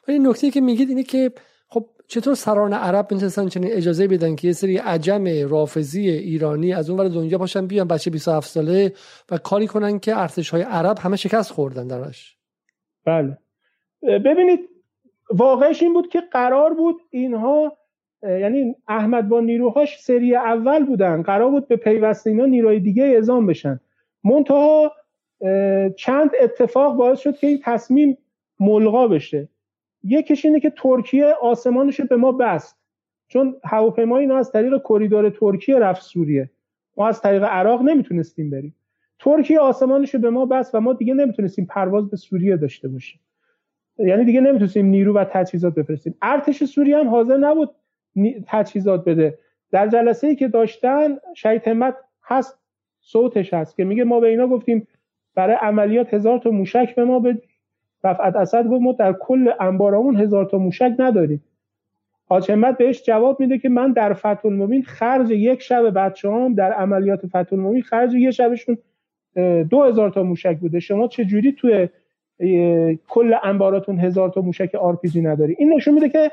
[0.09, 1.33] این نکته که میگید اینه که
[1.69, 6.91] خب چطور سران عرب می‌تونستن چنین اجازه بدن که یه سری عجم رافضی ایرانی از
[6.91, 8.93] اون ور دنیا باشن بیان بچه 27 ساله
[9.31, 12.37] و کاری کنن که ارتش های عرب همه شکست خوردن درش؟
[13.07, 13.39] بله.
[14.03, 14.61] ببینید
[15.31, 17.77] واقعش این بود که قرار بود اینها
[18.29, 21.23] یعنی احمد با نیروهاش سری اول بودن.
[21.23, 23.81] قرار بود به پیوست اینا نیروی دیگه اعزام بشن.
[24.25, 24.93] منتها
[25.97, 28.19] چند اتفاق باعث شد که این تصمیم
[28.61, 29.49] ملغا بشه.
[30.05, 32.79] یکیش اینه که ترکیه آسمانش به ما بست.
[33.29, 36.51] چون هواپیما اینا از طریق کریدور ترکیه رفت سوریه.
[36.97, 38.75] ما از طریق عراق نمی‌تونستیم بریم.
[39.19, 43.21] ترکیه آسمانش به ما بست و ما دیگه نمی‌تونستیم پرواز به سوریه داشته باشیم.
[43.99, 46.15] یعنی دیگه نمی‌تونستیم نیرو و تجهیزات بفرستیم.
[46.23, 47.71] ارتش سوریه هم حاضر نبود
[48.47, 49.39] تجهیزات بده.
[49.70, 52.59] در جلسه ای که داشتن شهید همت هست
[53.01, 54.86] صوتش هست که میگه ما به اینا گفتیم
[55.35, 57.43] برای عملیات هزار تا موشک به ما بدید.
[58.05, 61.45] رفعت اسد گفت ما در کل انبارمون هزار تا موشک نداریم.
[62.27, 66.73] حاج همت بهش جواب میده که من در فتح خرج یک شب بچه هم در
[66.73, 68.78] عملیات فتح خرج یک شبشون
[69.70, 70.81] دو هزار تا موشک بوده.
[70.81, 71.89] شما چه جوری توی
[73.09, 76.31] کل انباراتون هزار تا موشک آرپیجی نداری؟ این نشون میده که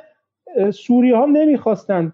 [0.72, 2.14] سوری ها نمی‌خواستن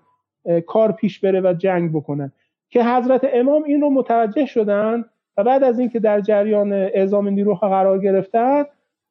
[0.67, 2.31] کار پیش بره و جنگ بکنن.
[2.69, 5.05] که حضرت امام این رو متوجه شدن
[5.37, 8.63] و بعد از اینکه در جریان اعزام نیروها قرار گرفتن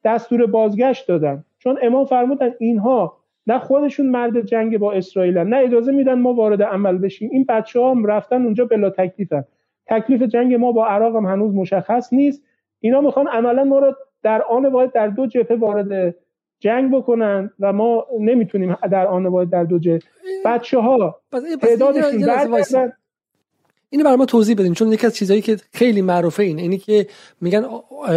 [0.05, 1.45] دستور بازگشت دادن.
[1.59, 3.17] چون امام فرمودن اینها
[3.47, 7.31] نه خودشون مرد جنگ با اسرائیل نه اجازه میدن ما وارد عمل بشیم.
[7.33, 9.45] این بچه هم رفتن اونجا بلا تکلیفن
[9.87, 12.43] تکلیف جنگ ما با عراق هم هنوز مشخص نیست.
[12.81, 16.15] اینا می‌خوان عملا ما رو در آن باید در دو جبهه وارد
[16.61, 19.99] جنگ بکنن و ما نمی‌تونیم در آن واحد در دو جه.
[20.45, 21.21] بچه ها
[21.63, 22.93] تعدادشون
[23.91, 27.07] اینو برای ما توضیح بدین چون یکی از چیزهایی که خیلی معروفه این اینی که
[27.41, 27.65] میگن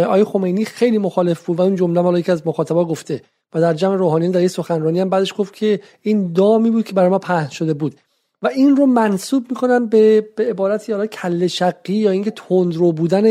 [0.08, 3.22] آیه خمینی خیلی مخالف بود و اون جمله مالا یکی از مخاطبا گفته
[3.54, 6.92] و در جمع روحانیان در یه سخنرانی هم بعدش گفت که این دامی بود که
[6.92, 7.94] برای ما پهن شده بود.
[8.42, 13.24] و این رو منصوب می‌کنن به, به عبارتی حالا کل شقی یا اینکه تندرو بودن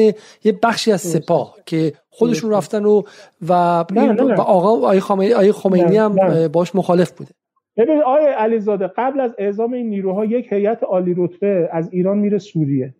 [0.43, 3.01] یه بخشی از سپاه که خودشون رفتن و
[3.47, 3.53] و,
[4.37, 6.15] و آقا آیه خمینی, خمینی هم
[6.47, 7.31] باش مخالف بوده.
[7.77, 12.37] ببین آقای علیزاده قبل از اعزام این نیروها یک هیئت عالی رتبه از ایران میره
[12.37, 12.95] سوریه.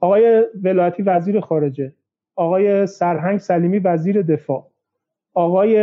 [0.00, 1.92] آقای ولایتی وزیر خارجه.
[2.36, 4.70] آقای سرهنگ سلیمی وزیر دفاع.
[5.34, 5.76] آقای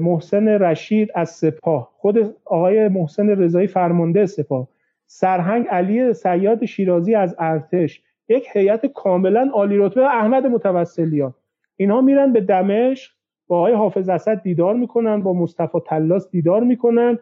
[0.00, 1.90] محسن رشید از سپاه.
[1.96, 4.68] خود آقای محسن رضایی فرمانده سپاه.
[5.06, 8.02] سرهنگ علی سیاد شیرازی از ارتش.
[8.28, 11.34] یک هیئت کاملا عالی رتبه احمد متوسلیان.
[11.76, 13.12] اینها میرن به دمشق.
[13.46, 17.18] با آقای حافظ اسد دیدار می‌کنن با مصطفی تلاس دیدار می‌کنن.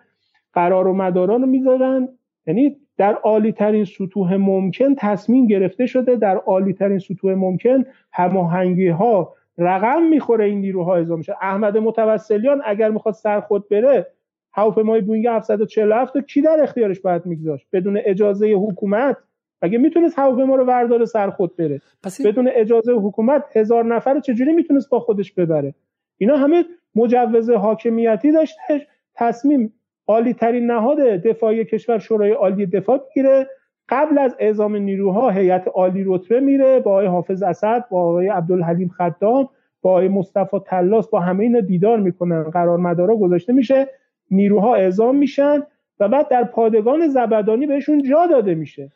[0.53, 2.09] قرار و مداران رو می‌ذارن.
[2.47, 8.89] یعنی در عالی ترین سطوح ممکن تصمیم گرفته شده در عالی ترین سطوح ممکن هماهنگی
[8.89, 14.07] ها رقم می‌خوره این نیروها اعزام میشه احمد متوسلیان اگر می‌خواد سر خود بره
[14.53, 19.17] هواپیمای بوینگ 747 رو کی در اختیارش باید میگذاشت؟ بدون اجازه حکومت؟
[19.63, 21.81] اگه می‌تونست هواپیما رو ورداره سر خود بره؟
[22.25, 25.75] بدون اجازه حکومت هزار نفر رو چجوری می‌تونست با خودش ببره؟
[26.19, 26.65] اینا همه
[26.95, 29.75] مجوز حاکمیتی داشته تصمیم
[30.09, 33.47] عالی ترین نهاد دفاعی کشور شورای عالی دفاع می‌گیره.
[33.91, 38.89] قبل از اعزام نیروها هیئت عالی رتبه میره با آقای حافظ اسد با آقای عبدالحلیم
[38.89, 39.49] خدام
[39.83, 43.89] با آقای مصطفی تلاس با همه اینا دیدار می‌کنن قرار مدارا گذاشته میشه
[44.31, 45.63] نیروها اعزام میشن
[46.01, 48.91] و بعد در پادگان زبدانی بهشون جا داده میشه.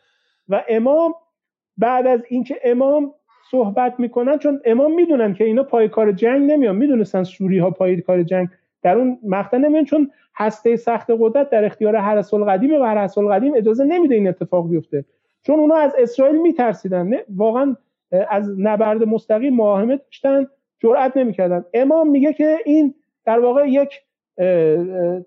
[0.49, 1.15] و امام
[1.79, 3.12] بعد از اینکه امام
[3.51, 8.01] صحبت می‌کنن چون امام می‌دونن که اینا پای کار جنگ نمیان می‌دونستن سوری ها پای
[8.01, 8.49] کار جنگ
[8.83, 13.55] در اون مقطع نمیان چون هسته سخت قدرت در اختیار حرس القدیم و حرس القدیم
[13.55, 15.05] اجازه نمیده این اتفاق بیفته.
[15.43, 17.11] چون اونا از اسرائیل میترسیدن.
[17.36, 17.77] واقعا
[18.31, 20.47] از نبرد مستقیم مواهمه داشتن
[20.78, 21.65] جرئت نمی‌کردن.
[21.74, 22.94] امام میگه که این
[23.24, 24.01] در واقع یک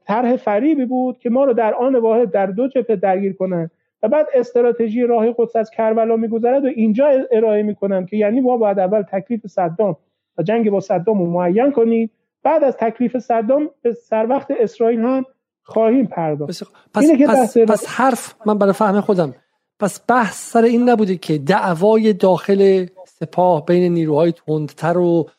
[0.06, 3.70] طرح فریبی بود که ما رو در آن واحد در دو جبهه درگیر کنن.
[4.04, 8.58] و بعد استراتژی راه قدس از کربلا میگذرد و اینجا ارائه می‌کنم که یعنی ما
[8.58, 9.98] باید اول تکلیف صدام
[10.38, 12.10] و جنگ با صدام رو معین کنیم.
[12.44, 15.26] بعد از تکلیف صدام به سر وقت اسرائیل هم
[15.64, 16.64] خواهیم پرداخت.
[16.94, 19.36] پس, پس, پس حرف من برای فهم خودم.
[19.80, 25.30] پس بحث سر این نبوده که دعوای داخل سپاه بین نیروهای تندتر و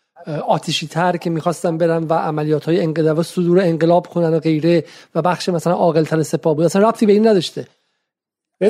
[0.46, 4.84] آتیشی تر که می‌خواستن برن و عملیات های انقلاب و صدور انقلاب کنن و غیره
[5.14, 6.64] و بخش مثلا عاقل تر سپاه بود.
[6.64, 7.66] اصلا ربطی به این نداشته.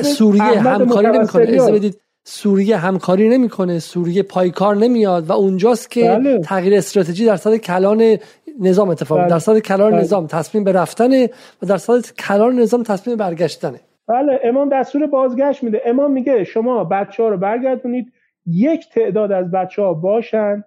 [0.03, 1.43] سوریه همکاری نمی‌کنه.
[1.43, 6.39] اجازه بدید سوریه همکاری نمی‌کنه سوریه پایکار نمیاد و اونجاست که بله.
[6.39, 8.17] تغییر استراتژی در صد کلان
[8.59, 9.29] نظام اتفاق بله.
[9.29, 10.01] در صد کلان بله.
[10.01, 11.29] نظام تصمیم به رفتنه
[11.61, 16.83] و در صد کلان نظام تصمیم برگشتنه بله امام دستور بازگشت میده امام میگه شما
[16.83, 18.11] بچه ها رو برگردونید
[18.45, 20.63] یک تعداد از بچه ها باشن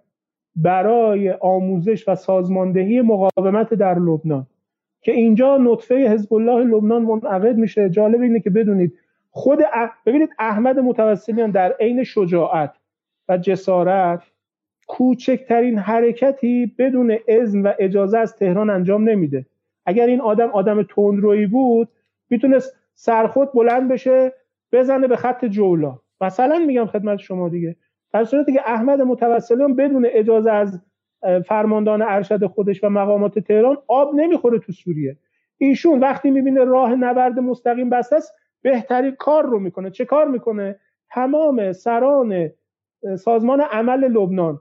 [0.57, 4.47] برای آموزش و سازماندهی مقاومت در لبنان
[5.03, 8.93] که اینجا نطفه حزب الله لبنان منعقد میشه جالب اینه که بدونید
[9.35, 9.59] خود
[10.07, 12.75] ببینید احمد متوسلیان در عین شجاعت
[13.29, 14.23] و جسارت
[14.87, 19.47] کوچکترین حرکتی بدون اذن و اجازه از تهران انجام نمیده.
[19.87, 21.89] اگر این آدم آدم تندرویی بود
[22.31, 24.33] می‌تونست سرخود بلند بشه
[24.73, 25.99] بزنه به خط جولا.
[26.21, 27.77] مثلا میگم خدمت شما دیگه.
[28.13, 30.81] در صورتی که احمد متوسلیان بدون اجازه از
[31.47, 35.17] فرماندان ارشد خودش و مقامات تهران آب نمی‌خوره تو سوریه.
[35.59, 39.91] ایشون وقتی می‌بینه راه نبرد مستقیم بسته است بهترین کار رو می‌کنه.
[39.91, 40.77] چه کار می‌کنه؟
[41.11, 42.51] تمام سران
[43.19, 44.61] سازمان عمل لبنان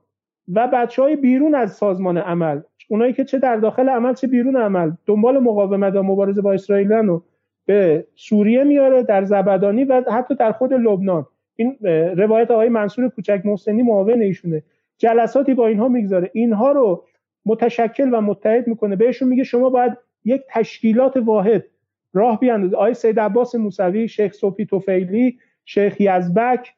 [0.54, 2.62] و بچه های بیرون از سازمان عمل.
[2.90, 4.92] اونایی که چه در داخل عمل چه بیرون عمل.
[5.06, 7.24] دنبال مقاومت و مبارزه با اسرائیل رو
[7.66, 11.26] به سوریه میاره در زبدانی و حتی در خود لبنان.
[11.56, 11.78] این
[12.18, 14.64] روایت آقای منصور کوچک محسنی معاون ایشونه.
[14.98, 16.32] جلساتی با اینها می‌گذاره.
[16.34, 17.04] اینها رو
[17.46, 18.96] متشکل و متحد می‌کنه.
[18.96, 21.66] بهشون میگه شما باید یک تشکیلات واحد
[22.14, 26.74] راه بیاندازید آقای سید عباس موسوی شیخ صوفی توفیلی شیخ یزبک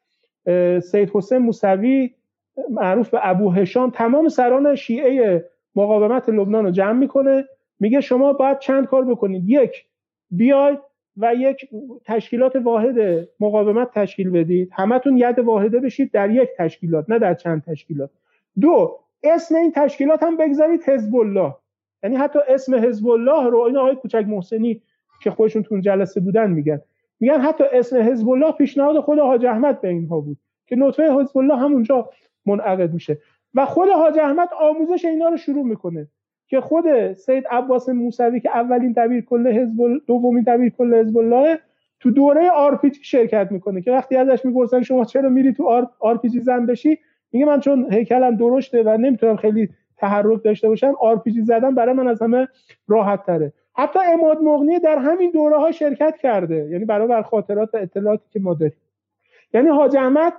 [0.80, 2.14] سید حسین موسوی
[2.70, 5.44] معروف به ابو هشام تمام سران شیعه
[5.76, 7.44] مقاومت لبنان رو جمع می‌کنه.
[7.80, 9.84] میگه شما باید چند کار بکنید؟ یک
[10.30, 10.78] بیاید
[11.16, 11.68] و یک
[12.04, 14.70] تشکیلات واحد مقاومت تشکیل بدید.
[14.72, 18.10] همتون ید واحده بشید در یک تشکیلات نه در چند تشکیلات.
[18.60, 21.54] دو اسم این تشکیلات هم بگذارید حزب الله.
[22.02, 24.82] یعنی حتی اسم حزب الله رو این آقای کوچک محسنی
[25.24, 26.80] که خودشون تو جلسه بودن میگن.
[27.20, 30.36] میگن حتی اسم حزب الله پیشنهاد خود حاج احمد به اینها بود
[30.66, 32.10] که نطفه حزب الله همونجا
[32.46, 33.18] منعقد میشه.
[33.54, 36.08] و خود حاج احمد آموزش اینا رو شروع می‌کنه
[36.46, 41.58] که خود سید عباس موسوی که اولین دبیر کل حزب دومین دبیر کل حزب الله
[42.00, 46.66] تو دوره آرپیجی شرکت می‌کنه که وقتی ازش می‌پرسن شما چرا میری تو آرپیجی زن
[46.66, 46.98] بشی؟
[47.32, 52.08] میگه من چون هیکلم درشته و نمی‌تونم خیلی تحرک داشته باشم آرپیجی زدن برای من
[52.08, 52.48] از همه
[52.88, 57.74] راحت تره حتی اماد مغنی در همین دوره ها شرکت کرده یعنی برای بر خاطرات
[57.74, 58.76] و اطلاعاتی که ما داریم.
[59.54, 60.32] یعنی حاج احمد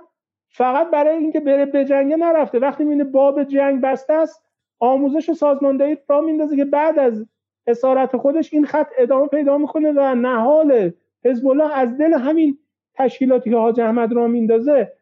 [0.48, 2.58] فقط برای اینکه بره به جنگ نرفته.
[2.58, 4.42] وقتی می‌بینه باب جنگ بسته است
[4.78, 7.26] آموزش و سازماندهی را میندازه که بعد از
[7.66, 10.92] اسارت خودش این خط ادامه پیدا می‌کنه و نهال
[11.24, 12.58] حزب الله از دل همین
[12.94, 14.92] تشکیلاتی که حاج احمد را میندازه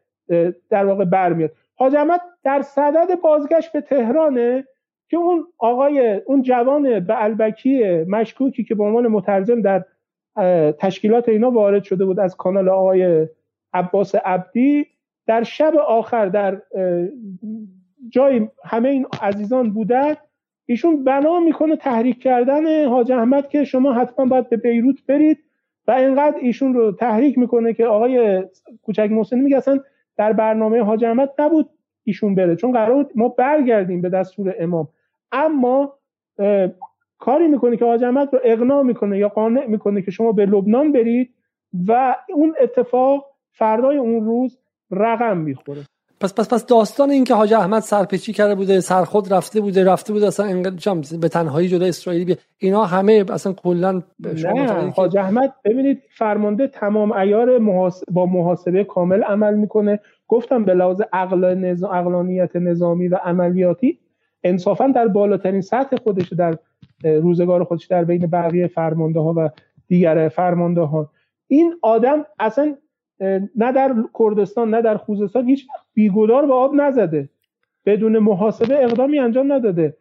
[0.69, 1.51] در واقع برمیاد.
[1.75, 4.67] حاج احمد در صدد بازگشت به تهرانه.
[5.09, 9.85] که اون آقای اون جوان به البکی مشکوکی که به عنوان مترجم در
[10.71, 13.27] تشکیلات اینا وارد شده بود از کانال آقای
[13.73, 14.85] عباس عبدی
[15.27, 16.61] در شب آخر در
[18.09, 20.13] جای همه این عزیزان بودن
[20.65, 25.37] ایشون بنا می‌کنه تحریک کردن حاج احمد که شما حتما باید به بیروت برید
[25.87, 28.43] و اینقدر ایشون رو تحریک می‌کنه که آقای
[28.83, 29.79] کوچک محسنی میگه اصلا
[30.17, 31.69] در برنامه حاج احمد نبود
[32.03, 34.87] ایشون بره چون قرار بود ما برگردیم به دستور امام.
[35.35, 35.93] اما
[37.19, 41.29] کاری می‌کنه که احمد رو اقناع می‌کنه یا قانع می‌کنه که شما به لبنان برید
[41.87, 44.57] و اون اتفاق فردای اون روز
[44.91, 45.81] رقم می‌خوره.
[46.21, 50.13] پس پس پس داستان این که حاج احمد سرپیچی کرده بوده سرخود رفته بوده رفته
[50.13, 50.63] بوده اصلا
[51.21, 52.35] به تنهایی جدا اسرائیلی بی...
[52.57, 57.59] اینا همه اصلا کلا نه حاج احمد ببینید فرمانده تمام ایار
[58.11, 59.99] با محاسبه کامل عمل می‌کنه.
[60.27, 61.91] گفتم به لحاظ عقل نظام...
[61.91, 63.99] عقلانیت نظامی و عملیاتی
[64.45, 66.57] انصافا در بالاترین سطح خودش در
[67.03, 69.49] روزگار خودش در بین بقیه فرمانده ها و
[69.87, 71.09] دیگر فرمانده ها
[71.47, 72.75] این آدم اصلا
[73.55, 77.29] نه در کردستان نه در خوزستان هیچ بیگدار به آب نزده.
[77.85, 79.97] بدون محاسبه اقدامی انجام نداده.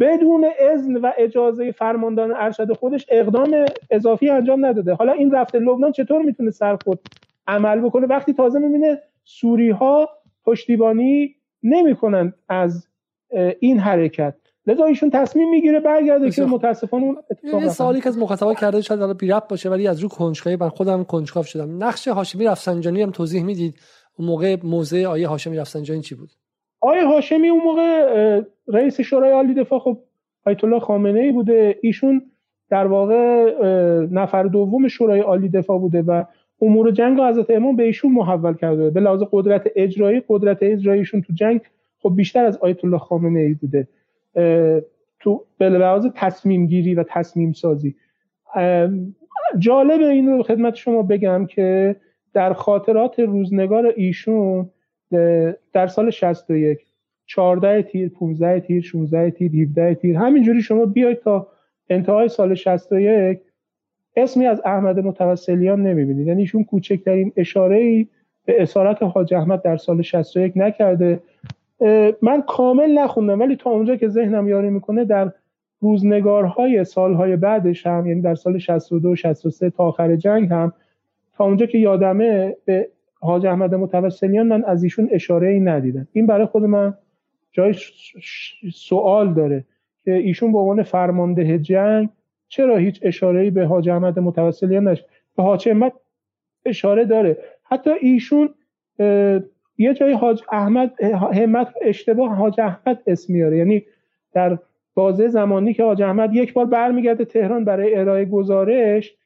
[0.00, 4.94] بدون اذن و اجازه فرماندان ارشد خودش اقدام اضافی انجام نداده.
[4.94, 7.00] حالا این رفته لبنان چطور می‌تونه سر خود
[7.46, 10.08] عمل بکنه؟ وقتی تازه می‌بینه سوری ها
[10.44, 12.88] پشتیبانی نمی‌کنن از
[13.60, 14.34] این حرکت.
[14.66, 19.00] لذا ایشون تصمیم می‌گیره برگرده که متاسفانه اون اتفاق سوالی که از مخاطبا کرده شاید
[19.00, 21.84] حالا بی باشه ولی از رو کنجکاوی من خودم کنجکاو شدم.
[21.84, 23.74] نقش هاشمی رفسنجانی هم توضیح می‌دید.
[24.18, 26.30] اون موقع موضع آیه هاشمی رفسنجانی چی بود؟
[26.80, 29.98] آیه هاشمی اون موقع رئیس شورای عالی دفاع خب
[30.46, 31.78] آیت الله خامنه ای بوده.
[31.82, 32.22] ایشون
[32.70, 33.52] در واقع
[34.10, 36.24] نفر دوم شورای عالی دفاع بوده و
[36.62, 38.90] امور جنگ و حضرت امام به ایشون محول کرده.
[38.90, 41.60] به لحاظ قدرت اجرایی قدرت اجراییشون تو جنگ
[42.02, 43.88] خب بیشتر از آیت الله خامنه ای بوده
[45.20, 47.94] تو به لحاظ تصمیم گیری و تصمیم سازی
[49.58, 51.96] جالب این رو خدمت شما بگم که
[52.32, 54.70] در خاطرات روزنگار ایشون
[55.72, 56.78] در سال 61
[57.26, 61.48] 14 تیر 15 تیر 16 تیر 17 تیر همینجوری شما بیاید تا
[61.90, 63.40] انتهای سال 61
[64.16, 66.26] اسمی از احمد متوسلیان نمی‌بینید.
[66.26, 68.06] یعنی ایشون کوچکترین اشاره ای
[68.44, 71.20] به اسارت حاج احمد در سال 61 نکرده.
[72.22, 75.32] من کامل نخوندم ولی تا اونجا که ذهنم یاری می‌کنه در
[75.80, 80.72] روزنگارهای سالهای بعدش هم یعنی در سال 62 63 تا آخر جنگ هم
[81.36, 82.88] تا اونجا که یادمه به
[83.20, 86.08] حاج احمد متوسلیان من از ایشون اشاره ای ندیدم.
[86.12, 86.94] این برای خود من
[87.52, 87.74] جای
[88.74, 89.64] سوال داره
[90.04, 92.08] که ایشون به عنوان فرمانده جنگ
[92.48, 95.04] چرا هیچ اشاره ای به حاج احمد متوسلیان نشد
[95.36, 95.92] به حاج احمد
[96.64, 97.38] اشاره داره.
[97.62, 98.48] حتی ایشون
[99.78, 101.02] یه جای حاج احمد
[101.34, 103.58] همت اشتباه حاج احمد اسم میاره.
[103.58, 103.84] یعنی
[104.32, 104.58] در
[104.94, 109.16] بازه زمانی که حاج احمد یک بار برمیگرده تهران برای ارائه گزارش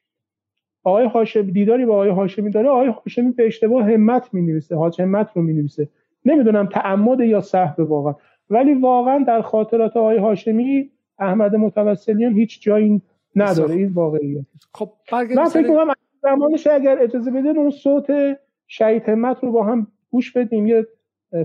[0.83, 5.01] آقای هاشمی دیداری با آقای هاشمی داره آقای هاشمی به اشتباه همت می نویسه حاج
[5.01, 5.89] همت رو می نویسه
[6.25, 8.15] نمی‌دونم تعمد یا صحب واقعا.
[8.49, 13.01] ولی واقعا در خاطرات آقای هاشمی احمد متوسلیان هیچ جایی
[13.35, 13.75] نداره.
[13.75, 14.45] این واقعیه.
[14.73, 18.37] خب من فکر کنم زمانش اگر اجازه بدین اون صوت
[18.67, 20.67] شهید همت رو با هم گوش بدیم.
[20.67, 20.87] یه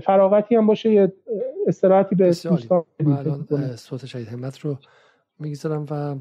[0.03, 1.13] فراغتی هم باشه یه
[1.67, 4.77] استراحتی به دوستان صوت شهید همت رو
[5.39, 6.15] می‌گذارم و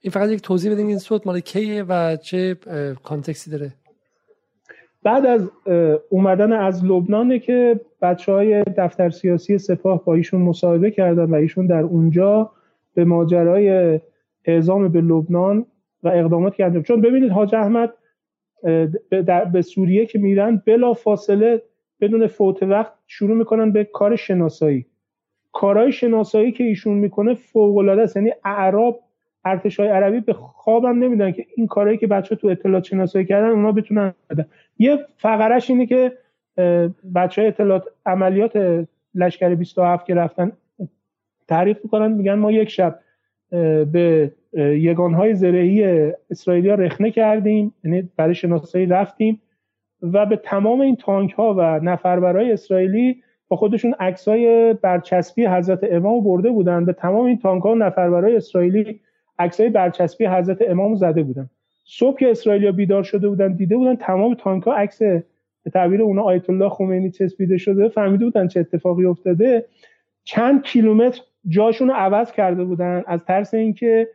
[0.00, 2.56] این فقط یک توضیح بدیم این صوت مال کیه و چه
[3.02, 3.72] کانتکسی داره؟
[5.02, 5.50] بعد از
[6.10, 11.66] اومدن از لبنانه که بچه های دفتر سیاسی سپاه با ایشون مصاحبه کردن و ایشون
[11.66, 12.50] در اونجا
[12.94, 14.00] به ماجرای
[14.44, 15.66] اعزام به لبنان
[16.02, 17.94] و اقداماتی که انجام چون ببینید حاج احمد
[19.52, 21.62] به سوریه که میرن بلا فاصله
[22.00, 24.86] بدون فوت وقت شروع می‌کنن به کار شناسایی.
[25.52, 28.16] کارهای شناسایی که ایشون می‌کنه فوق العاده است.
[28.16, 29.00] یعنی اعراب
[29.44, 33.72] ارتشای عربی به خوابم نمیدن که این کارهایی که بچه تو اطلاعات شناسایی کردن اونا
[33.72, 34.46] بتونن بدن.
[34.78, 36.12] یه فقرش اینه که
[37.14, 40.52] بچه های اطلاعات عملیات لشکر 27 که رفتن
[41.48, 42.12] تعریف می‌کنن.
[42.12, 42.98] میگن ما یک شب
[43.92, 47.74] به یگانهای زرهی اسرائیلیا رخنه کردیم.
[47.84, 49.40] یعنی برای شناسایی رفتیم.
[50.02, 56.24] و به تمام این تانک ها و نفربرای اسرائیلی با خودشون عکسای برچسبی حضرت امام
[56.24, 56.84] برده بودن.
[56.84, 59.00] به تمام این تانک ها و نفربرای اسرائیلی
[59.38, 61.50] عکسای برچسبی حضرت امام زده بودن.
[61.84, 65.02] صبح که اسرائیلیا بیدار شده بودن دیده بودن تمام تانک ها عکس
[65.62, 67.88] به تعبیر اونا آیت الله خمینی چسبیده شده.
[67.88, 69.64] فهمیده بودن چه اتفاقی افتاده.
[70.24, 73.02] چند کیلومتر جاشون عوض کرده بودن.
[73.06, 74.08] از ترس اینکه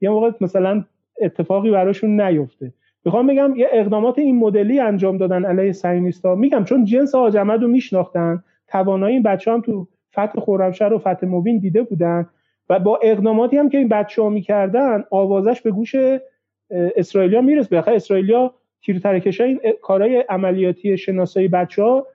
[0.00, 0.84] یه موقع مثلا
[1.20, 2.72] اتفاقی براشون نیفته.
[3.04, 7.68] می‌خوام بگم یه اقدامات این مدلی انجام دادن علیه صهیونیست‌ها میگم چون جنس حاج رو
[7.68, 12.28] میشناختن توانایی این بچه هم تو فتح خرمشهر و فتح مبین دیده بودن
[12.70, 15.94] و با اقداماتی هم که این بچه ها می‌کردن آوازش به گوش
[16.70, 22.06] اسرائیلیا می‌رسه بخاطر اسرائیلیا تیر ترکش این کارهای عملیاتی شناسایی بچه ها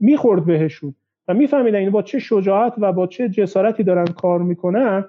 [0.00, 0.94] می‌خورد بهشون.
[1.28, 5.04] و میفهمیدن این با چه شجاعت و با چه جسارتی دارن کار می‌کنن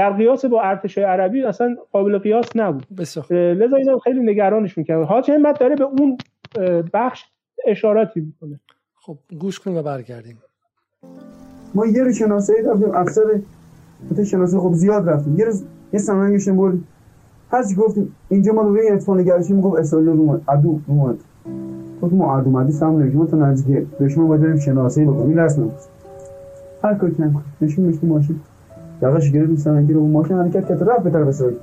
[0.00, 2.86] در قیاس با ارتش عربی اصلا قابل قیاس نبود.
[3.30, 6.18] لذا اینا خیلی نگرانش می‌کرد حاج همت داره به اون
[6.92, 7.24] بخش
[7.66, 8.60] اشاراتی می‌کنه.
[8.94, 10.38] خب گوش کنیم و برگردیم.
[11.74, 13.22] ما یه رو شناسایی داشتیم افسر
[14.16, 15.38] تو شناسی خب زیاد رفتیم.
[15.38, 16.84] یه روز یه سمنگشون بود
[17.52, 21.16] هر چی گفتیم اینجا ما روی اتفاق نگرشیم می‌گفت اسرائیل رو اومد عدو اومد
[22.02, 25.28] گفت ما عدو مدی سم نگیم تو نزدیک دشمن باید بریم شناسی بکنیم.
[25.28, 25.70] این رسم
[26.84, 28.40] هر کاری کنم نشون میشتیم ماشین.
[29.02, 31.56] یقش گرفتیم سمنگی رو ماشین حرکت کرد رفت به طرف اسرائیل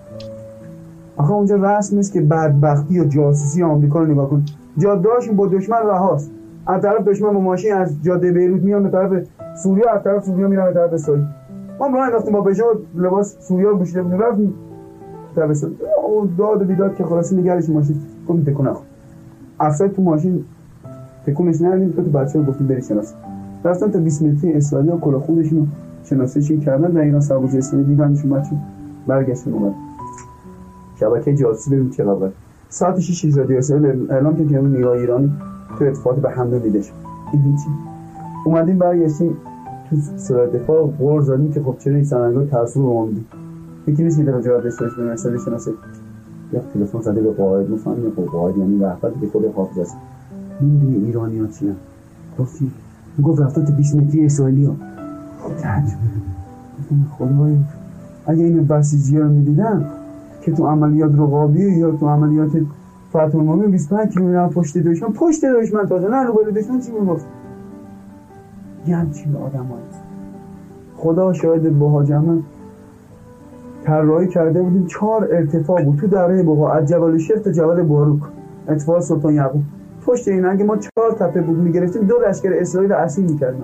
[1.17, 4.43] آخه اونجا رسم نیست که بدبختی و جاسوسی آمریکا رو نگاه کن.
[4.77, 6.31] جادهاشون با دشمن رهاست.
[6.67, 9.11] از طرف دشمن با ماشین از جاده بیروت میان به طرف
[9.63, 11.23] سوریه از طرف سوریه میرن به طرف اسرائیل
[11.79, 12.63] ما راه انداختیم با پژو
[12.95, 14.53] لباس سوریه پوشیده بودیم رفتیم
[15.35, 15.77] طرف اسرائیل
[16.37, 17.95] داد و بیداد که خلاصی نگرش ماشین.
[18.27, 18.83] گفتیم تکون نخور.
[19.59, 20.45] افسر تو ماشین
[21.25, 23.13] تکونش ندیم تو بچه‌ها گفتیم بری شناس.
[23.63, 25.67] رفتن تا 20 متری اسرائیل کلا خودشون
[26.09, 28.49] شناسیشون کردن در ایران سرباز اسرائیلی دیدنشون بچه
[29.07, 29.73] برگشتن اومد.
[30.99, 32.31] شبکه جاسوسی ببین چه خبر
[32.69, 35.31] ساعت 6 رادیو اسرائیل اعلام کرد که نیروهای ایرانی
[35.79, 36.81] تو اتفاقی به حمله دیده
[37.33, 37.69] این هیچی
[38.45, 39.37] اومدیم برگشتیم
[39.89, 43.25] تو سرای دفاع غور زدیم که خب چرا این سنگای ترسو رو اومدیم
[43.87, 45.71] یکی نیست که در جواب داشته به مسئله شناسه
[46.53, 49.95] یا تلفن زده به قائد مثلا یا قائد یعنی وحدت که خود حافظ است.
[50.61, 51.75] نمی‌دونی ایرانی ها چی هم
[52.39, 52.71] گفتی
[53.23, 54.75] گفت رفته تو 20 متری اسرائیلی ها
[57.17, 57.57] خدای
[58.25, 59.85] اگه این بسیجی رو می‌دیدن
[60.41, 62.49] که تو عملیات رقابی یا تو عملیات
[63.09, 67.25] فتح المومن 25 کیلومتر پشت دشمن پشت دشمن تازه نه رو دشمن چی می‌گفت؟
[68.87, 69.65] یه همچین آدم
[70.97, 72.41] خدا شاید با جمع
[73.83, 74.85] طراحی کرده بودیم.
[74.85, 75.97] چهار ارتفاع بود.
[75.97, 78.21] تو دره بها از جبل شیخ تا جبل باروک
[78.67, 79.63] اتفاق سلطان یعقوب.
[80.05, 82.01] پشت این ما چهار تپه بود می‌گرفتیم.
[82.01, 83.63] دو لشکر اسرائیل اسیر می‌کردیم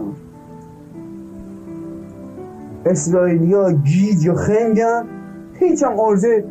[2.85, 5.07] اسرائیلیا گیج و خنگن
[5.59, 6.45] هیچ هم عرضه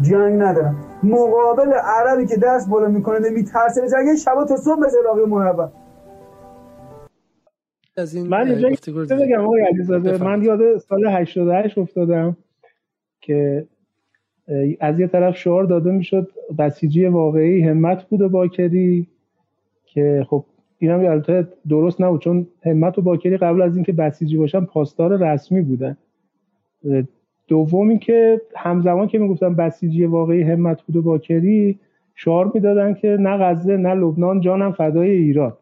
[0.00, 0.76] جنگ ندارن.
[1.02, 3.80] مقابل عربی که دست بالا می‌کنه میترسه.
[3.80, 4.78] جنگ شبا تا صبح
[5.28, 5.66] مربع
[7.96, 8.68] از این من اینجا
[9.16, 10.24] بگم آقای علیزاده.
[10.24, 12.36] من یاد سال 88 افتادم
[13.20, 13.66] که
[14.80, 19.08] از یه طرف شعار داده می‌شد بسیجی واقعی همت بود و باکری
[19.84, 20.44] که خب
[20.82, 25.32] این هم البته درست نبود چون همت و باکری قبل از اینکه بسیجی باشن پاسدار
[25.32, 25.96] رسمی بودن.
[27.48, 31.78] دومی که همزمان که می‌گفتن بسیجی واقعی همت بود و باکری
[32.14, 35.52] شعار می‌دادن که نه غزه نه لبنان جانم فدای ایران.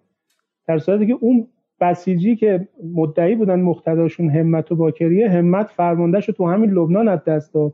[0.66, 1.46] در صورتی که اون
[1.80, 7.54] بسیجی که مدعی بودن مقتداشون همت و باکریه همت فرماندهش تو همین لبنان از دست
[7.54, 7.72] داد.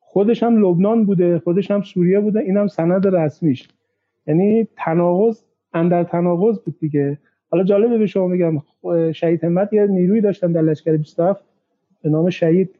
[0.00, 3.68] خودش هم لبنان بوده خودش هم سوریه بوده اینم سند رسمیش.
[4.26, 5.42] یعنی تناقض
[5.74, 7.18] اندر تناقض بود دیگه.
[7.50, 8.62] حالا جالبه به شما میگم
[9.12, 11.44] شهید همت یه نیروی داشتن در لشکر 27
[12.02, 12.70] به نام شهید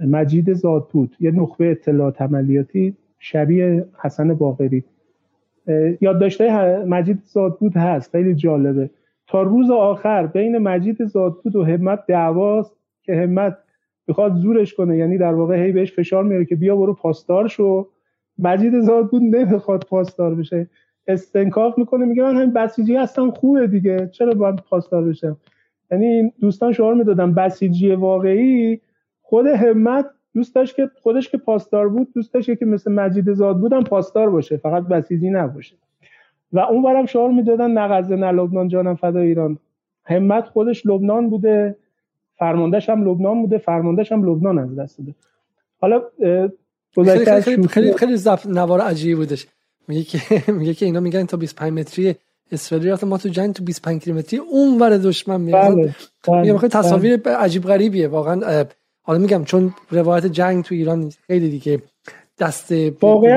[0.00, 4.84] مجید زادپود یه نخبه اطلاعات عملیاتی شبیه حسن باقری.
[6.00, 8.90] یادداشته مجید زادپود هست خیلی جالبه.
[9.26, 13.56] تا روز آخر بین مجید زادپود و همت دعواست که همت
[14.06, 17.88] می‌خواد زورش کنه یعنی در واقع هی بهش فشار میاره که بیا برو پاسدار شو.
[18.38, 20.66] مجید زادپود نمی‌خواد پاسدار بشه.
[21.06, 25.36] استنکاف می‌کنه میگه من همین بسیجی هستم خوبه دیگه چرا باید پاسدار بشم؟
[25.90, 28.80] یعنی دوستان شعار می‌دادن بسیجی واقعی
[29.22, 33.60] خود همت دوست داشت که خودش که پاسدار بود دوست داشت که مثل مجید زاد
[33.60, 35.76] بودم پاسدار باشه فقط بسیجی نباشه.
[36.52, 39.58] و اون برم شعار می‌دادن نه غزه نه لبنان جانم فدا ایران.
[40.04, 41.76] همت خودش لبنان بوده
[42.38, 45.14] فرماندهش هم لبنان بوده فرماندهش هم لبنان از دست داده.
[45.80, 46.02] حالا
[46.94, 48.16] خیلی خیلی خیلی, خیلی
[48.48, 49.46] نوار عجیبی بودش.
[49.88, 52.14] میگه که میگه که اینا میگن تا 25 متری
[52.52, 55.94] اسرائیل رفت ما تو جنگ تو 25 کیلومتری اون ور دشمن میگه بله.
[56.28, 56.68] بله.
[56.68, 57.36] تصاویر بله.
[57.36, 58.64] عجیب غریبیه واقعا
[59.02, 61.82] حالا میگم چون روایت جنگ تو ایران خیلی دیگه
[62.38, 62.72] دست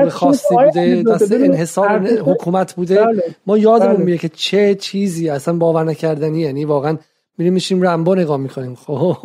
[0.08, 3.06] خاصی بوده دست انحصار حکومت بوده.
[3.46, 4.02] ما یادمون.
[4.02, 6.98] میاد که چه چیزی اصلا باور نکردنی یعنی واقعا
[7.38, 9.16] میریم میشیم رمبو نگاه می‌کنیم خب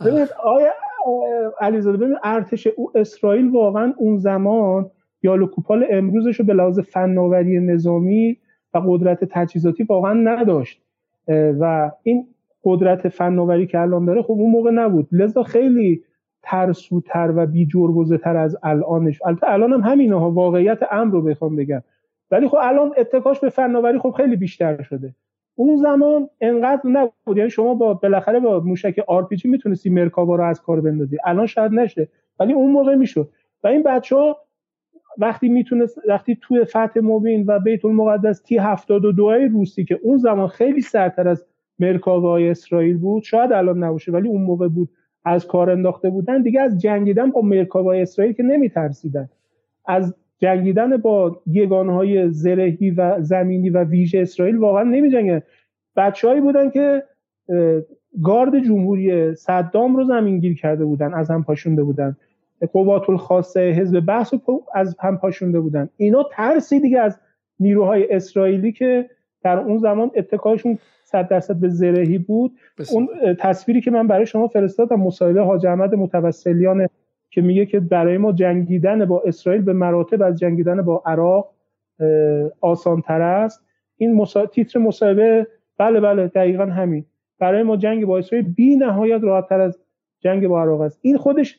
[0.00, 0.72] ببینید آیا
[1.60, 4.90] علیزاده ببین ارتش او اسرائیل واقعا اون زمان
[5.22, 8.38] یا کوپال امروزش رو به لحاظ فناوری نظامی
[8.74, 10.82] و قدرت تجهیزاتی واقعا نداشت.
[11.60, 12.26] و این
[12.64, 15.08] قدرت فناوری که الان داره خب اون موقع نبود.
[15.12, 16.02] لذا خیلی
[16.42, 17.68] ترسوتر و بی
[18.22, 19.22] تر از الانش.
[19.24, 21.82] البته الان هم همینه ها واقعیت امر رو بخوام بگم.
[22.30, 25.14] ولی خب الان اتکاش به فناوری خب خیلی بیشتر شده.
[25.54, 27.36] اون زمان انقدر نبود.
[27.36, 31.16] یعنی شما با بالاخره با موشک آر پی جی می‌تونستی مرکاوا رو از کار بندازی.
[31.24, 32.08] الان شاید نشه
[32.40, 33.28] ولی اون موقع می‌شد.
[33.64, 34.36] و این بچه ها
[35.18, 40.48] وقتی می‌تونست وقتی توی فتح مبین و بیت المقدس تی 72 روسی که اون زمان
[40.48, 41.44] خیلی سرتر از
[41.78, 44.88] مرکاوای اسرائیل بود شاید الان نباشه ولی اون موقع بود
[45.24, 49.28] از کار انداخته بودن دیگه از جنگیدن با مرکاوای اسرائیل که نمیترسیدن.
[49.86, 55.42] از جنگیدن با های زرهی و زمینی و ویژه اسرائیل واقعا نمی جنگن
[56.40, 57.02] بودن که
[58.22, 62.16] گارد جمهوری صدام رو زمینگیر کرده بودن از هم پاشونده بودن.
[62.66, 64.34] قوات الخاصه حزب بحث
[64.74, 65.88] از هم پاشونده بودن.
[65.96, 67.20] اینا ترسی دیگه از
[67.60, 69.10] نیروهای اسرائیلی که
[69.42, 72.52] در اون زمان اتکاشون صد درصد به زرهی بود.
[72.92, 73.08] اون
[73.38, 76.86] تصویری که من برای شما فرستادم مصاحبه حاج احمد متوسلیان
[77.30, 81.54] که میگه که برای ما جنگیدن با اسرائیل به مراتب از جنگیدن با عراق
[82.60, 83.60] آسان تر است.
[83.96, 84.46] این مسا...
[84.46, 85.46] تیتر مصاحبه
[85.78, 87.04] بله بله دقیقا همین.
[87.38, 89.78] برای ما جنگ با اسرائیل بی نهایت راحت تر از
[90.20, 90.98] جنگ با عراق است.
[91.02, 91.58] این خودش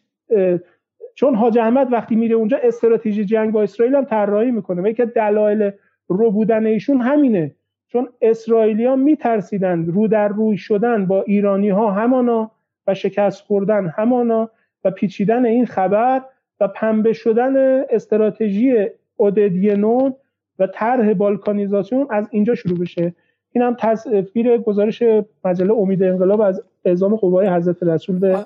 [1.15, 4.81] چون حاج احمد وقتی میره اونجا استراتژی جنگ با اسرائیل هم طراحی می‌کنه.
[4.81, 5.71] و یکی دلایل
[6.07, 7.55] رو بودن ایشون همینه.
[7.87, 12.51] چون اسرائیلیان میترسیدن رو در روی شدن با ایرانی ها همانا
[12.87, 14.49] و شکست خوردن همانا
[14.83, 16.21] و پیچیدن این خبر
[16.59, 18.87] و پنبه شدن استراتژی
[19.17, 20.15] اوددینون
[20.59, 23.13] و طرح بالکانیزاسیون از اینجا شروع بشه.
[23.53, 25.03] این هم تصویر گزارش
[25.45, 28.45] مجله امید انقلاب از اعزام قوای حضرت رسول به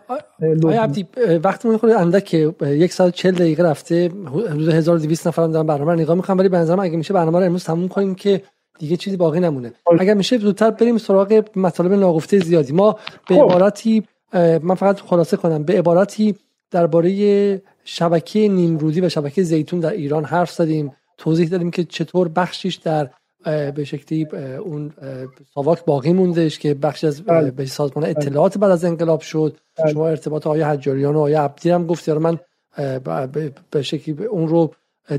[0.64, 1.08] آیا عبدی
[1.44, 4.12] وقتی خود اندک که یک ساعت چل دقیقه رفته
[4.50, 7.46] حدود 1200 نفر دارن برنامه رو نگاه می‌کنم ولی به نظرم اگه میشه برنامه رو
[7.46, 8.42] امروز تموم کنیم که
[8.80, 9.72] دیگه چیزی باقی نمونه.
[10.00, 12.74] اگر میشه زودتر بریم سراغ مطالب ناگفته زیادی.
[12.74, 13.42] ما به خب.
[13.42, 14.04] عبارتی
[14.34, 15.64] من فقط خلاصه کنم.
[15.64, 16.36] به عبارتی
[16.72, 22.76] درباره شبکه نیمرودی و شبکه زیتون در ایران حرف زدیم توضیح دادیم که چطور بخشیش
[22.76, 23.10] در
[23.76, 24.28] به شکلی
[24.66, 24.94] اون
[25.54, 27.52] ساواک باقی موندش که بخش از بله.
[27.52, 28.16] به سازمان بله.
[28.18, 29.58] اطلاعات بعد از انقلاب شد.
[29.78, 29.92] بله.
[29.94, 32.40] شما ارتباط آیه حجاریان و آیه عبدی هم گفت من
[33.72, 34.74] به شکلی اون رو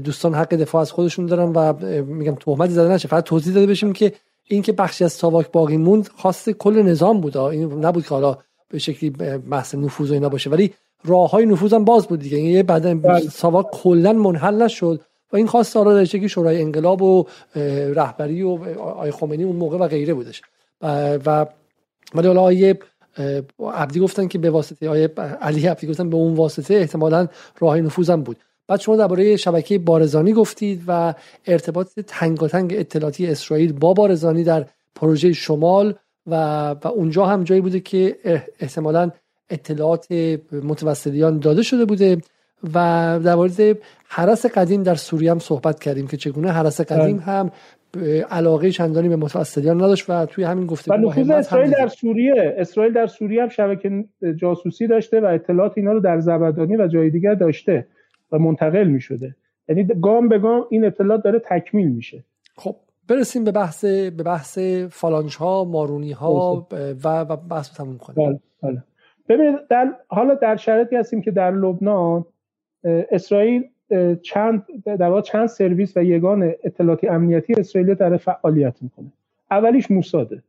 [0.05, 1.73] دوستان حق دفاع از خودشون دارن و
[2.05, 3.09] میگم تهمتی زده نشه.
[3.09, 4.13] فقط توضیح داده بشیم که
[4.45, 7.37] این که بخشی از ساواک باقی موند خاص کل نظام بود.
[7.37, 8.39] این نبود که حالا
[8.71, 9.11] به شکلی
[9.51, 10.51] بحث نفوذ و اینا باشه.
[10.51, 10.75] ولی
[11.05, 12.39] راه های نفوذ هم باز بود دیگه.
[12.39, 15.01] یه بعد ساواک کلا منحل نشد.
[15.33, 17.27] و این سارا داشته که شورای انقلاب و
[17.95, 18.49] رهبری و
[18.79, 20.43] آی خمینی اون موقع و غیره بودش.
[21.27, 21.47] و
[22.15, 22.79] ولی حالا آیه
[23.75, 25.07] عبدی گفتن که به واسطه آیه
[25.41, 27.29] علی عبدی گفتن به اون واسطه احتمالا
[27.59, 28.37] راه نفوذم بود.
[28.69, 31.15] بعد شما درباره شبکه بارزانی گفتید و
[31.47, 35.95] ارتباط تنگاتنگ اطلاعاتی اسرائیل با بارزانی در پروژه شمال
[36.27, 36.35] و,
[36.85, 38.19] و اونجا هم جایی بوده که
[38.61, 39.11] احتمالا
[39.51, 40.13] اطلاعات
[40.53, 42.17] متوسلیان داده شده بوده.
[42.74, 43.78] و در مورد
[44.09, 47.24] حرس قدیم در سوریه هم صحبت کردیم که چگونه حرس قدیم بله.
[47.24, 47.51] هم
[48.30, 52.93] علاقه چندانی به متوسلیان نداشت و توی همین گفته و نفوذ اسرائیل در سوریه اسرائیل
[52.93, 54.05] در سوریه هم شبکه
[54.36, 57.86] جاسوسی داشته و اطلاعات اینا رو در زبدانی و جای دیگر داشته
[58.32, 59.35] و منتقل می شده
[59.68, 62.24] یعنی گام به گام این اطلاعات داره تکمیل میشه.
[62.56, 62.76] خب
[63.09, 64.59] برسیم به بحث به بحث
[64.90, 68.26] فالانج ها مارونی ها و, و بحث تموم کنیم.
[68.26, 68.82] بله بله.
[69.28, 72.24] ببینید در حالا در شرایطی هستیم که در لبنان
[72.85, 73.69] اسرائیل
[74.23, 79.13] چند در واقع چند سرویس و یگان اطلاعاتی امنیتی اسرائیل در فعالیت می‌کنه.
[79.51, 80.43] اولیش موساده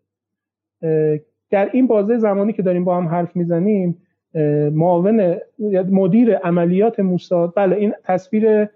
[1.49, 3.97] در این بازه زمانی که داریم با هم حرف می‌زنیم
[4.73, 5.37] معاون
[5.91, 8.67] مدیر عملیات موساد بله این تصویر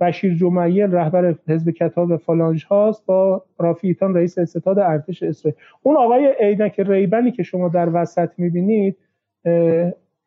[0.00, 5.58] بشیر جمعیل رهبر حزب کتاب فالانج هاست با رافیتان رئیس ستاد ارتش اسرائیل.
[5.82, 8.96] اون آقای عینک ریبنی که شما در وسط می‌بینید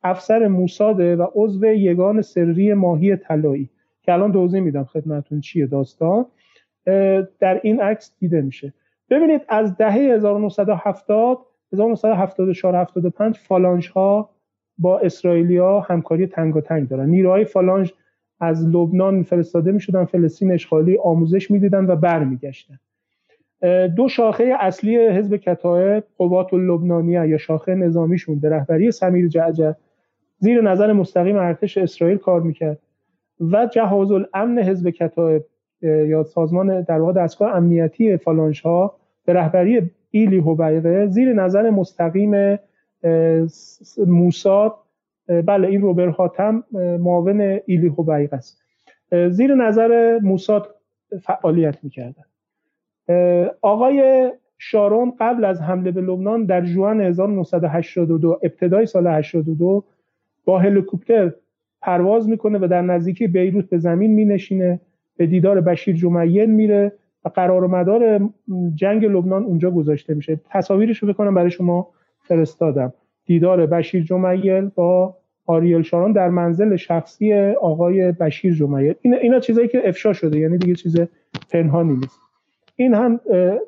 [0.04, 3.70] افسر موساده و عضو یگان سری ماهی طلایی
[4.02, 6.26] که الان توضیح میدم خدمتون چیه داستان.
[7.40, 8.74] در این عکس دیده میشه.
[9.10, 11.38] ببینید از دهه 1970
[11.74, 14.30] 1974 75 فالانج ها
[14.78, 17.10] با اسرائیلیا همکاری تنگ و تنگ دارن.
[17.10, 17.94] نیروهای فالانج
[18.40, 22.80] از لبنان فرستاده می‌شدن فلسطین اشغالی آموزش می‌دیدن و برمیگشتن.
[23.96, 29.74] دو شاخه اصلی حزب کتایب قوات اللبنانیه یا شاخه نظامیشون به رهبری سمیر جعجر
[30.40, 32.80] زیر نظر مستقیم ارتش اسرائیل کار می‌کرد
[33.52, 35.44] و جهاز الامن حزب کتایب
[35.82, 38.96] یا سازمان در واقع دستگاه امنیتی فالانش ها
[39.26, 42.60] به رهبری ایلی هوبیقه زیر نظر مستقیم
[44.08, 44.76] موساد
[45.28, 46.64] بله این روبر هاتم
[47.00, 48.62] معاون ایلی هوبیقه است.
[49.30, 50.76] زیر نظر موساد
[51.22, 52.24] فعالیت می‌کردن.
[53.62, 59.84] آقای شارون قبل از حمله به لبنان در جوان 1982 ابتدای سال 82
[60.48, 61.32] با هلیکوپتر
[61.82, 64.80] پرواز می‌کنه و در نزدیکی بیروت به زمین مینشینه
[65.18, 66.92] به دیدار بشیر جمعیل میره
[67.26, 68.30] و قرار و مدار
[68.76, 70.40] جنگ لبنان اونجا گذاشته میشه.
[70.50, 71.88] تصاویرش رو بکنم برای شما
[72.22, 72.94] فرستادم.
[73.26, 79.90] دیدار بشیر جمعیل با آریل شارون در منزل شخصی آقای بشیر جمعیل اینا چیزایی که
[79.90, 80.98] افشا شده یعنی دیگه چیز
[81.52, 82.20] پنهانی نیست.
[82.76, 83.20] این هم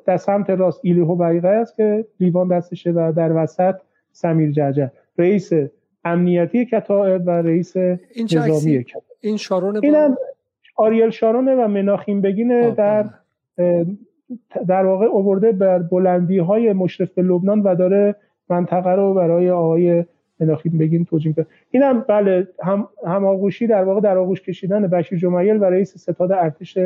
[0.06, 3.74] در سمت راست ایلی هوبیقه است که لیوان دستشه و در وسط
[4.12, 4.88] سمیر جعجر
[5.18, 5.52] رئیس
[6.04, 9.04] امنیتی کتائب و رئیس نظامی کتائب.
[9.20, 10.16] این شارون با...
[10.76, 13.10] آریل شارونه و مناخیم بگینه در
[14.66, 18.14] در واقع اوورده بر بلندی های مشرف به لبنان و داره
[18.48, 20.04] منطقه رو برای آقای
[20.40, 25.56] مناخیم بگین توجیه کرد اینم بله هم هماغوشی در واقع در آغوش کشیدن بشیر جمعیل
[25.56, 26.78] و رئیس ستاد ارتش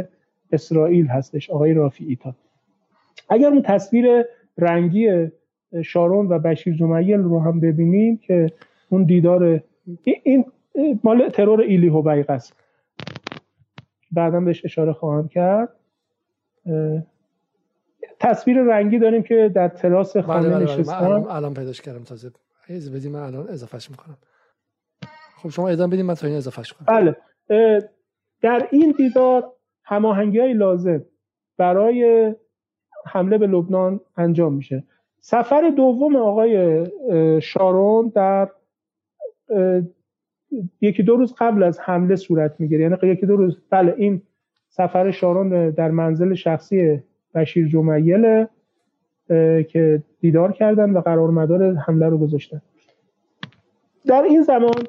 [0.53, 2.35] اسرائیل هستش آقای رافی تا
[3.29, 4.25] اگر اون تصویر
[4.59, 5.29] رنگی
[5.85, 8.47] شارون و بشیر جمعیل رو هم ببینیم که
[8.89, 9.63] اون دیدار
[10.05, 10.45] این
[11.05, 12.57] مال ترور ایلی هوبیق است.
[14.13, 15.69] بعدا بهش اشاره خواهم کرد.
[18.21, 21.03] تصویر رنگی داریم که در تراس خانه بله بله, بله.
[21.03, 22.31] الان, الان پیداش کردم تازه.
[22.69, 24.17] ایز بدیم من الان اضافهش می‌کنم.
[25.37, 26.87] خب شما ادامه بدیم من تا این اضافهش کنم.
[26.87, 27.17] بله.
[28.43, 29.53] در این دیدار
[29.85, 31.05] هماهنگی های لازم
[31.57, 32.35] برای
[33.07, 34.85] حمله به لبنان انجام میشه.
[35.21, 36.85] سفر دوم آقای
[37.41, 38.51] شارون در
[40.81, 42.83] یکی دو روز قبل از حمله صورت می‌گیره.
[42.83, 44.23] یعنی یکی دو روز بله این
[44.69, 47.03] سفر شارون در منزل شخصی
[47.35, 48.47] بشیر جمیل
[49.69, 52.63] که دیدار کردن و قرار مدار حمله رو گذاشتن.
[54.07, 54.83] در این زمان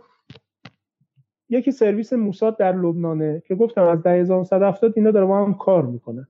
[1.49, 6.27] یکی سرویس موساد در لبنانه که گفتم از 1970 اینا داره با هم کار می‌کنن.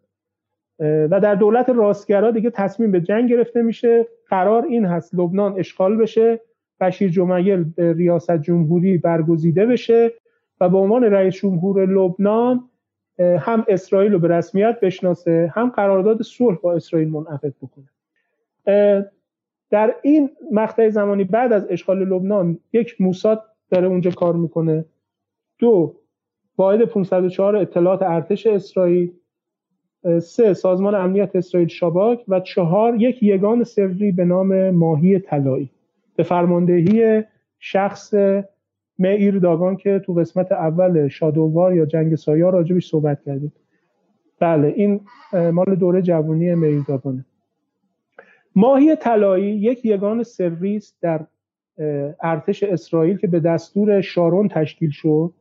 [0.80, 4.08] و در دولت راستگرا دیگه تصمیم به جنگ گرفته میشه.
[4.30, 6.42] قرار این هست لبنان اشغال بشه.
[6.80, 10.12] بشیر جمیل به ریاست جمهوری برگزیده بشه
[10.62, 12.70] و به عنوان رئیس جمهور لبنان
[13.20, 17.86] هم اسرائیل رو به رسمیت بشناسه هم قرارداد صلح با اسرائیل منعقد بکنه.
[19.70, 24.86] در این مقطع زمانی بعد از اشغال لبنان یک موساد داره اونجا کار می‌کنه.
[25.60, 25.96] دو
[26.58, 29.12] واحد 504 اطلاعات ارتش اسرائیل.
[30.20, 35.70] سه سازمان امنیت اسرائیل شاباک و چهار یک یگان سری به نام ماهی طلایی.
[36.16, 37.24] به فرماندهی
[37.60, 38.14] شخص
[39.00, 43.54] مئیر داگان که تو قسمت اول شادووار یا جنگ سایا راجبش صحبت کردیم.
[44.40, 45.02] بله این
[45.34, 47.26] مال دوره جوانی مئیر داگانه
[48.56, 51.26] ماهی طلایی یک یگان سرویس در
[52.24, 55.34] ارتش اسرائیل که به دستور شارون تشکیل شد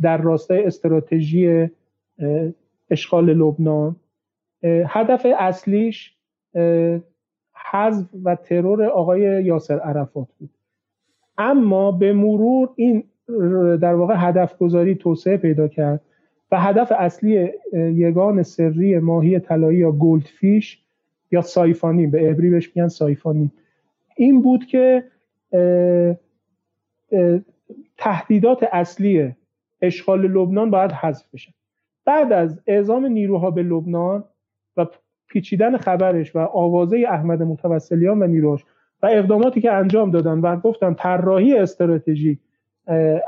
[0.00, 1.68] در راستای استراتژی
[2.90, 3.96] اشغال لبنان.
[4.64, 6.16] هدف اصلیش
[7.74, 10.50] حذف و ترور آقای یاسر عرفات بود.
[11.38, 13.04] اما به مرور این
[13.76, 16.00] در واقع هدف گذاری توسعه پیدا کرد
[16.50, 20.82] و هدف اصلی یگان سری ماهی طلایی یا گلدفیش
[21.30, 23.50] یا سایفانی به عبری بهش میگن سایفانی.
[24.16, 25.04] این بود که
[27.96, 29.34] تهدیدات اصلی
[29.80, 31.54] اشغال لبنان باید حذف بشه.
[32.04, 34.24] بعد از اعزام نیروها به لبنان
[34.76, 34.86] و
[35.34, 38.64] پیچیدن خبرش و آوازه احمد متوسلیان و نیروش
[39.02, 42.38] و اقداماتی که انجام دادن و گفتم طراحی استراتژی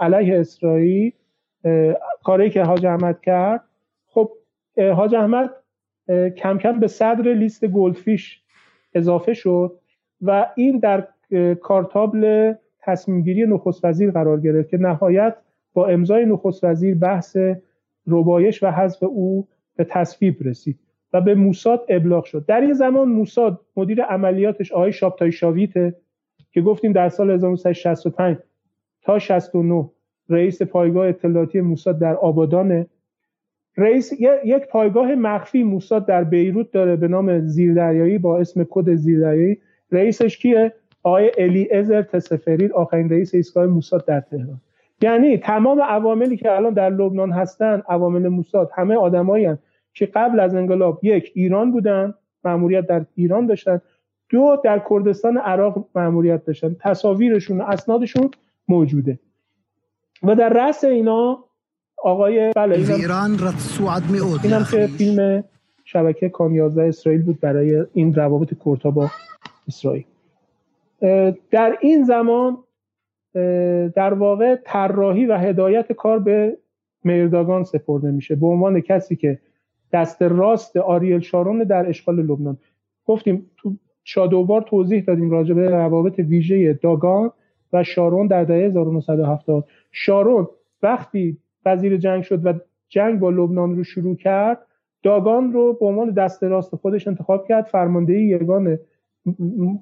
[0.00, 1.12] علیه اسرائیل
[2.24, 3.64] کاری که حاج احمد کرد
[4.06, 4.30] خب
[4.94, 5.50] حاج احمد
[6.36, 8.42] کم کم به صدر لیست گلدفیش
[8.94, 9.78] اضافه شد
[10.22, 11.08] و این در
[11.60, 15.36] کارتابل تصمیم گیری نخست وزیر قرار گرفت که نهایت
[15.72, 17.36] با امضای نخست وزیر بحث
[18.06, 20.85] ربایش و حذف او به تصویب رسید.
[21.12, 22.46] و به موساد ابلاغ شد.
[22.46, 25.94] در این زمان موساد مدیر عملیاتش آقای شابتای شاویته
[26.52, 28.36] که گفتیم در سال 1965
[29.02, 29.90] تا 69
[30.28, 32.86] رئیس پایگاه اطلاعاتی موساد در آبادانه.
[33.76, 34.12] رئیس
[34.44, 39.58] یک پایگاه مخفی موساد در بیروت داره به نام زیردریایی با اسم کد زیردریایی.
[39.92, 40.72] رئیسش کیه؟
[41.02, 44.60] آقای الی ازر تسفرید آخرین رئیس ایستگاه موساد در تهران.
[45.02, 49.46] یعنی تمام عواملی که الان در لبنان هستن عوامل موساد همه آدمایی
[49.96, 52.14] که قبل از انقلاب یک ایران بودن
[52.44, 53.80] مأموریت در ایران داشتن.
[54.28, 56.76] دو در کردستان عراق مأموریت داشتن.
[56.80, 58.30] تصاویرشون اسنادشون
[58.68, 59.18] موجوده.
[60.22, 61.44] و در رأس اینا
[62.02, 63.38] آقای بله ایران
[64.42, 65.44] اینم که فیلم
[65.84, 69.10] شبکه کام 11 اسرائیل بود برای این روابط کورتا با
[69.68, 70.04] اسرائیل.
[71.50, 72.58] در این زمان
[73.94, 76.56] در واقع طراحی و هدایت کار به
[77.04, 78.34] مرداگان سپرده میشه.
[78.34, 79.38] به عنوان کسی که
[79.96, 82.58] دست راست آریل شارون در اشغال لبنان.
[83.06, 87.32] گفتیم تو شادوبار توضیح دادیم راجع به روابط ویژه داگان
[87.72, 90.48] و شارون در دهه 1970 شارون
[90.82, 92.52] وقتی وزیر جنگ شد و
[92.88, 94.66] جنگ با لبنان رو شروع کرد
[95.02, 98.78] داگان رو به عنوان دست راست خودش انتخاب کرد فرماندهی یگان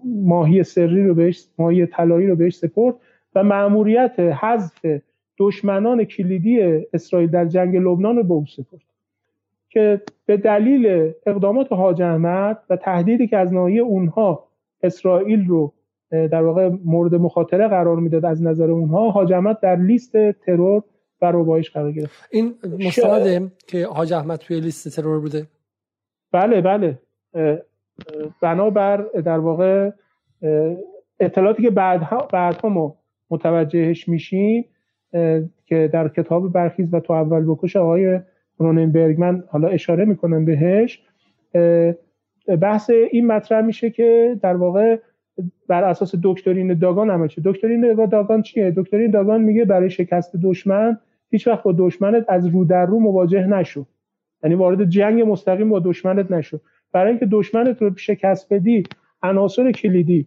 [0.05, 2.95] ماهی سری رو بهش ماهی طلایی رو بهش سپرد
[3.35, 4.87] و مأموریت حذف
[5.39, 8.94] دشمنان کلیدی اسرائیل در جنگ لبنان رو به او سپرد.
[9.75, 14.49] که به دلیل اقدامات حاج احمد و تهدیدی که از ناحیه اونها
[14.83, 15.73] اسرائیل رو
[16.11, 20.83] در واقع مورد مخاطره قرار می‌داد از نظر اونها حاج احمد در لیست ترور
[21.23, 22.29] و روبایش قرار گرفت.
[22.31, 25.47] این مستنده که حاج احمد توی لیست ترور بوده؟
[26.33, 26.99] بله بله.
[28.43, 29.91] بنابر در واقع
[31.21, 32.97] اطلاعاتی که بعدها بعدها ما
[33.31, 34.65] متوجهش میشیم
[35.67, 38.21] که در کتاب برخیز و تو اول بکش آقای
[38.59, 39.21] روننبرگ.
[39.21, 41.03] من حالا اشاره می‌کنم بهش.
[42.61, 44.99] بحث این مطرح میشه که در واقع
[45.69, 50.99] بر اساس دکترین داگان عمل شد دکترین داگان چیه؟ دکترین داگان میگه برای شکست دشمن
[51.31, 53.87] هیچ وقت با دشمنت از رو در رو مواجه نشو.
[54.43, 56.61] یعنی وارد جنگ مستقیم با دشمنت نشو.
[56.93, 58.83] برای اینکه دشمنت رو شکست بدی
[59.23, 60.27] عناصر کلیدی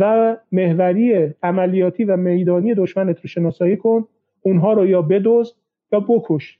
[0.00, 4.08] و محوری عملیاتی و میدانی دشمنت رو شناسایی کن.
[4.42, 5.54] اونها رو یا بدوز
[5.92, 6.58] یا بکش.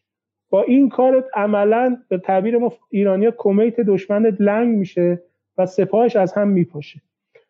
[0.55, 5.23] با این کارت عملا به تعبیر ما ایرانیا کمیت دشمنت لنگ میشه
[5.59, 7.01] و سپاهش از هم میپاشه.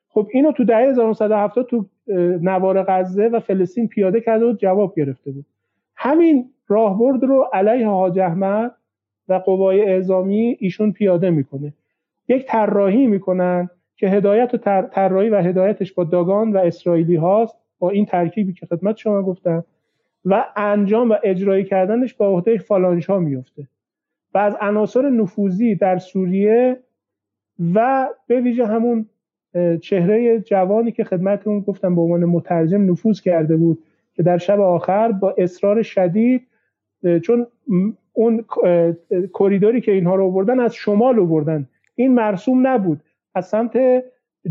[0.08, 1.86] خب اینو تو دهه 1970 تو
[2.42, 5.44] نوار غزه و فلسطین پیاده کرده و جواب گرفته بود.
[5.96, 8.74] همین راهبرد رو علیه حاج احمد
[9.28, 11.72] و قوای اعزامی ایشون پیاده می‌کنه.
[12.28, 17.90] یک طراحی می‌کنن که هدایت و طراحی و هدایتش با داگان و اسرائیلی هاست با
[17.90, 19.64] این ترکیبی که خدمت شما گفتم.
[20.24, 23.68] و انجام و اجرایی کردنش با عهده فالانش ها میفته
[24.34, 26.76] و از عناصر نفوذی در سوریه
[27.74, 29.06] و به ویژه همون
[29.80, 33.78] چهره جوانی که خدمتتون گفتم به عنوان مترجم نفوذ کرده بود
[34.14, 36.46] که در شب آخر با اصرار شدید
[37.22, 37.46] چون
[38.12, 38.44] اون
[39.38, 41.68] کریدوری که اینها رو آوردن از شمال آوردن.
[41.94, 43.00] این مرسوم نبود.
[43.34, 44.02] از سمت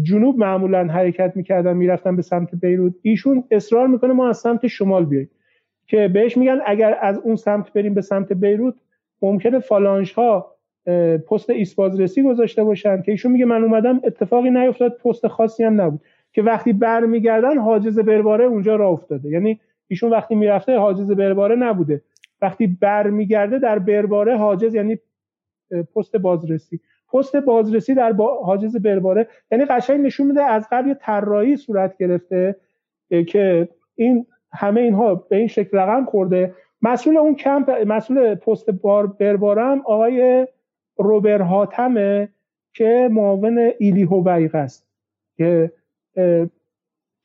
[0.02, 2.94] جنوب معمولا حرکت می‌کردن می‌رفتن به سمت بیروت.
[3.02, 5.30] ایشون اصرار می‌کنه ما از سمت شمال بیاییم.
[5.88, 8.76] که بهش میگن اگر از اون سمت بریم به سمت بیروت
[9.22, 10.55] ممکنه فالانش ها
[11.30, 16.01] پست ایسبازرسی گذاشته باشن که ایشون میگه من اومدم اتفاقی نیفتاد پست خاصی هم نبود.
[16.34, 19.30] که وقتی برمیگردن حاجز برباره اونجا را افتاده.
[19.30, 22.01] یعنی ایشون وقتی می‌رفته حاجز برباره نبوده.
[22.41, 24.99] وقتی برمیگرده در برباره حاجز یعنی
[25.95, 26.80] پست بازرسی.
[27.14, 29.27] پست بازرسی در حاجز برباره.
[29.51, 32.55] یعنی قشنگ نشون میده از قبل طراحی صورت گرفته
[33.27, 36.56] که این همه اینها به این شکل رقم خورده.
[36.82, 40.48] مسئول اون کمپ مسئول پست بار بربارم آقای
[40.98, 42.30] روبر هاتمه
[42.74, 44.88] که معاون ایلی هوبیق است.
[45.38, 45.72] که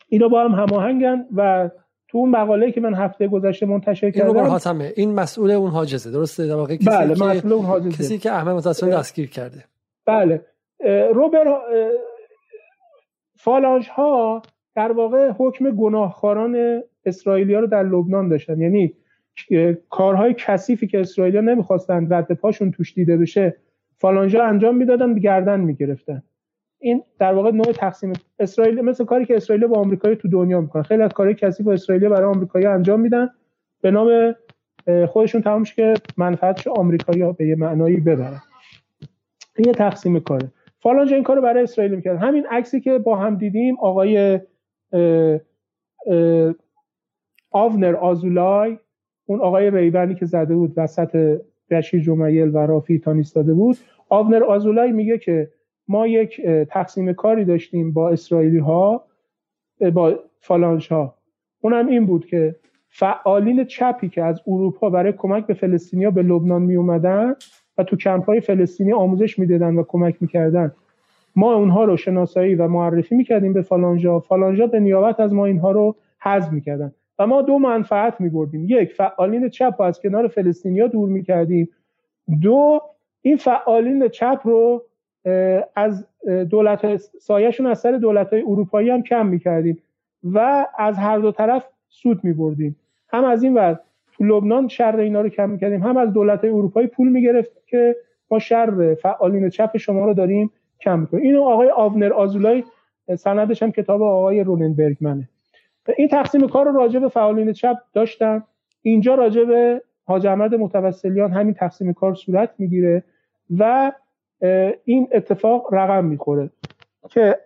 [0.08, 1.70] اینا با هم هماهنگن و
[2.08, 4.92] تو اون مقاله که من هفته گذشته منتشر کردم این حاتمه.
[4.96, 6.10] این مسئول اون حاجزه.
[6.10, 8.04] درسته؟ در واقع کسی بله مسئول اون حاجزه.
[8.04, 9.64] کسی که احمد متصل دستگیر کرده.
[10.06, 10.44] بله.
[11.14, 11.44] روبر
[13.36, 14.42] فالانج ها
[14.76, 18.60] در واقع حکم گناهکاران اسرائیلیا رو در لبنان داشتن.
[18.60, 18.92] یعنی
[19.90, 23.56] کارهای کثیفی که اسرائیلیا نمی‌خواستن رد پاشون توش دیده بشه
[23.96, 26.22] فالانجا انجام می‌دادن گردن می‌گرفتن.
[26.78, 30.82] این در واقع نوع تقسیم اسرائیل مثل کاری که اسرائیل با آمریکایی تو دنیا می‌کنن.
[30.82, 33.28] خیلی از کارهای کثیف با اسرائیل برای آمریکایی انجام میدن.
[33.80, 34.34] به نام
[35.06, 38.42] خودشون تمام که منفعتش آمریکایی به یه معنایی ببرن.
[39.56, 40.48] این یه تقسیم کاره.
[40.80, 44.40] فالانجا این کارو برای اسرائیل می‌کرد همین عکسی که با هم دیدیم آقای
[47.50, 48.78] آونر آزولای
[49.26, 53.76] اون آقای ریبنی که زده بود وسط بشیر جمعیل و رافی تانیس داده بود.
[54.08, 55.50] آونر آزولای میگه که
[55.88, 59.04] ما یک تقسیم کاری داشتیم با اسرائیلی ها
[59.94, 61.14] با فالانش ها
[61.60, 62.56] اونم این بود که
[62.88, 67.34] فعالین چپی که از اروپا برای کمک به فلسطینیا به لبنان می اومدن
[67.78, 70.72] و تو کمپ های فلسطینی آموزش می‌دادن و کمک می‌کردن.
[71.36, 75.70] ما اونها رو شناسایی و معرفی می‌کردیم به فالانجا فالانجا به نیابت از ما اینها
[75.70, 76.92] رو حذف می‌کردن.
[77.18, 78.66] و ما دو منفعت میبردیم.
[78.68, 81.68] یک فعالین چپ رو از کنار فلسطینیا دور می‌کردیم.
[82.42, 82.80] دو
[83.22, 84.84] این فعالین چپ رو
[85.76, 86.06] از
[86.50, 89.78] دولت سایهشون از سر دولت های اروپایی هم کم می‌کردیم
[90.24, 92.76] و از هر دو طرف سود میبردیم.
[93.08, 93.80] هم از این ور
[94.12, 97.96] تو لبنان شر اینا رو کم می‌کردیم هم از دولت های اروپایی پول می‌گرفت که
[98.30, 100.50] ما شر فعالین چپ شما رو داریم
[100.80, 101.22] کم می‌کنیم.
[101.22, 102.64] اینو آقای آونر آزولای
[103.16, 105.28] سندش هم کتاب آقای روننبرگمنه.
[105.96, 108.44] این تقسیم کار رو راجع به فعالین چپ داشتم.
[108.82, 113.04] اینجا راجع به حاج احمد متوسلیان همین تقسیم کار صورت می‌گیره
[113.58, 113.92] و
[114.84, 116.50] این اتفاق رقم می‌خوره.
[117.10, 117.38] که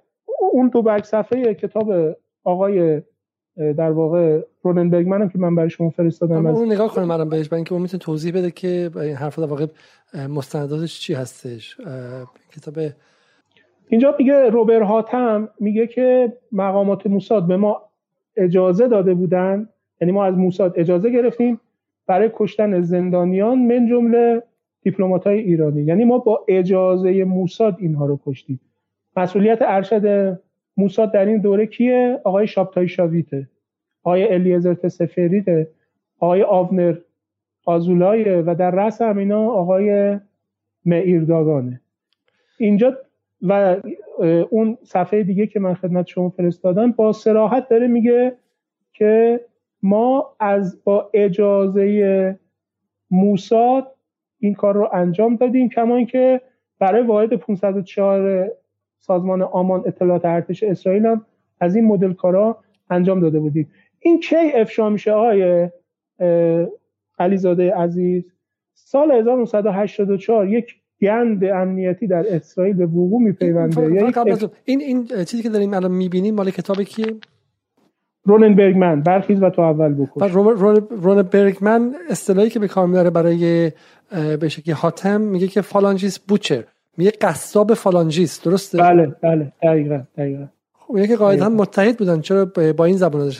[0.52, 3.02] اون دو بک صفحه کتاب آقای
[3.56, 6.58] در واقع روننبرگ منم که من برای شما فرستادم از...
[6.58, 9.46] اون نگاه کنم منم بهش برای اینکه اون می‌تونه توضیح بده که این حرف در
[9.46, 9.66] واقع
[10.28, 11.76] مستنداتش چی هستش.
[12.56, 12.74] کتاب
[13.88, 17.91] اینجا میگه روبر هاتم میگه که مقامات موساد به ما
[18.36, 19.68] اجازه داده بودن
[20.00, 21.60] یعنی ما از موساد اجازه گرفتیم
[22.06, 24.42] برای کشتن زندانیان من جمله
[24.82, 25.82] دیپلمات های ایرانی.
[25.82, 28.60] یعنی ما با اجازه موساد اینها رو کشتیم.
[29.16, 30.38] مسئولیت ارشد
[30.76, 33.48] موساد در این دوره کیه؟ آقای شابتای شاویته
[34.02, 35.68] آقای الیزر تسفریده
[36.18, 36.94] آقای آونر
[37.64, 40.18] آزولایه و در رأس هم اینا آقای
[40.84, 41.80] معیر داگانه.
[42.58, 42.96] اینجا
[43.42, 43.76] و
[44.22, 48.36] اون صفحه دیگه که من خدمت شما فرستادم با سراحت داره میگه
[48.92, 49.40] که
[49.82, 52.38] ما از با اجازه
[53.10, 53.94] موساد
[54.38, 56.40] این کار رو انجام دادیم کما اینکه
[56.78, 58.50] برای واحد 504
[58.98, 61.26] سازمان آمان اطلاعات ارتش اسرائیل هم
[61.60, 62.58] از این مدل کارا
[62.90, 63.70] انجام داده بودیم.
[63.98, 65.68] این کی افشا میشه آقای
[67.18, 68.32] علیزاده عزیز؟
[68.74, 73.80] سال 1984 یک گند امنیتی در اسرائیل به وقوع میپیونده.
[74.64, 77.06] این این چیزی که داریم الان می‌بینیم مال کتاب کیه؟
[78.24, 79.00] رونن برگمن.
[79.00, 80.28] برخیز و تو اول بکن
[80.90, 83.72] رون برگمن اصطلاحی که به کار میاره برای
[84.40, 86.64] به شکلی حاتم میگه که فالانجیس بوچر.
[86.96, 89.52] میگه قصاب فالانجیس درسته؟ بله بله.
[89.62, 90.46] دقیقاً دقیقاً.
[90.74, 92.20] خب میگه که قاعدتا متحد بودن.
[92.20, 93.32] چرا با این زبان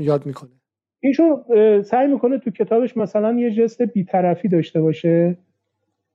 [0.00, 0.50] یاد می‌کنه؟
[1.00, 1.42] ایشون
[1.82, 5.38] سعی می‌کنه تو کتابش مثلا یه جست بیطرفی داشته باشه.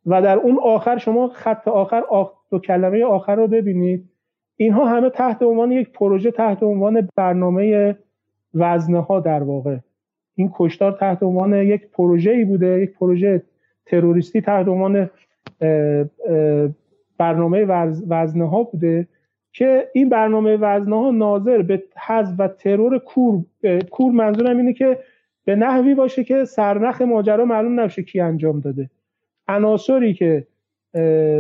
[0.06, 2.32] و در اون آخر شما خط آخر آخ...
[2.50, 4.10] دو کلمه آخر رو ببینید.
[4.56, 7.98] اینها همه تحت عنوان یک پروژه تحت عنوان برنامه
[8.54, 9.78] وزنه ها در واقع.
[10.36, 13.44] این کشتار تحت عنوان یک پروژه ای بوده یک پروژه
[13.86, 15.10] تروریستی تحت عنوان
[17.18, 17.66] برنامه
[18.08, 19.08] وزنه ها بوده
[19.54, 23.44] که این برنامه وزنه ها ناظر به حذف و ترور کور
[23.92, 25.00] کور منظورم اینه که
[25.46, 28.90] به نحوی باشه که سرنخ ماجرا معلوم نشه کی انجام داده.
[29.56, 30.48] عناصری که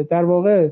[0.09, 0.69] در واقع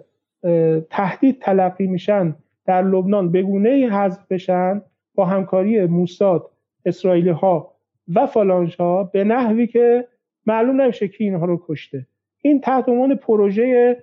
[0.89, 2.35] تهدید تلقی میشن
[2.65, 4.81] در لبنان بگونه حذف بشن
[5.15, 6.49] با همکاری موساد
[6.85, 7.73] اسرائیلی ها
[8.15, 10.07] و فالانش ها به نحوی که
[10.45, 12.05] معلوم نمیشه کی اینها رو کشته.
[12.41, 13.97] این تحت عنوان پروژه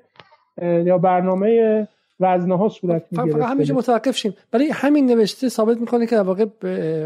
[0.62, 1.88] یا برنامه
[2.20, 4.34] وزنه ها صورت می‌گیره فقط همینجا متوقف شیم.
[4.52, 6.46] ولی همین نوشته ثابت می‌کنه که در واقع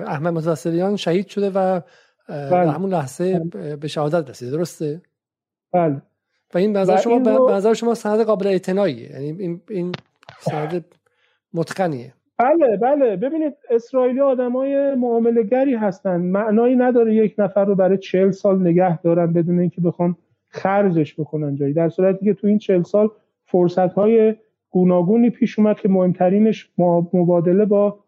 [0.06, 1.80] احمد متصلیان شهید شده و
[2.28, 2.70] بله.
[2.70, 3.40] همون لحظه
[3.80, 4.50] به شهادت رسیده.
[4.50, 5.00] درسته؟
[5.72, 6.02] بله.
[6.54, 9.10] و این به شما به نظر شما سند قابل اعتناییه.
[9.10, 9.92] یعنی این این
[10.40, 10.84] سند
[11.54, 12.14] متقنیه.
[12.38, 13.16] بله بله.
[13.16, 16.16] ببینید اسرائیلی آدمای معامله گری هستن.
[16.16, 20.16] معنایی نداره یک نفر رو برای چهل سال نگه دارن بدون اینکه بخوان
[20.48, 21.72] خرجش بکنن جایی.
[21.72, 23.10] در صورتی که تو این چهل سال
[23.44, 24.34] فرصت های
[24.70, 26.70] گوناگونی پیش اومد که مهمترینش
[27.12, 27.98] مبادله با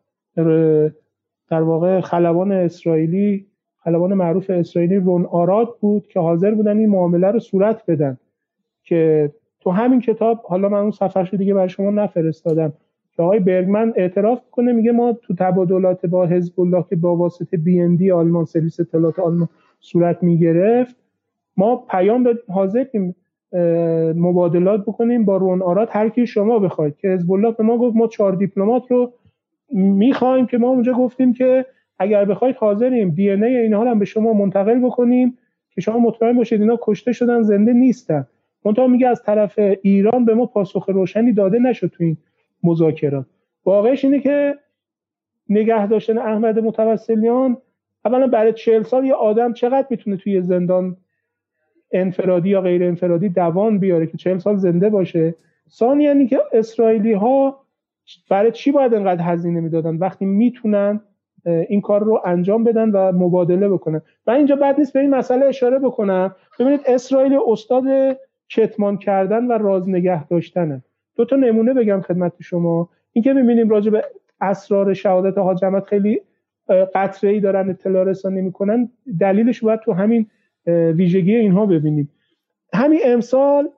[1.51, 3.47] در واقع خلبان اسرائیلی
[3.85, 8.19] خلبان معروف اسرائیلی رون آراد بود که حاضر بودن این معامله رو صورت بدن.
[8.85, 9.31] که
[9.61, 12.73] تو همین کتاب حالا من اون صفحه دیگه برای شما نفرستادم
[13.17, 17.57] که آقای برگمن اعتراف کنه میگه ما تو تبادلات با حزب الله که با واسطه
[17.57, 19.49] بی ان دی آلمان سرویس اطلاعات آلمان
[19.81, 20.97] صورت می‌گرفت
[21.57, 23.15] ما پیام دادیم حاضریم
[24.17, 25.89] مبادلات بکنیم با رون آراد.
[25.91, 29.13] هر کی شما بخواید که حزب الله به ما گفت ما چهار دیپلمات رو
[29.73, 31.67] می‌خوایم که ما اونجا گفتیم که
[31.99, 33.11] اگر بخواید حاضریم.
[33.11, 35.39] دی ان ای اینها هم به شما منتقل بکنیم
[35.71, 38.27] که شما مطمئن باشید اینا کشته شدن زنده نیستن.
[38.65, 42.17] منتها میگه از طرف ایران به ما پاسخ روشنی داده نشد تو این
[42.63, 43.27] مذاکرات.
[43.65, 44.55] واقعش اینه که
[45.49, 47.57] نگه داشتن احمد متوسلیان
[48.05, 50.97] اولا برای چهل سال یه آدم چقدر می‌تونه توی زندان
[51.93, 55.35] انفرادی یا غیر انفرادی دوان بیاره که چهل سال زنده باشه؟
[55.71, 57.63] ثانیا یعنی که اسرائیلی ها
[58.31, 61.01] برای چی باید انقدر هزینه می‌دادن؟ وقتی می‌تونن
[61.69, 64.03] این کار رو انجام بدن و مبادله بکنن.
[64.27, 66.37] و اینجا بد نیست به این مسئله اشاره بکنم.
[66.61, 67.85] ببینید اسرائیل استاد
[68.53, 70.83] کتمان کردن و راز نگه داشتنه.
[71.17, 72.89] دو تا نمونه بگم خدمت شما.
[73.13, 74.05] این که می‌بینیم راجع به
[74.41, 76.21] اسرار شهادت حاج خیلی
[76.95, 78.89] قطره ای دارن اطلاع رسانی می‌کنن.
[79.21, 80.27] دلیلش باید تو همین
[80.67, 82.11] ویژگی اینها ببینیم.
[82.75, 83.69] همین امسال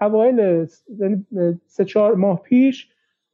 [0.00, 0.66] اوایل
[0.98, 1.26] یعنی
[1.66, 2.88] سه چهار ماه پیش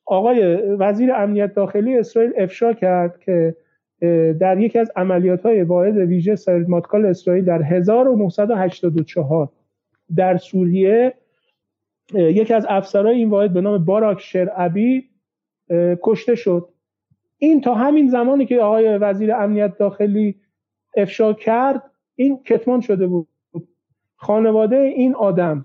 [0.07, 3.55] آقای وزیر امنیت داخلی اسرائیل افشا کرد که
[4.41, 6.35] در یکی از عملیات های واحد ویژه
[6.69, 9.49] ماتکال اسرائیل در 1984
[10.17, 11.15] در سوریه
[12.15, 15.11] یکی از افسرهای این واحد به نام باراک شرعبی
[16.03, 16.69] کشته شد.
[17.39, 20.41] این تا همین زمانی که آقای وزیر امنیت داخلی
[20.97, 21.83] افشا کرد
[22.17, 23.29] این کتمان شده بود.
[24.17, 25.65] خانواده این آدم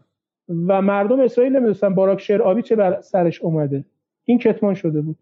[0.68, 3.86] و مردم اسرائیل نمی‌دونستن باراک شرعبی چه بر سرش اومده.
[4.24, 5.18] این کتمان شده بود.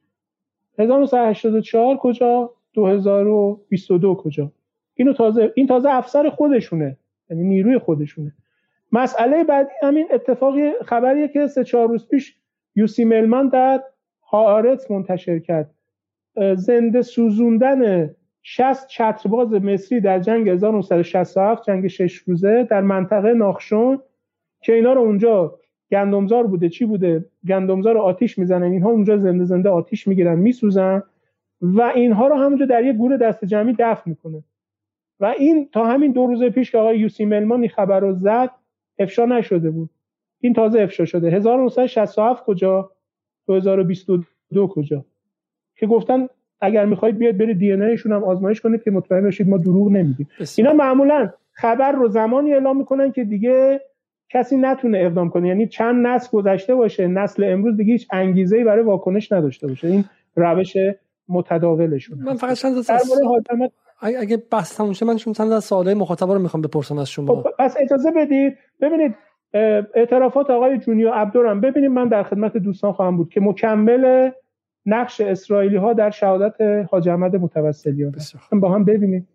[0.79, 4.51] 1984 کجا؟ 2022 کجا؟
[4.93, 6.97] اینو تازه این تازه افسر خودشونه.
[7.29, 8.33] یعنی نیروی خودشونه.
[8.93, 12.35] مسئله بعدی همین اتفاقی خبریه که سه چهار روز پیش
[12.75, 13.83] یوسی ملمان در
[14.23, 15.71] هارت منتشر کرد.
[16.55, 18.09] زنده سوزوندن
[18.41, 23.99] 60 چترباز مصری در جنگ 1967 جنگ شش روزه در منطقه ناخشون
[24.61, 25.59] که اینا رو اونجا
[25.91, 26.69] گندمزار بوده.
[26.69, 28.71] چی بوده؟ گندمزار آتیش می‌زنن.
[28.71, 31.03] اینها اونجا زنده زنده آتیش می‌گیرن میسوزن
[31.61, 34.43] و اینها رو همونجا در یک گور دست جمعی دفن می‌کنه.
[35.19, 38.49] و این تا همین دو روز پیش که آقای یوسی ملمان خبر رو زد
[39.03, 39.89] افشا نشده بود.
[40.39, 41.31] این تازه افشا شده.
[41.31, 42.91] 1967 کجا؟
[43.47, 44.23] 2022
[44.53, 45.05] دو کجا؟
[45.75, 46.27] که گفتن
[46.61, 50.29] اگر می‌خواید بیاید برید دی هم آزمایش کنید که مطمئن بشید ما دروغ نمیگیم.
[50.57, 53.81] اینا معمولا خبر رو زمانی اعلام می‌کنن که دیگه
[54.29, 55.47] کسی نتونه اقدام کنه.
[55.47, 59.87] یعنی چند نسل گذشته باشه نسل امروز دیگه هیچ انگیزه برای واکنش نداشته باشه.
[59.87, 60.05] این
[60.35, 60.73] روش
[61.29, 62.19] متداولشون.
[62.19, 62.95] من فقط چند تا
[64.03, 67.43] اگه بحث تموم شه من چون چند از سوالای مخاطبا رو می‌خوام بپرسم از شما.
[67.43, 68.57] خب پس اجازه بدید.
[68.81, 69.15] ببینید
[69.93, 74.31] اعترافات آقای جونیو عبدورم ببینید من در خدمت دوستان خواهم بود که مکمل
[74.85, 78.15] نقش اسرائیلی ها در شهادت حاج احمد متوسلیان
[78.51, 79.27] با هم ببینیم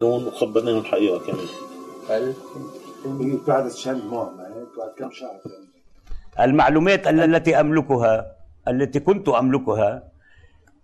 [0.00, 2.34] دون مخبرين الحقيقه كمان
[3.46, 4.30] بعد چند ماه
[4.78, 5.28] بعد كم شهر
[6.40, 8.26] المعلومات التي املكها
[8.68, 10.09] التي كنت املكها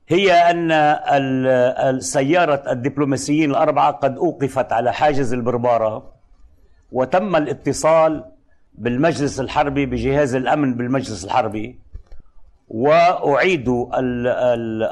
[0.08, 0.70] هي أن
[1.96, 6.12] السياره الدبلوماسيين الأربعة قد أوقفت على حاجز البربارة
[6.92, 8.24] وتم الاتصال
[8.74, 11.80] بالمجلس الحربي بجهاز الأمن بالمجلس الحربي
[12.68, 14.00] واعيدوا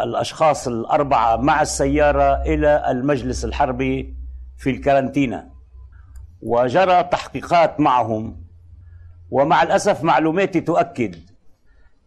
[0.04, 4.14] الأشخاص الأربعة مع السيارة إلى المجلس الحربي
[4.58, 5.48] في الكارنتينا
[6.42, 8.44] وجرى تحقيقات معهم
[9.30, 11.16] ومع الأسف معلوماتي تؤكد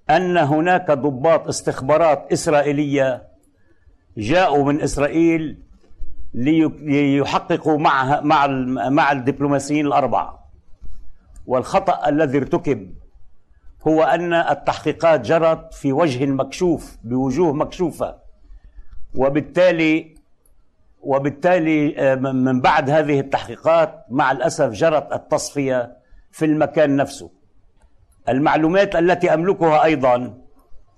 [0.10, 3.28] أن هناك ضباط استخبارات إسرائيلية
[4.18, 5.58] جاءوا من إسرائيل
[6.34, 8.48] ليحققوا مع مع
[8.90, 10.48] مع الدبلوماسيين الأربعة.
[11.48, 12.94] والخطأ الذي ارتكب
[13.88, 18.16] هو أن التحقيقات جرت في وجه مكشوف بوجوه مكشوفة.
[19.16, 20.16] وبالتالي
[21.02, 25.98] وبالتالي آه، من بعد هذه التحقيقات مع الأسف جرت التصفية
[26.32, 27.37] في المكان نفسه.
[28.30, 30.38] المعلومات التي أملكها أيضا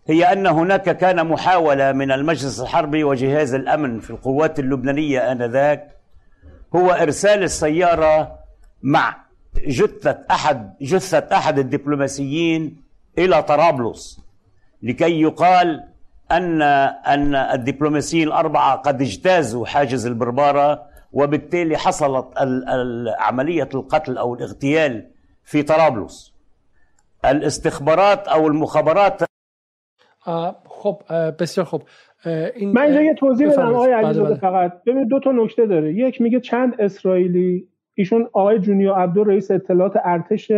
[0.07, 5.87] هي أن هناك كان محاولة من المجلس الحربي وجهاز الأمن في القوات اللبنانية آنذاك
[6.75, 8.39] هو إرسال السيارة
[8.83, 9.15] مع
[9.67, 12.81] جثة أحد جثة أحد الدبلوماسيين
[13.17, 14.19] إلى طرابلس
[14.83, 15.83] لكي يقال
[16.31, 22.25] أن أن الدبلوماسيين الأربعة قد اجتازوا حاجز البربارة وبالتالي حصلت
[23.19, 25.07] عملية القتل أو الاغتيال
[25.43, 26.28] في طرابلس.
[27.23, 29.25] الاستخبارات او المخابرات.
[30.65, 31.01] خب
[31.39, 31.81] بسیار خب
[32.55, 33.75] این من اینجا یه توضیح بدم.
[33.75, 34.39] آقای بله، علیزاده بله.
[34.39, 34.83] فقط.
[34.87, 35.93] ببین دو تا نکته داره.
[35.93, 40.51] یک میگه چند اسرائیلی ایشون آقای جونیو عبدو رئیس اطلاعات ارتش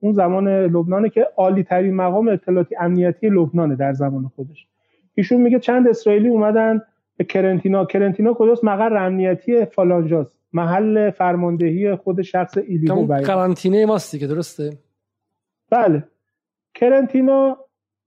[0.00, 4.66] اون زمان لبنانه که عالی ترین مقام اطلاعاتی امنیتی لبنانه در زمان خودش.
[5.14, 6.82] ایشون میگه چند اسرائیلی اومدن
[7.16, 7.84] به کرنتینا.
[7.84, 14.72] کرنتینا کجاست؟ مقر امنیتی فالانجاست محل فرماندهی خود شخص ایلیو قرنطینه ماست دیگه درسته؟
[15.70, 16.04] بله.
[16.74, 17.58] کرنتینا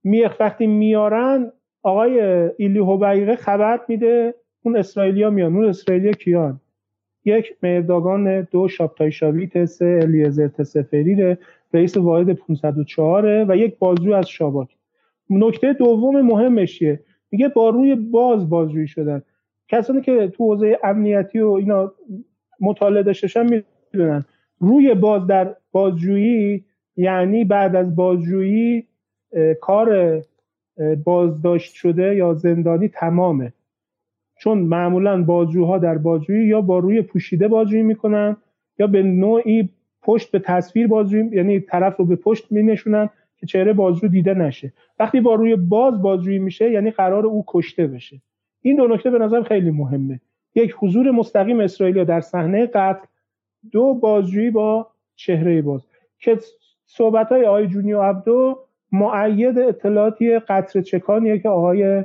[0.04, 1.52] میخ وقتی میارن
[1.82, 2.20] آقای
[2.56, 5.56] ایلی هوبیقه خبر میده اون اسرائیلیا میان.
[5.56, 6.60] اون اسرائیلیا کیان؟
[7.24, 11.36] یک مرداگان دو شابتای شاویت سه الیزر تسفری
[11.74, 14.68] رئیس واحد 504 و یک بازجو از شاباک.
[15.30, 19.22] نکته دوم مهمش چیه؟ میگه با روی باز بازجویی شدن.
[19.68, 21.92] کسانی که تو حوزه امنیتی و اینا
[22.60, 24.24] مطالعه داشتن می‌دونن.
[24.58, 26.64] روی باز در بازجویی
[27.02, 28.86] یعنی بعد از بازجویی
[29.60, 30.20] کار
[31.04, 33.52] بازداشت شده یا زندانی تمامه.
[34.38, 38.36] چون معمولا بازجوها در بازجویی یا با روی پوشیده بازجویی می‌کنن
[38.78, 39.68] یا به نوعی
[40.02, 44.34] پشت به تصویر بازجویی یعنی طرف رو به پشت می نشونن که چهره بازجو دیده
[44.34, 44.72] نشه.
[44.98, 48.20] وقتی با روی باز بازجویی میشه یعنی قرار او کشته بشه.
[48.62, 50.20] این دو نکته به نظر خیلی مهمه.
[50.54, 53.06] یک حضور مستقیم اسرائیل در صحنه قتل.
[53.72, 55.86] دو بازجویی با چهره باز.
[56.18, 56.38] که
[56.96, 58.58] صحبت های آقای جونیو عبدو
[58.92, 62.04] معید اطلاعاتی قطر چکانیه که آقای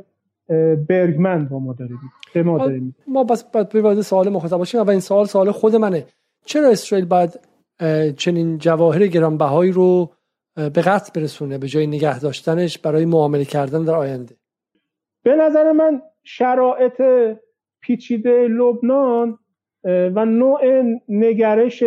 [0.90, 1.92] برگمن با ما داره
[2.34, 4.82] به ما داره ما بس باید سوال مخاطب باشیم.
[4.82, 6.06] و این سوال سوال خود منه.
[6.46, 7.40] چرا اسرائیل بعد
[8.18, 10.12] چنین جواهر گرانبهایی رو
[10.56, 14.36] به قطع برسونه به جای نگه داشتنش برای معامله کردن در آینده؟
[15.24, 17.02] به نظر من شرایط
[17.82, 19.40] پیچیده لبنان
[19.84, 20.62] و نوع
[21.10, 21.84] نگرش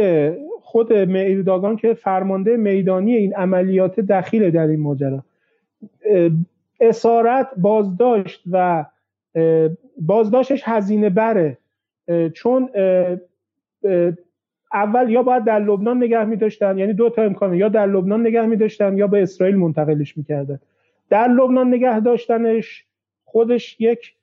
[0.71, 5.25] خود میرداگان که فرمانده میدانی این عملیات دخیل در این ماجرا.
[6.81, 8.85] اسارت بازداشت و
[10.01, 11.59] بازداشتش هزینه بره.
[12.35, 12.71] چون
[14.73, 18.21] اول یا باید در لبنان نگه می داشتن یعنی دو تا امکانه یا در لبنان
[18.27, 20.61] نگه می داشتن یا به اسرائیل منتقلش می‌کردن.
[21.11, 22.85] در لبنان نگه داشتنش
[23.25, 24.15] خودش یک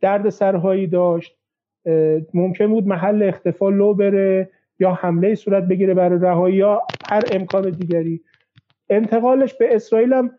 [0.00, 1.36] درد سرهایی داشت.
[2.34, 4.50] ممکن بود محل اختفا لو بره.
[4.80, 8.20] یا حمله صورت بگیره برای رهایی یا هر امکان دیگری.
[8.90, 10.30] انتقالش به اسرائیل هم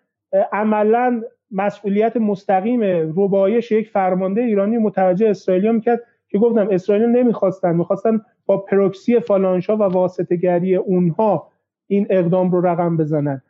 [0.51, 2.81] عملا مسئولیت مستقیم
[3.15, 7.76] ربایش یک فرمانده ایرانی متوجه اسرائیل می‌کرد که گفتم اسرائیل نمی‌خواستن.
[7.76, 11.51] می‌خواستن با پروکسی فالانشا و واسطه گری اونها
[11.88, 13.41] این اقدام رو رقم بزنن.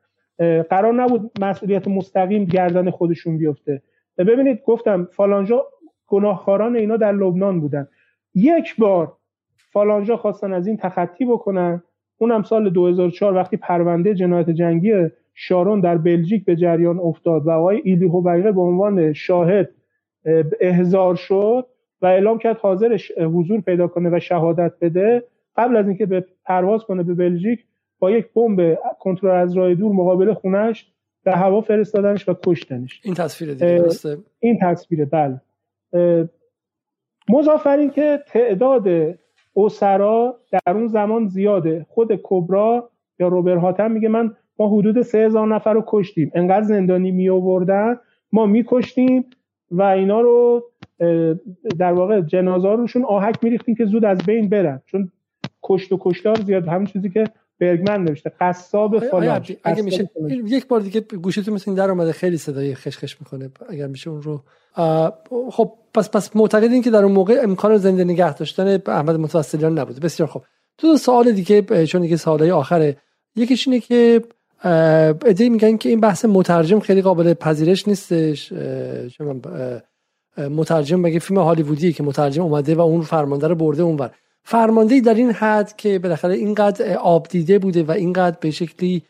[0.70, 3.82] قرار نبود مسئولیت مستقیم گردن خودشون بیفته.
[4.18, 5.66] ببینید گفتم فالانجا
[6.08, 7.88] گناهکاران اینا در لبنان بودن.
[8.36, 9.14] یک بار
[9.74, 11.84] فالانجا خواستن از این تخطی بکنن.
[12.18, 14.92] اونم سال 2004 وقتی پرونده جنایت جنگی
[15.34, 19.70] شارون در بلژیک به جریان افتاد و آقای ایلی هوبیقه به عنوان شاهد
[20.60, 21.68] احضار شد
[22.02, 25.24] و اعلام کرد حاضر حضور پیدا کنه و شهادت بده.
[25.58, 27.66] قبل از اینکه به پرواز کنه به بلژیک
[28.00, 30.92] با یک بمب کنترل از راه دور مقابل خونش
[31.24, 33.02] به هوا فرستادنش و کشتنش.
[33.04, 33.84] این تصویر دیگه
[34.40, 35.42] این تصویره بله.
[37.30, 39.16] مضافر که تعداد
[39.56, 41.86] اسرا در اون زمان زیاده.
[41.90, 46.32] خود کبرا یا روبر هاتم میگه من ما حدود سه هزار نفر رو کشتیم.
[46.36, 48.00] انقدر زندانی می آوردن
[48.32, 49.26] ما میکشتیم
[49.72, 50.64] و اینا رو
[51.80, 54.82] در واقع جنازه روشون آهک میریختیم که زود از بین برن.
[54.86, 55.12] چون
[55.64, 57.24] کشت و کشتار زیاد همین چیزی که
[57.60, 58.32] برگمن نوشته.
[58.40, 59.46] قصاب فلان.
[59.64, 63.88] اگه میشه یک بار دیگه گوشتون مثل این در اومده خیلی صدای خشخش می‌کنه اگر
[63.88, 64.44] میشه اون رو.
[65.52, 70.00] خب پس پس معتقدین که در اون موقع امکان زنده نگه داشتن احمد متوسلیان نبوده
[70.00, 70.44] بسیار خوب.
[70.78, 72.98] تو سوال دیگه چون دیگه سوالای آخره
[73.36, 74.22] یکیش اینه که
[74.64, 78.54] ادعی میگن که این بحث مترجم خیلی قابل پذیرش نیستش.
[80.38, 84.12] مترجم مگه فیلم هالیوودی که مترجم اومده و اون فرمانده رو برده اونور.
[84.44, 89.04] فرمانده در این حد که بالاخره اینقدر آب دیده بوده و اینقدر به شکلی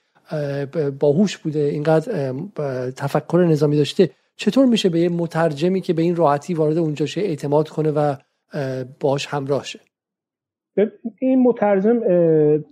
[0.99, 2.33] باهوش بوده اینقدر
[2.95, 7.21] تفکر نظامی داشته چطور میشه به یه مترجمی که به این راحتی وارد اونجا شه
[7.21, 8.15] اعتماد کنه و
[8.99, 9.79] باش همراه شه؟
[11.19, 11.99] این مترجم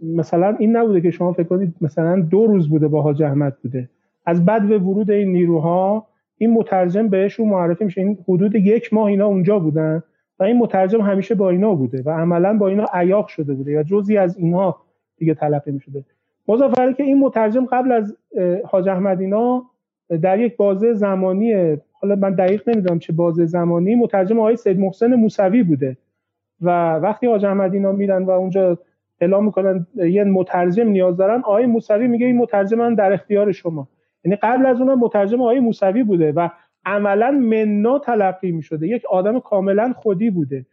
[0.04, 3.90] مثلا این نبوده که شما فکر کنید مثلا دو روز بوده با حاج احمد بوده.
[4.26, 6.08] از بعد به ورود این نیروها
[6.38, 8.02] این مترجم بهشون معرفی میشه.
[8.02, 10.04] این حدود یک ماه اینا اونجا بودن
[10.40, 13.84] و این مترجم همیشه با اینا بوده و عملا با اینا عیاق شده بوده یا
[13.84, 14.82] جزی از اینها
[15.18, 16.06] دیگه تلقی می‌شده.
[16.48, 18.18] مضافره که این مترجم قبل از
[18.66, 19.69] حاج احمد اینا
[20.18, 25.16] در یک بازه زمانی حالا من دقیق نمی‌دونم چه بازه زمانی مترجم آقای سید محسن
[25.16, 25.98] موسوی بوده.
[26.62, 28.78] و وقتی حاج احمد اینا میرن و اونجا
[29.22, 33.88] اعلام می‌کنن یه مترجم نیاز دارن آقای موسوی میگه این مترجم من در اختیار شما.
[34.26, 36.50] یعنی قبل از اونم مترجم آقای موسوی بوده و
[36.86, 38.88] عملا منا تلقی می‌شده.
[38.88, 40.66] یک آدم کاملا خودی بوده.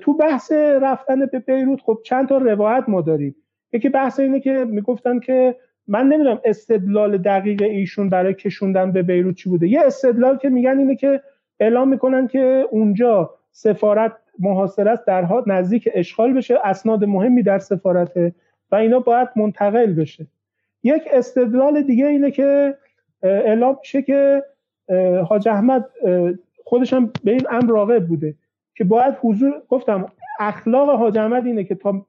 [0.00, 0.52] تو بحث
[0.82, 3.34] رفتن به بیروت خب چند تا روایت ما داریم.
[3.72, 5.56] یکی بحث اینه که می‌گفتن که
[5.88, 9.68] من نمی‌دونم استدلال دقیق ایشون برای کشوندن به بیروت چی بوده.
[9.68, 11.22] یه استدلال که میگن اینه که
[11.60, 17.58] اعلام می‌کنن که اونجا سفارت محاصره است در حال نزدیک اشغال بشه اسناد مهمی در
[17.58, 18.32] سفارته
[18.72, 20.26] و اینا باید منتقل بشه.
[20.82, 22.76] یک استدلال دیگه اینه که
[23.22, 24.42] اعلام میشه که
[25.28, 25.84] حاج احمد
[26.64, 28.34] خودش هم به این امر راغب بوده
[28.74, 30.06] که باید حضور گفتم
[30.40, 32.06] اخلاق حاج احمد اینه که تا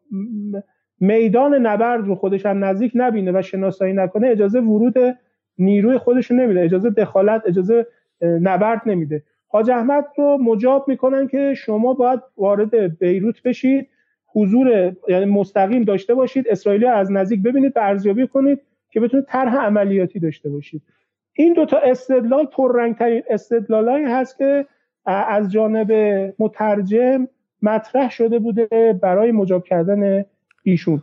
[0.99, 4.95] میدان نبرد رو خودش هم نزدیک نبینه و شناسایی نکنه اجازه ورود
[5.57, 7.87] نیروی خودشون نمیده اجازه دخالت اجازه
[8.21, 9.23] نبرد نمیده.
[9.47, 13.87] حاج احمد رو مجاب می‌کنن که شما باید وارد بیروت بشید
[14.33, 19.57] حضور یعنی مستقیم داشته باشید اسرائیلی از نزدیک ببینید و ارزیابی کنید که بتونید طرح
[19.57, 20.81] عملیاتی داشته باشید.
[21.33, 24.65] این دوتا استدلال پررنگترین استدلالایی هست که
[25.05, 25.91] از جانب
[26.39, 27.27] مترجم
[27.61, 30.25] مطرح شده بوده برای مجاب کردن
[30.69, 31.01] ایشون.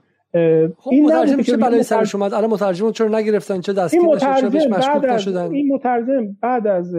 [0.77, 4.67] خب این مترجم چه بلایی سرش اومد الان مترجم چرا نگرفتن چه دستگیر نشد بهش
[4.67, 6.97] مشکوک نشدن این مترجم بعد از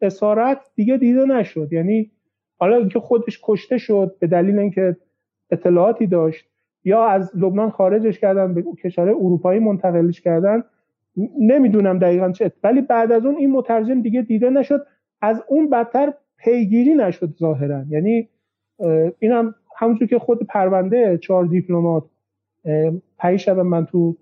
[0.00, 1.72] اسارت دیگه دیده نشد.
[1.72, 2.10] یعنی
[2.58, 4.96] حالا اینکه خودش کشته شد به دلیل اینکه
[5.50, 6.44] اطلاعاتی داشت
[6.84, 10.62] یا از لبنان خارجش کردن به کشور اروپایی منتقلش کردن
[11.40, 14.86] نمی‌دونم دقیقا چه ولی بعد از اون این مترجم دیگه دیده نشد.
[15.20, 17.84] از اون بدتر پیگیری نشد ظاهرا.
[17.88, 18.28] یعنی
[19.18, 22.04] اینم همونجور که خود پرونده چهار دیپلمات
[23.20, 24.16] پی شب من تو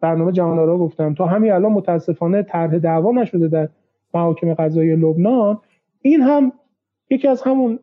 [0.00, 3.68] برنامه جهان را گفتم تا همین الان متاسفانه طرح دعوا نشده در
[4.14, 5.60] محاکم قضایی لبنان.
[6.02, 6.52] این هم
[7.10, 7.78] یکی از همون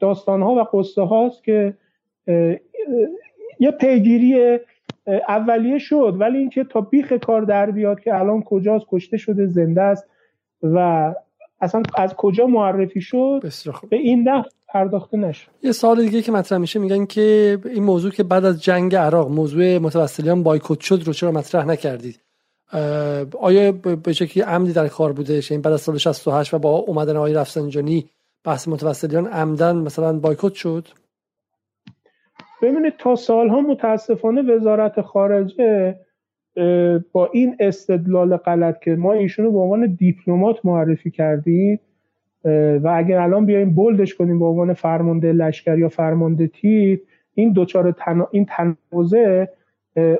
[0.00, 1.74] داستان ها و قصه هاست که
[3.60, 4.58] یه پیگیری
[5.28, 9.82] اولیه شد ولی اینکه تا بیخ کار در بیاد که الان کجاست کشته شده زنده
[9.82, 10.08] است
[10.62, 11.14] و
[11.60, 13.42] اصلا از کجا معرفی شد
[13.90, 14.44] به این نه
[14.76, 18.62] پرداخته نشد یه سال دیگه که مطرح میشه میگن که این موضوع که بعد از
[18.62, 22.20] جنگ عراق موضوع متوسلیان بایکوت شد رو چرا مطرح نکردید؟
[23.40, 26.70] آیا به شکلی عمدی در کار بوده؟ این یعنی بعد از سال 68 و با
[26.70, 28.10] اومدن آقای رفسنجانی
[28.44, 30.88] بحث متوسلیان عمدن مثلا بایکوت شد؟
[32.62, 35.96] ببینید تا سالها متاسفانه وزارت خارجه
[37.12, 41.80] با این استدلال غلط که ما ایشونو به عنوان دیپلمات معرفی کردیم
[42.82, 47.00] و اگر الان بیایم بولدش کنیم به عنوان فرمانده لشکر یا فرمانده تیپ
[47.34, 48.26] این دوچار تن...
[48.30, 49.48] این تنازه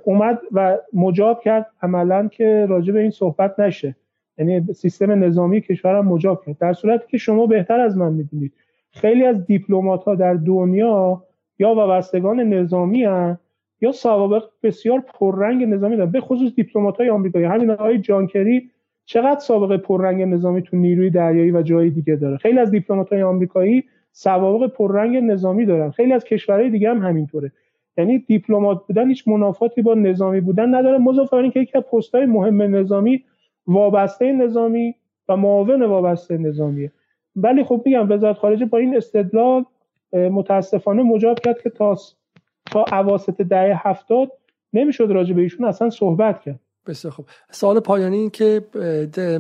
[0.04, 3.96] اومد و مجاب کرد عملا که راجع به این صحبت نشه.
[4.38, 6.58] یعنی سیستم نظامی کشورم مجاب کرد.
[6.58, 8.52] در صورتی که شما بهتر از من می‌دونید
[8.90, 11.24] خیلی از دیپلمات ها در دنیا
[11.58, 13.38] یا وابستگان نظامی هن
[13.80, 17.44] یا سوابق بسیار پررنگ نظامی دارن به خصوص دیپلمات های آمریکایی.
[17.44, 18.70] همین آقای جانکری
[19.06, 23.22] چقدر سابقه پررنگ نظامی تو نیروی دریایی و جای دیگه داره؟ خیلی از دیپلمات های
[23.22, 25.90] آمریکایی سوابق پررنگ نظامی دارن.
[25.90, 27.52] خیلی از کشورهای دیگه هم همینطوره.
[27.98, 32.62] یعنی دیپلمات بودن هیچ منافاتی با نظامی بودن نداره مضافه اینکه یکی از پست‌های مهم
[32.62, 33.24] نظامی
[33.66, 34.94] وابسته نظامی
[35.28, 36.92] و معاون وابسته نظامیه.
[37.36, 39.64] ولی خب میگم وزارت خارجه با این استدلال
[40.12, 41.96] متاسفانه مجاب کرد که تا
[42.66, 44.32] تا اواسط دهه هفتاد
[44.72, 46.60] نمی‌شد راجع به ایشون اصلا صحبت کرد.
[46.86, 48.62] بسیار خوب سوال پایانی این که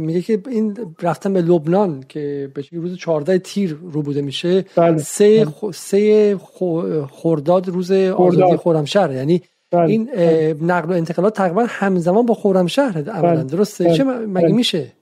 [0.00, 4.98] میگه که این رفتن به لبنان که به روز 14 تیر رو بوده میشه بله.
[4.98, 5.72] سه بله.
[5.72, 6.36] سه
[7.10, 9.42] خرداد روز آزادی خرمشهر یعنی
[9.72, 9.90] بله.
[9.90, 10.56] این بله.
[10.62, 13.44] نقل و انتقالات تقریبا همزمان با خرمشهر بله.
[13.44, 13.94] درسته بله.
[13.94, 14.92] چه مگه میشه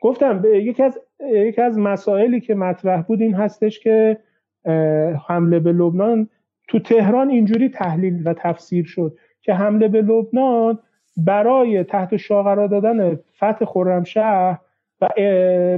[0.00, 4.18] گفتم یکی از یکی از مسائلی که مطرح بود این هستش که
[5.28, 6.28] حمله به لبنان
[6.68, 10.78] تو تهران اینجوری تحلیل و تفسیر شد که حمله به لبنان
[11.24, 14.58] برای تحت شاه قرار دادن فتح خرمشهر
[15.00, 15.08] و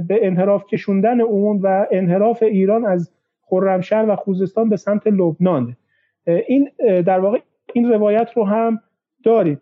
[0.07, 3.11] به انحراف کشوندن اون و انحراف ایران از
[3.41, 5.75] خرمشهر و خوزستان به سمت لبنان.
[6.47, 7.39] این در واقع
[7.73, 8.79] این روایت رو هم
[9.23, 9.61] دارید.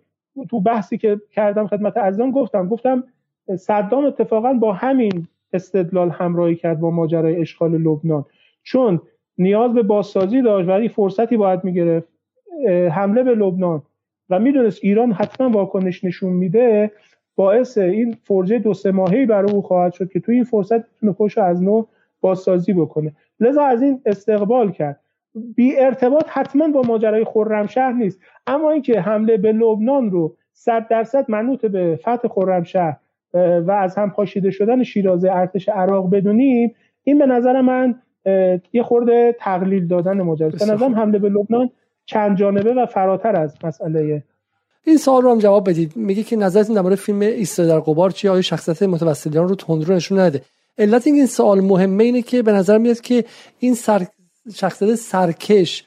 [0.50, 2.68] تو بحثی که کردم خدمت عزیزان گفتم.
[2.68, 3.04] گفتم
[3.56, 8.26] صدام اتفاقا با همین استدلال همراهی کرد با ماجرای اشغال لبنان.
[8.64, 9.02] چون
[9.38, 12.08] نیاز به بازسازی داشت ولی فرصتی باید می‌گرفت
[12.92, 13.82] حمله به لبنان.
[14.32, 16.92] و می‌دونست ایران حتما واکنش نشون میده
[17.36, 21.14] باعث این فرجه دو سه ماهی برای او خواهد شد که توی این فرصت می‌تونه
[21.14, 21.86] خوش از نو
[22.22, 23.12] بازسازی بکنه.
[23.40, 25.00] لذا از این استقبال کرد.
[25.56, 28.20] بی ارتباط حتما با ماجرای خرمشهر نیست.
[28.48, 32.98] اما اینکه حمله به لبنان رو صد درصد منوط به فتح خرمشهر
[33.34, 37.96] و از هم پاشیده شدن شیرازه ارتش عراق بدونیم این به نظر من
[38.74, 40.50] یه خورده تقلیل دادن ماجرا.
[40.50, 41.70] به نظرم حمله به لبنان
[42.12, 44.24] چند جانبه و فراتر از مسئله
[44.84, 45.96] این سوال رو هم جواب بدید.
[45.96, 50.20] میگه که نظرتون درباره فیلم ایستاده در قبار چی آیا شخصیت متوسلیان رو تندرو نشون
[50.20, 50.42] نده؟
[50.78, 53.26] علت این سوال مهمه اینه که به نظر میاد که
[53.60, 54.08] این سر...
[54.56, 55.84] شخصیت سرکش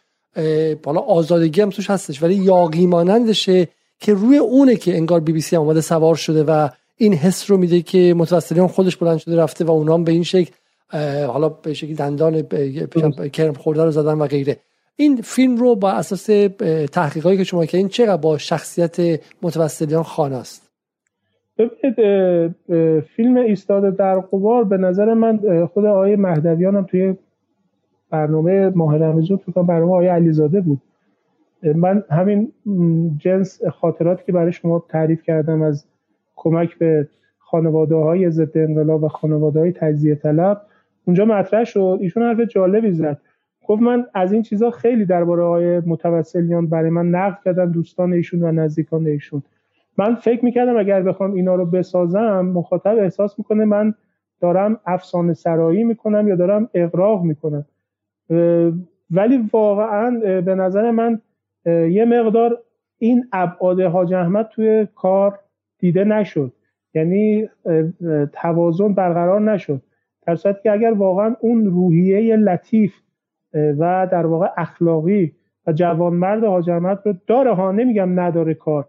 [0.82, 3.68] بالا آزادگی هم توش هستش ولی یاقی مانندشه
[4.00, 7.56] که روی اونه که انگار بی بی سی اومده سوار شده و این حس رو
[7.56, 10.50] میده که متوسلیان خودش بلند شده رفته و اونا به این شکل
[11.26, 12.42] حالا به شکل دندان
[13.28, 14.56] کرم خورده رو زدن و غیره.
[14.96, 16.26] این فیلم رو با اساس
[16.92, 20.70] تحقیقاتی که شما کردین چقدر با شخصیت متوسلیان خانه است؟
[21.58, 21.96] ببینید
[23.00, 27.14] فیلم ایستاده در قبار به نظر من خود آقای مهدویان هم توی
[28.10, 30.80] برنامه ماه رمزون فکر برنامه آقای علیزاده بود.
[31.62, 32.52] من همین
[33.18, 35.84] جنس خاطراتی که برای شما تعریف کردم از
[36.36, 37.08] کمک به
[37.38, 40.60] خانواده های ضد انقلاب و خانواده های تجزیه طلب
[41.04, 41.98] اونجا مطرح شد.
[42.00, 43.20] ایشون حرف جالبی زد.
[43.66, 48.42] گفت من از این چیزا خیلی درباره های متوسلیان برای من نقل کردن دوستان ایشون
[48.42, 49.42] و نزدیکان ایشون.
[49.98, 53.94] من فکر می‌کردم اگر بخوام اینا رو بسازم مخاطب احساس می‌کنه من
[54.40, 57.64] دارم افسانه سرایی می‌کنم یا دارم اقراق می‌کنم.
[59.10, 61.20] ولی واقعا به نظر من
[61.66, 62.58] یه مقدار
[62.98, 65.38] این ابعاد حاج احمد توی کار
[65.78, 66.52] دیده نشد.
[66.94, 67.48] یعنی
[68.32, 69.82] توازن برقرار نشد.
[70.26, 72.94] در که اگر واقعا اون روحیه لطیف
[73.54, 75.32] و در واقع اخلاقی
[75.66, 78.88] و جوانمرد حاج احمد رو داره ها نمیگم نداره کار.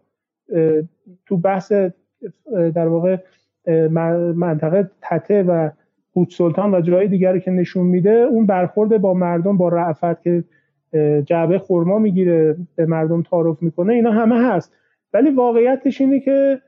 [1.26, 1.72] تو بحث
[2.54, 3.18] در واقع
[4.36, 5.70] منطقه تته و
[6.14, 10.44] بود سلطان و جای دیگری که نشون میده اون برخورد با مردم با رعفت که
[11.26, 14.74] جعبه خورما می‌گیره به مردم تعارف می‌کنه اینا همه هست.
[15.14, 16.62] ولی واقعیتش اینه که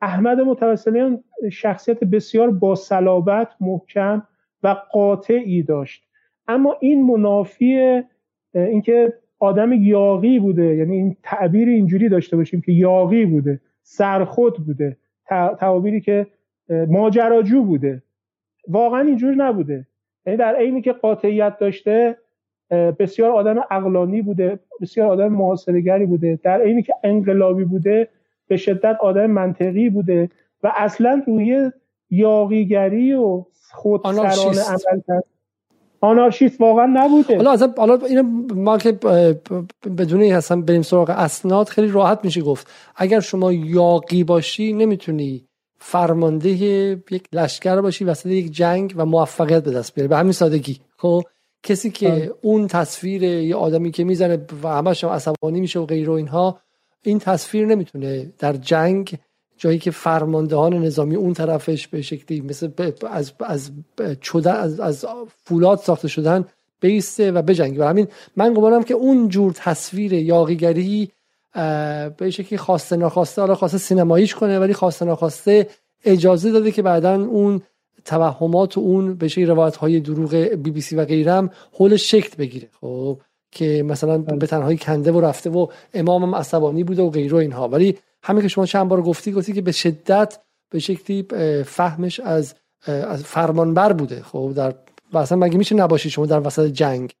[0.00, 4.22] احمد متوسلیان شخصیت بسیار با صلابت محکم
[4.62, 6.04] و قاطعی داشت.
[6.48, 8.02] اما این منافی
[8.54, 14.96] اینکه آدم یاقی بوده یعنی این تعبیر اینجوری داشته باشیم که یاقی بوده سرخود بوده
[15.58, 16.26] تعابیری که
[16.88, 18.02] ماجراجو بوده
[18.68, 19.86] واقعا اینجور نبوده.
[20.26, 22.16] یعنی در عینی که قاطعیت داشته
[22.70, 28.08] بسیار آدم اقلانی بوده بسیار آدم محاصرهگری بوده در عینی که انقلابی بوده
[28.48, 30.28] به شدت آدم منطقی بوده
[30.62, 31.70] و اصلا روی
[32.10, 35.24] یاقیگری و خودسرانه عمل کرد.
[36.04, 37.36] آنارشیست واقعا نبوده.
[37.36, 38.22] حالا اصلا حالا اینو
[38.54, 38.92] ما که
[39.98, 42.70] بدون اصلا بریم سراغ اسناد خیلی راحت میشه گفت.
[42.96, 45.44] اگر شما یاقی باشی نمی‌تونی
[45.78, 50.08] فرمانده یک لشکر باشی وسط یک جنگ و موفقیت به دست بیاری.
[50.08, 50.80] به همین سادگی.
[50.96, 51.22] خب؟
[51.62, 56.12] کسی که اون تصویر یه آدمی که می‌زنه و همش عصبانی میشه و غیر و
[56.12, 56.58] اینها
[57.02, 59.14] این تصویر نمی‌تونه در جنگ
[59.64, 62.70] جایی که فرماندهان نظامی اون طرفش به شکلی مثل
[63.10, 63.70] از از
[64.46, 65.06] از, از
[65.44, 66.44] فولاد ساخته شدن
[66.80, 67.80] بیسته و بجنگه.
[67.80, 71.10] و همین من گمانم که اون جور تصویر یاقیگری
[72.16, 75.68] به شکلی خواسته ناخواسته حالا خواسته سینماییش کنه ولی خواسته ناخواسته
[76.04, 77.62] اجازه داده که بعدا اون
[78.04, 82.36] توهمات و اون به شکلی روایت های دروغ بی بی سی و غیرم حول شکل
[82.38, 82.68] بگیره.
[82.80, 83.20] خب؟
[83.54, 87.68] که مثلا به تنهایی کنده و رفته و امامم عصبانی بوده و غیره اینها.
[87.68, 90.38] ولی همین که شما چند بار گفتی گفتی که به شدت
[90.70, 91.26] به شکلی
[91.64, 92.54] فهمش از
[92.86, 94.22] از فرمانبر بوده.
[94.22, 94.74] خب در
[95.14, 97.12] اصلا مگه میشه نباشید شما در وسط جنگ؟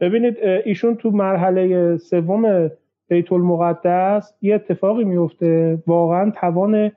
[0.00, 2.70] ببینید ایشون تو مرحله سوم
[3.08, 5.78] بیت المقدس یه اتفاقی میفته.
[5.86, 6.92] واقعا توان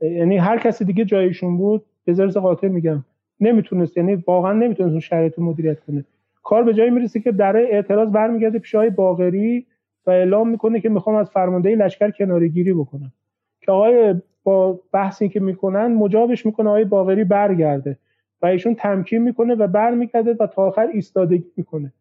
[0.00, 3.04] یعنی هر کسی دیگه جایشون بود به قاطع میگم
[3.40, 6.04] نمی‌تونست یعنی واقعا نمی‌تونست اون شرایط مدیریت کنه.
[6.46, 9.66] کار به جایی می‌رسه که در اعتراض برمیگرده پیش های باغری
[10.06, 13.12] و اعلام می‌کنه که می‌خوام از فرمانده لشکر کناره گیری بکنم
[13.60, 14.14] که آقای
[14.44, 17.98] با بحثی که می‌کنن مجابش می‌کنه آقای باغری برگرده
[18.42, 21.92] و ایشون تمکین می‌کنه و برمیگرده و تا آخر ایستادگی می‌کنه.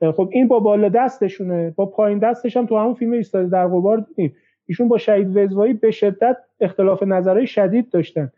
[0.00, 3.98] خب این با بالا دستشونه با پایین دستش هم تو همون فیلم ایستاده در قبار
[3.98, 4.36] دیدیم
[4.66, 8.32] ایشون با شهید وزوایی به شدت اختلاف نظرهای شدید داشتن.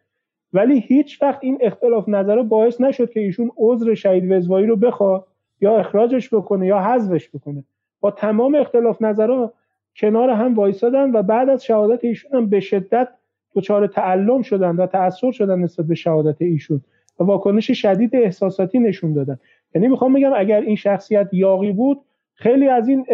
[0.53, 5.27] ولی هیچ وقت این اختلاف نظر باعث نشد که ایشون عذر شهید وزوایی رو بخواد.
[5.63, 7.65] یا اخراجش بکنه یا حذفش بکنه.
[8.01, 9.53] با تمام اختلاف نظرها
[9.97, 13.09] کنار هم وایسادن و بعد از شهادت ایشون هم به شدت
[13.55, 16.81] دچار تعلم شدن و تأثیر شدن نسبت به شهادت ایشون
[17.21, 19.39] و واکنش شدید احساساتی نشون دادن.
[19.75, 22.01] یعنی می‌خوام بگم اگر این شخصیت یاقی بود
[22.35, 23.07] خیلی از این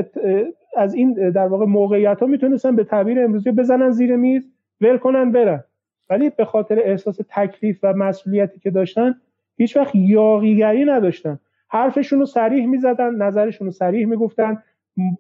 [0.77, 4.43] از این در واقع موقعیت ها می‌تونستن به تعبیر امروزی بزنن زیر میز
[4.81, 5.65] ول کنن برن.
[6.11, 9.15] ولی به خاطر احساس تکلیف و مسئولیتی که داشتن
[9.57, 11.39] هیچ وقت یاقیگری نداشتن.
[11.69, 14.63] حرفشون رو سریح می‌زدن نظرشون رو سریح می‌گفتن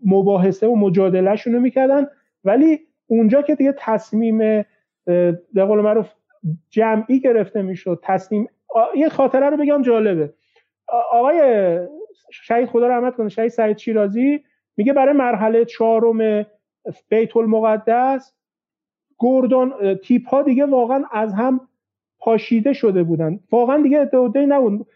[0.05, 2.07] مباحثه و مجادلهشون رو می‌کردن.
[2.45, 4.39] ولی اونجا که دیگه تصمیم
[5.53, 6.09] به قول معروف
[6.71, 8.49] جمعی گرفته می‌شد تصمیم
[8.97, 10.33] یه خاطره رو بگم جالبه.
[11.13, 11.41] آقای
[12.31, 14.45] شهید خدا رحمت کنه شهید سعید شیرازی
[14.77, 16.47] میگه برای مرحله چهارم
[17.09, 18.35] بیت المقدس
[19.19, 21.61] گردان تیپ ها دیگه واقعا از هم
[22.19, 23.41] پاشیده شده بودن.
[23.53, 24.87] واقعا دیگه ادعای نبود.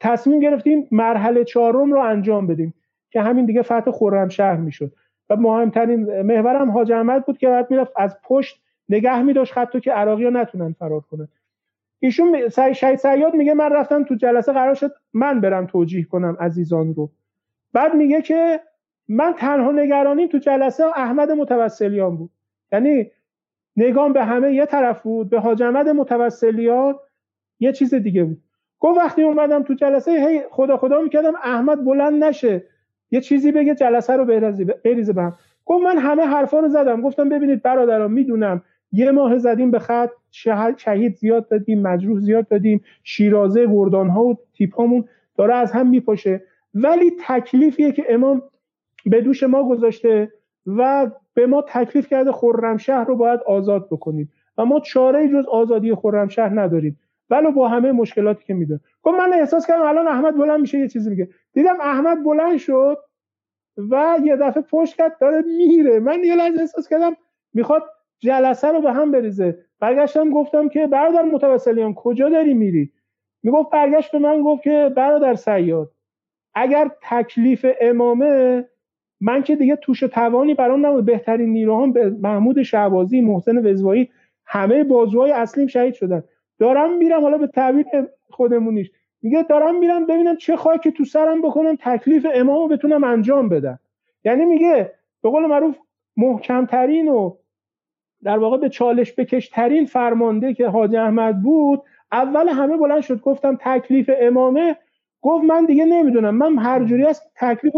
[0.00, 2.74] تصمیم گرفتیم مرحله چهارم رو انجام بدیم
[3.10, 4.92] که همین دیگه فتح خرمشهر می‌شد.
[5.30, 9.92] و مهمترین محورم حاج احمد بود که بعد می‌رفت از پشت نگه میداشت خطو که
[9.92, 11.28] عراقی نتونن فرار کنن.
[12.00, 16.94] ایشون شهید سیاد میگه من رفتم تو جلسه قرار شد من برم توجیه کنم عزیزان
[16.94, 17.10] رو.
[17.72, 18.60] بعد میگه که
[19.08, 22.30] من تنها نگرانیم تو جلسه احمد متوسلیان بود.
[22.72, 23.10] یعنی
[23.76, 26.94] نگام به همه یه طرف بود به حاج احمد متوسلیان
[27.60, 28.42] یه چیز دیگه بود.
[28.82, 32.64] گفت وقتی اومدم تو جلسه هی خدا خدا می‌کردم احمد بلند نشه.
[33.10, 34.24] یه چیزی بگه جلسه رو
[34.84, 35.34] بریزه به هم.
[35.66, 37.00] گفت من همه حرفا رو زدم.
[37.00, 38.62] گفتم ببینید برادران می‌دونم.
[38.92, 40.10] یه ماه زدیم به خط
[40.76, 42.84] شهید زیاد دادیم مجروح زیاد دادیم.
[43.04, 45.04] شیرازه گردان ها و تیپ هامون
[45.36, 46.42] داره از هم میپاشه.
[46.74, 48.42] ولی تکلیفیه که امام
[49.06, 50.32] به دوش ما گذاشته
[50.66, 54.32] و به ما تکلیف کرده خرمشهر رو باید آزاد بکنیم.
[54.58, 56.98] و ما چاره جز آزادی خرمشهر نداریم.
[57.32, 60.88] ولو با همه مشکلاتی که میده گفت من احساس کردم الان احمد بلند میشه یه
[60.88, 61.28] چیزی میگه.
[61.52, 62.98] دیدم احمد بلند شد
[63.90, 66.00] و یه دفعه پشت کرد داره میره.
[66.00, 67.16] من یه لحظه احساس کردم
[67.54, 67.82] می‌خواد
[68.18, 69.58] جلسه رو به هم بریزه.
[69.80, 72.92] برگشتم گفتم که برادر متوسلیان کجا داری میری؟
[73.42, 75.92] می‌گفت برگشت به من گفت که برادر سیاد
[76.54, 78.64] اگر تکلیف امامه
[79.20, 81.04] من که دیگه توش توانی برام نبود.
[81.04, 84.10] بهترین نیروهام محمود شعبازی محسن وزوایی
[84.46, 86.22] همه بازوهای اصلیم شهید شدن.
[86.58, 87.86] دارم میرم حالا به تعبیر
[88.30, 88.90] خودمونیش.
[89.22, 93.78] میگه دارم میرم ببینم چه که تو سرم بکنم تکلیف امامو بتونم انجام بدم.
[94.24, 95.76] یعنی میگه به قول معروف
[96.16, 97.36] محکمترین و
[98.24, 101.82] در واقع به چالش بکشترین فرمانده که حاج احمد بود
[102.12, 104.76] اول همه بلند شد گفتم تکلیف امامه.
[105.22, 107.22] گفت من دیگه نمی‌دونم من هر جوری از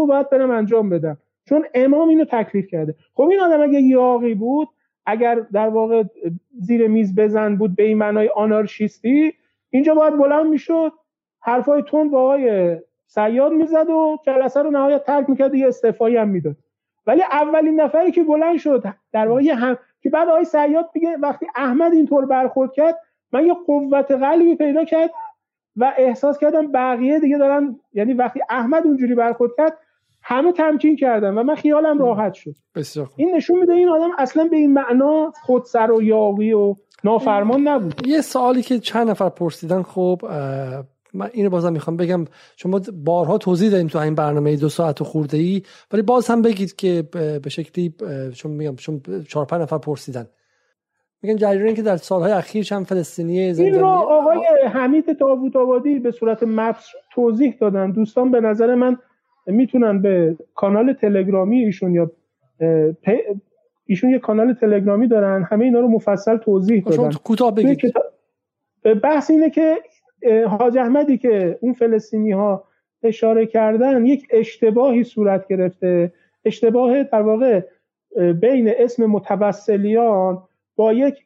[0.07, 1.17] باید برم انجام بدم.
[1.49, 2.95] چون امام اینو تکلیف کرده.
[3.13, 4.67] خب این آدم اگه یاقی بود
[5.05, 6.03] اگر در واقع
[6.59, 9.33] زیر میز بزن بود به این معنای آنارشیستی
[9.69, 10.91] اینجا باید بلند می‌شد
[11.39, 12.77] حرفای تون با آقای
[13.07, 16.55] سیاد می‌زد و جلسه رو نهایت ترک می‌کرد یه استعفایی هم می‌داد.
[17.07, 21.47] ولی اولین نفری که بلند شد در واقع هم که بعد آقای سیاد میگه وقتی
[21.55, 22.99] احمد اینطور برخورد کرد
[23.31, 25.11] من یه قوت قلبی پیدا کرد
[25.75, 29.77] و احساس کردم بقیه دیگه دارن یعنی وقتی احمد اونجوری برخورد کرد
[30.27, 32.55] همه تمکین کردن و من خیالم راحت شد.
[32.75, 37.67] بسیار این نشون میده این آدم اصلا به این معنا خودسر و یاقی و نافرمان
[37.67, 38.07] نبود.
[38.07, 40.21] یه سوالی که چند نفر پرسیدن خب
[41.13, 45.03] من اینو بازم می‌خوام بگم شما بارها توضیح دادیم تو این برنامه دو ساعت و
[45.03, 47.95] خورده ای ولی باز هم بگید که به شکلی
[48.35, 50.27] چون میگم چون چهار پنج نفر پرسیدن.
[51.21, 54.39] میگن جریانی که در سالهای اخیر چند فلسطینی زندانی این رو آقای
[54.73, 57.91] حمید تابوت آبادی به صورت مبس توضیح دادن.
[57.91, 58.97] دوستان به نظر من
[59.47, 62.11] می‌تونن به کانال تلگرامی ایشون یا
[63.85, 67.11] ایشون یه کانال تلگرامی دارن همه اینا رو مفصل توضیح دادن.
[67.11, 67.93] کوتاه بگید.
[69.03, 69.77] بحث اینه که
[70.47, 72.63] حاج احمدی که اون فلسطینی ها
[73.03, 76.13] اشاره کردن یک اشتباهی صورت گرفته.
[76.45, 77.61] اشتباه در واقع
[78.41, 80.43] بین اسم متوسلیان
[80.75, 81.25] با یک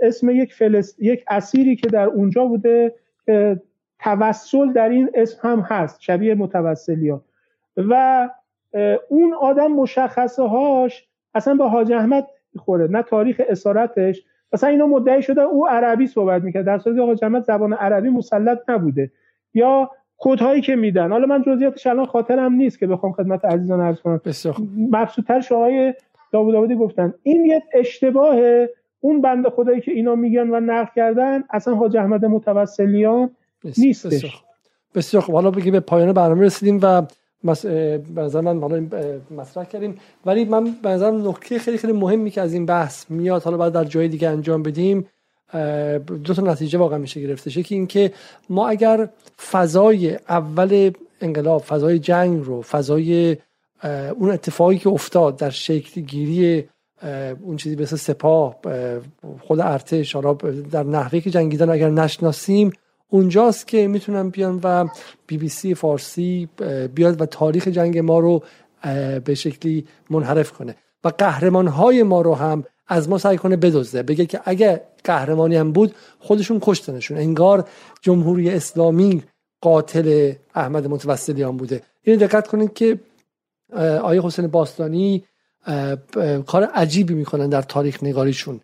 [0.00, 0.96] اسم یک فلس...
[0.98, 2.94] یک اسیری که در اونجا بوده
[3.26, 3.60] که
[3.98, 7.20] توسل در این اسم هم هست شبیه متوسلیان.
[7.90, 8.28] و
[9.08, 12.26] اون آدم مشخصه هاش اصلا به حاج احمد
[12.58, 14.22] خوره نه تاریخ اسارتش.
[14.52, 18.58] مثلا اینا مدعی شده او عربی صحبت می‌کرد در صورتی حاج احمد زبان عربی مسلط
[18.68, 19.10] نبوده.
[19.54, 21.10] یا کدهایی که میدن.
[21.10, 24.20] حالا من جزئیاتش الان خاطرم نیست که بخوام خدمت عزیزان عرض کنم.
[24.76, 25.94] مبسوطتر شاهای
[26.32, 27.14] داوود گفتن.
[27.22, 28.36] این یه اشتباه
[29.00, 33.30] اون بنده خدایی که اینا میگن و نقل کردن اصلا حاج احمد متوسلیان
[33.78, 34.42] نیستش.
[34.94, 37.02] بسیار خب حالا بگیم به پایان برنامه رسیدیم و.
[37.44, 38.86] به من حالا
[39.30, 39.98] مطرح کردیم.
[40.26, 43.72] ولی من به نظر نکته خیلی خیلی مهمی که از این بحث میاد حالا بعد
[43.72, 45.06] در جای دیگه انجام بدیم
[46.24, 47.62] دو تا نتیجه واقعا میشه گرفته.
[47.62, 48.12] که اینکه
[48.50, 49.08] ما اگر
[49.50, 53.36] فضای اول انقلاب فضای جنگ رو فضای
[54.18, 56.68] اون اتفاقی که افتاد در شکل گیری
[57.42, 58.56] اون چیزی به سپاه
[59.40, 60.32] خود ارتش حالا
[60.70, 62.72] در نحوه که جنگیدن اگر نشناسیم
[63.10, 64.88] اونجاست که می‌تونن بیان و
[65.26, 66.48] بی بی سی فارسی
[66.94, 68.42] بیاد و تاریخ جنگ ما رو
[69.24, 70.76] به شکلی منحرف کنه.
[71.04, 74.02] و قهرمان های ما رو هم از ما سعی کنه بدزده.
[74.02, 77.18] بگه که اگه قهرمانی هم بود خودشون کشتنشون.
[77.18, 77.68] انگار
[78.00, 79.22] جمهوری اسلامی
[79.60, 81.82] قاتل احمد متوسلیان بوده.
[82.02, 83.00] این دقت کنید که
[84.02, 85.24] آیه حسین باستانی
[86.46, 88.60] کار عجیبی می‌کنن در تاریخ نگاریشون.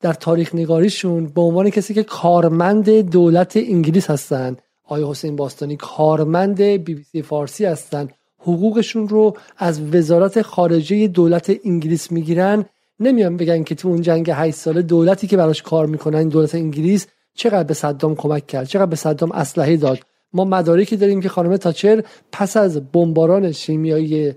[0.00, 4.56] در تاریخ نگاریشون به عنوان کسی که کارمند دولت انگلیس هستن.
[4.84, 8.08] آیا حسین باستانی کارمند بی بی سی فارسی هستن.
[8.38, 12.64] حقوقشون رو از وزارت خارجه دولت انگلیس می‌گیرن.
[13.00, 17.06] نمیان بگن که تو اون جنگ 8 ساله دولتی که براش کار می‌کنن دولت انگلیس
[17.34, 19.98] چقدر به صدام کمک کرد چقدر به صدام اسلحه داد.
[20.32, 22.02] ما مدارکی داریم که خانم تاچر
[22.32, 24.34] پس از بمباران شیمیایی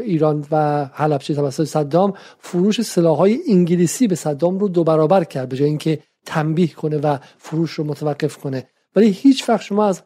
[0.00, 5.56] ایران و حلبچه توسط صدام فروش سلاحهای انگلیسی به صدام رو دو برابر کرد به
[5.56, 8.66] جای اینکه تنبیه کنه و فروش رو متوقف کنه.
[8.96, 10.02] ولی هیچ وقت شما از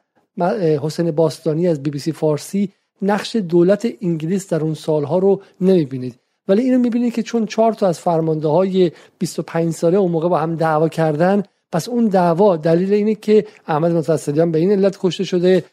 [0.82, 6.14] حسین باستانی از بی بی سی فارسی نقش دولت انگلیس در اون سالها رو نمی‌بینید.
[6.48, 10.38] ولی اینو می‌بینید که چون چهار تا از فرمانده های 25 ساله اون موقع با
[10.38, 11.42] هم دعوا کردن
[11.72, 15.64] پس اون دعوا دلیل اینه که احمد متوسلیان به این علت کشته شده.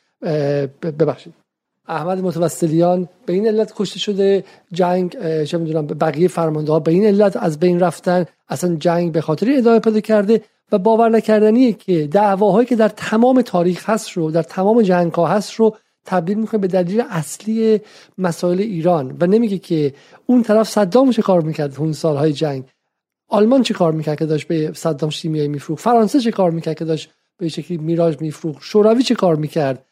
[0.82, 1.43] ببخشید.
[1.88, 7.06] احمد متوسلیان به این علت کشته شده جنگ چه می‌دونم بقیه فرمانده ها به این
[7.06, 12.08] علت از بین رفتن اصلا جنگ به خاطر ادامه پیدا کرده و باور نکردنیه که
[12.08, 16.62] دعواهایی که در تمام تاریخ هست رو در تمام جنگ ها هست رو تبدیل می‌کنه
[16.62, 17.82] به دلیل اصلی
[18.18, 19.94] مسائل ایران و نمیگه که
[20.26, 22.64] اون طرف صدام چه کار می‌کرد اون سالهای جنگ.
[23.30, 26.86] آلمان چه کار می‌کرد که داشت به صدام شیمیایی میفروخت؟ فرانسه چه کار می‌کرد که
[26.86, 29.86] داشت به شکلی میراژ میفروخت؟ شوروی چه کار می‌کرد؟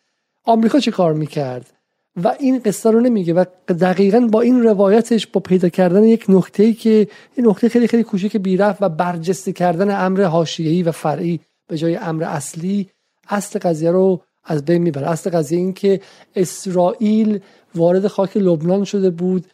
[0.43, 1.80] آمریکا چه کار می‌کرد؟
[2.23, 6.63] و این قصه رو نمیگه و دقیقا با این روایتش با پیدا کردن یک نقطه
[6.63, 11.39] ای که این نقطه خیلی خیلی کوچیک بیرفت و برجسته کردن امر حاشیه‌ای و فرعی
[11.67, 12.89] به جای امر اصلی
[13.29, 15.09] اصل قضیه رو از بین می‌بره.
[15.09, 16.01] اصل قضیه این که
[16.35, 17.39] اسرائیل
[17.75, 19.47] وارد خاک لبنان شده بود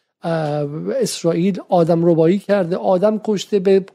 [1.02, 3.86] اسرائیل آدم ربایی کرده آدم کشته به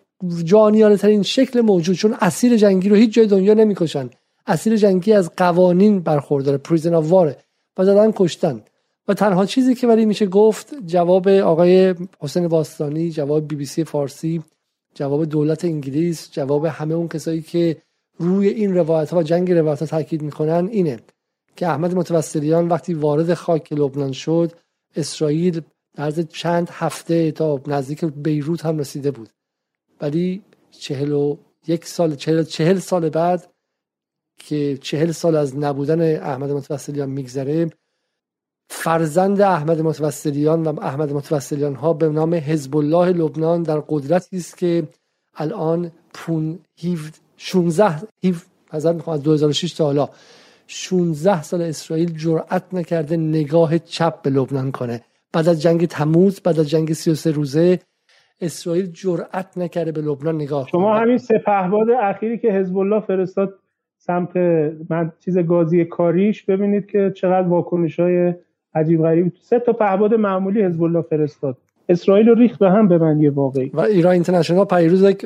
[0.44, 4.10] جانیانه ترین شکل موجود چون اسیر جنگی رو هیچ جای دنیا نمی‌کشن.
[4.46, 7.36] اسیر جنگی از قوانین برخورداره prisoner of war ه
[7.78, 8.62] و دادن کشتن.
[9.08, 13.84] و تنها چیزی که ولی میشه گفت جواب آقای حسین باستانی جواب بی بی سی
[13.84, 14.42] فارسی
[14.94, 17.82] جواب دولت انگلیس جواب همه اون کسایی که
[18.18, 20.98] روی این روایت ها و جنگ روایت ها تاکید می‌کنن اینه
[21.56, 24.52] که احمد متوسلیان وقتی وارد خاک لبنان شد
[24.96, 25.60] اسرائیل
[25.94, 29.28] در چند هفته تا نزدیک بیروت هم رسیده بود.
[30.00, 31.36] ولی چهل و
[31.66, 33.51] یک سال چهل, چهل سال بعد
[34.48, 37.70] که چهل سال از نبودن احمد متوسلیان میگذره
[38.68, 44.58] فرزند احمد متوسلیان و احمد متوسلیان ها به نام حزب الله لبنان در قدرتی است
[44.58, 44.82] که
[45.36, 46.58] الان پون
[47.36, 50.08] 16 17 از 2006 تا حالا
[50.66, 55.00] 16 سال اسرائیل جرأت نکرده نگاه چپ به لبنان کنه.
[55.32, 57.78] بعد از جنگ تموز بعد از جنگ 33 روزه
[58.40, 63.61] اسرائیل جرأت نکرده به لبنان نگاه شما همین سپهباد اخیری که حزب الله فرستاد
[64.06, 64.36] سمت
[64.90, 68.34] من چیز گازی کاریش ببینید که چقدر واکنش های
[68.74, 69.32] عجیب غریب.
[69.40, 71.56] سه تا پهباد معمولی حزب الله فرستاد.
[71.88, 73.70] اسرائیل رو ریخت به هم به معنی واقعی.
[73.74, 75.24] و ایران اینترنشنال پیروز یک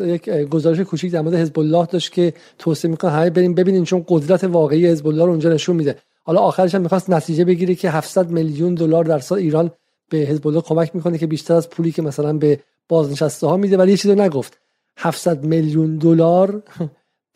[0.00, 4.04] یک گزارش کوچیک در مورد حزب الله داشت که توصیه می‌کنه همه بریم ببینین چون
[4.08, 5.96] قدرت واقعی حزب الله رو اونجا نشون میده.
[6.24, 9.70] حالا آخرش هم می‌خواست نتیجه بگیره که 700 میلیون دلار در سال ایران
[10.10, 13.76] به حزب الله کمک می‌کنه که بیشتر از پولی که مثلا به بازنشسته ها میده
[13.76, 14.60] ولی یه چیزی نگفت.
[14.96, 16.62] 700 میلیون دلار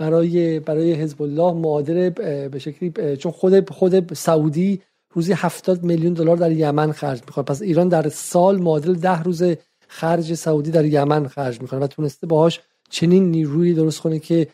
[0.00, 2.10] برای برای حزب الله معادل
[2.48, 4.80] به شکلی چون خود خود سعودی
[5.14, 7.44] روزی 70 میلیون دلار در یمن خرج می‌کنه.
[7.44, 9.42] پس ایران در سال معادل ده روز
[9.88, 14.46] خرج سعودی در یمن خرج می‌کنه و تونسته باهاش چنین نیروی درست کنه که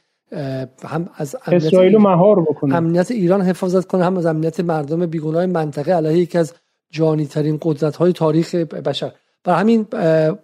[0.85, 2.77] هم از اسرائیل مهار بکنه.
[2.77, 6.55] امنیت ایران حفاظت کنه هم از امنیت مردم بیگناه منطقه علیه یکی از
[6.91, 9.13] جانی ترین قدرت های تاریخ بشر.
[9.45, 9.87] برای همین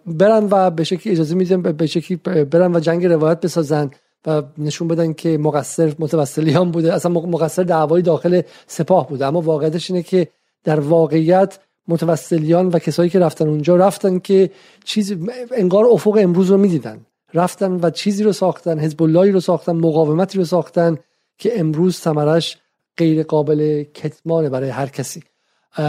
[0.05, 3.91] برن و به شکلی اجازه میدن به شکلی برن و جنگ روایت بسازن.
[4.27, 6.93] و نشون بدن که مقصر متوسلیان بوده.
[6.93, 9.25] اصلا مقصر دعوای داخل سپاه بوده.
[9.25, 10.27] اما واقعیتش اینه که
[10.63, 14.49] در واقعیت متوسلیان و کسایی که رفتن اونجا رفتن که
[14.85, 15.17] چیز
[15.51, 16.99] انگار افق امروز رو می‌دیدن.
[17.33, 20.97] رفتن و چیزی رو ساختن حزب اللهی رو ساختن مقاومتی رو ساختن
[21.37, 22.57] که امروز ثمرش
[22.97, 25.23] غیر قابل کتمانه برای هر کسی.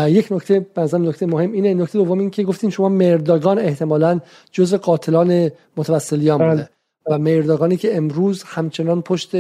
[0.06, 1.74] یک نکته بنظرم نکته مهم اینه.
[1.74, 4.20] نکته دوم این که گفتیم شما مرداگان احتمالا
[4.52, 6.50] جز قاتلان متوسلیان بله.
[6.50, 6.68] بوده.
[7.10, 9.31] و مرداگانی که امروز همچنان پشت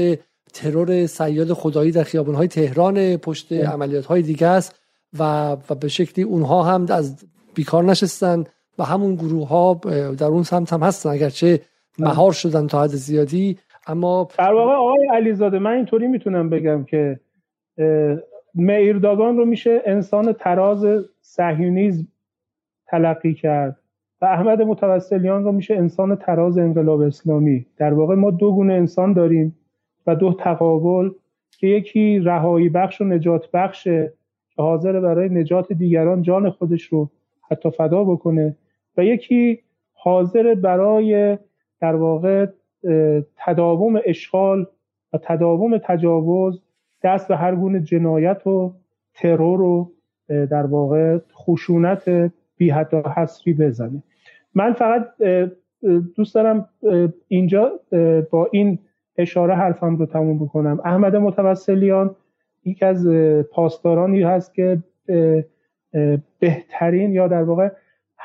[0.52, 3.52] ترور سیاد خدایی در خیابانهای تهران پشت.
[3.52, 4.80] عملیات های دیگه است
[5.18, 8.44] و, و به شکلی اونها هم از بیکار نشستن
[8.78, 9.80] و همون گروه ها
[10.18, 11.60] در اون سمت هم هستن اگرچه.
[11.98, 17.20] مهار شدن تا حد زیادی اما در واقع آقای علیزاده من اینطوری می‌تونم بگم که
[18.54, 20.86] میرداگان رو میشه انسان تراز
[21.20, 22.06] صهیونیسم
[22.86, 23.76] تلقی کرد
[24.20, 27.66] و احمد متوسلیان رو میشه انسان تراز انقلاب اسلامی.
[27.76, 29.56] در واقع ما دو گونه انسان داریم
[30.06, 31.10] و دو تقابل
[31.58, 37.10] که یکی رهایی بخش و نجات بخش که حاضر برای نجات دیگران جان خودش رو
[37.50, 38.56] حتی فدا بکنه
[38.96, 39.60] و یکی
[39.92, 41.38] حاضر برای
[41.80, 42.46] در واقع
[43.36, 44.66] تداوم اشغال
[45.12, 46.62] و تداوم تجاوز
[47.02, 48.74] دست به هر گونه جنایت و
[49.14, 49.92] ترور و
[50.28, 54.02] در واقع خشونت بی حد حسری بزنه.
[54.54, 55.08] من فقط
[56.16, 56.68] دوست دارم
[57.28, 57.80] اینجا
[58.30, 58.78] با این
[59.16, 60.80] اشاره حرفم رو تموم بکنم.
[60.84, 62.16] احمد متوسلیان
[62.64, 63.06] یکی از
[63.52, 64.82] پاسدارانی هست که
[66.38, 67.68] بهترین یا در واقع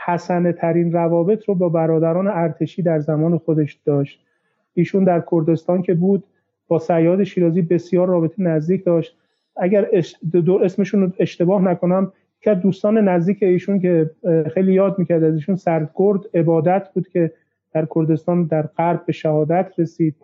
[0.06, 4.26] حسنه ترین روابط رو با برادران ارتشی در زمان خودش داشت.
[4.74, 6.24] ایشون در کردستان که بود
[6.68, 9.18] با سیاد شیرازی بسیار رابطه نزدیک داشت.
[9.56, 9.88] اگر
[10.32, 12.12] دو اسمشون رو اشتباه نکنم
[12.42, 14.12] که دوستان نزدیک ایشون که
[14.54, 17.32] خیلی یاد می‌کرد از ایشون سردگرد عبادت بود که
[17.74, 20.16] در کردستان در غرب به شهادت رسید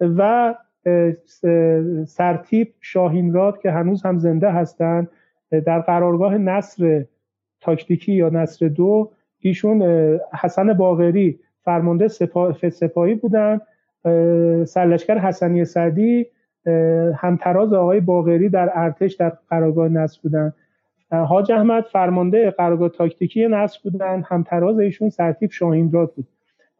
[0.00, 0.54] و
[2.06, 5.08] سرتیب شاهینراد که هنوز هم زنده هستند
[5.50, 7.04] در قرارگاه نصر
[7.60, 9.82] تاکتیکی یا نصر دو ایشون
[10.40, 12.08] حسن باغری فرمانده
[12.70, 13.60] سپاهی بودن
[14.64, 16.26] سرلشکر حسنی سعدی
[17.16, 20.52] همتراز آقای باغری در ارتش در قرارگاه نصر بودن.
[21.10, 26.26] حاج احمد فرمانده قرارگاه تاکتیکی نصر بودن همتراز ایشون سرتیب شاهینراد بود.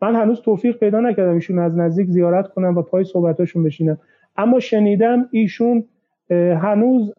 [0.02, 3.98] من هنوز توفیق پیدا نکردم ایشون از نزدیک زیارت کنم و پای صحبتاشون بشینم.
[4.36, 5.84] اما شنیدم ایشون
[6.30, 7.14] هنوز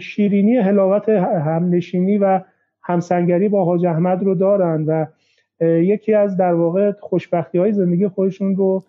[0.00, 2.40] شیرینی حلاوت همنشینی و
[2.82, 5.06] همسنگری با حاج احمد رو دارن و
[5.64, 8.82] یکی از در واقع خوشبختی های زندگی خودشون رو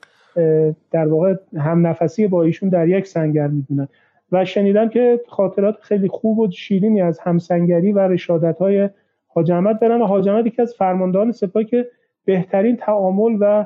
[0.91, 3.87] در واقع هم نفسی با ایشون در یک سنگر می‌دونن.
[4.31, 8.89] و شنیدم که خاطرات خیلی خوب و شیرینی از همسنگری و رشادت های
[9.27, 11.87] حاج احمد دارن و حاج احمد یکی از فرماندهان سپاه که
[12.25, 13.65] بهترین تعامل و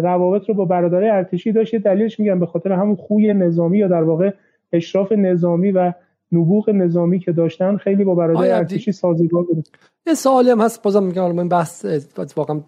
[0.00, 4.02] روابط رو با برادرای ارتشی داشته دلیلش میگم به خاطر همون خوی نظامی یا در
[4.02, 4.30] واقع
[4.72, 5.92] اشراف نظامی و
[6.32, 9.62] نبوغ نظامی که داشتن خیلی با برادر ارتشی سازگار بوده.
[10.06, 11.86] یه سوالی هم هست بازم میگم این بحث
[12.36, 12.60] واقعا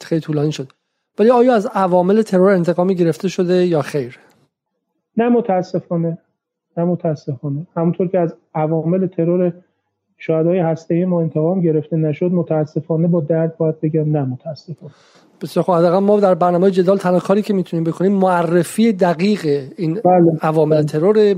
[0.00, 0.68] خیلی طولانی شد.
[1.18, 4.18] ولی آیا از عوامل ترور انتقامی گرفته شده یا خیر؟
[5.16, 6.18] نه متاسفانه.
[6.76, 9.52] نه متاسفانه همونطور که از عوامل ترور
[10.18, 14.92] شهدای هسته ما انتقام گرفته نشد متاسفانه با درد باید بگم نه متاسفانه
[15.42, 20.38] بسیار خوب ما در برنامه جدال تنها کاری که می‌تونیم بکنیم معرفی دقیق این بله.
[20.42, 20.84] عوامل بله.
[20.84, 21.36] ترور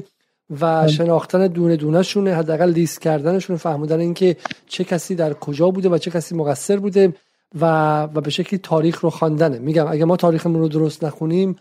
[0.51, 0.89] و بله.
[0.89, 5.99] شناختن دونه دونه شونه حداقل لیست کردنشون فهمیدن اینکه چه کسی در کجا بوده و
[5.99, 7.13] چه کسی مقصر بوده
[7.61, 11.57] و و به شکلی تاریخ رو خواندنه میگم اگه ما تاریخمون رو درست نخونیم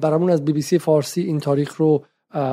[0.00, 2.02] برامون از بی بی سی فارسی این تاریخ رو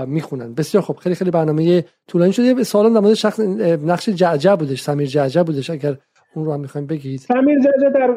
[0.07, 0.53] می‌خونن.
[0.53, 0.95] بسیار خوب.
[0.95, 2.63] خیلی خیلی برنامه طولانی شده.
[2.63, 3.39] سوالم در مورد شخص
[3.85, 4.81] نقش جعجع بودش.
[4.81, 5.69] سمیر جعجع بودش.
[5.69, 5.95] اگر
[6.35, 7.19] اون رو هم می‌خوایم بگید.
[7.19, 8.15] سمیر ججا در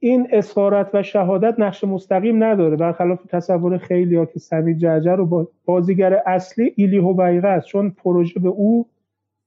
[0.00, 2.76] این اسارت و شهادت نقش مستقیم نداره.
[2.76, 7.66] برخلاف تصور خیلی ها که سمیر جعجه رو بازیگر اصلی ایلی هوبیغه است.
[7.66, 8.86] چون پروژه به او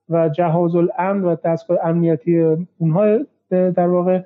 [0.09, 3.17] و جهاز الامن و دستگاه امنیتی اونها
[3.49, 4.21] در واقع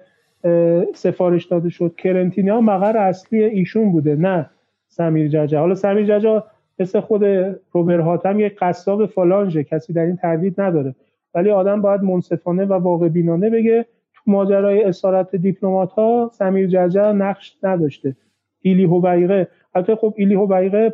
[0.96, 1.96] سفارش داده شد.
[1.98, 4.50] کرنتینیا مقر اصلی ایشون بوده نه
[4.88, 6.44] سمیر ججا حالا سمیر ججا
[6.80, 7.24] مثل خود
[7.72, 10.96] روبر هاتم یک قصاب فلانژه کسی در این تردید نداره.
[11.34, 17.12] ولی آدم باید منصفانه و واقع بینانه بگه تو ماجرای اسارت دیپلمات ها سمیر ججا
[17.12, 18.16] نقش نداشته.
[18.62, 19.48] ایلی هوبیغه.
[19.76, 20.94] البته خب ایلی هوبیغه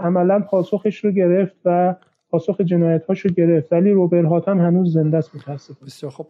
[0.00, 1.94] عملا پاسخش رو گرفت و
[2.30, 3.72] پاسخ جنایت هاش رو گرفت.
[3.72, 5.86] ولی روبر هاتم هنوز زنده است متاسفانه.
[5.86, 6.26] بسیار خب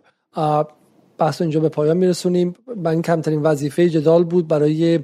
[1.18, 2.54] بحث اینجا به پایان میرسونیم.
[2.76, 4.98] من کمترین وظیفه جدال بود برای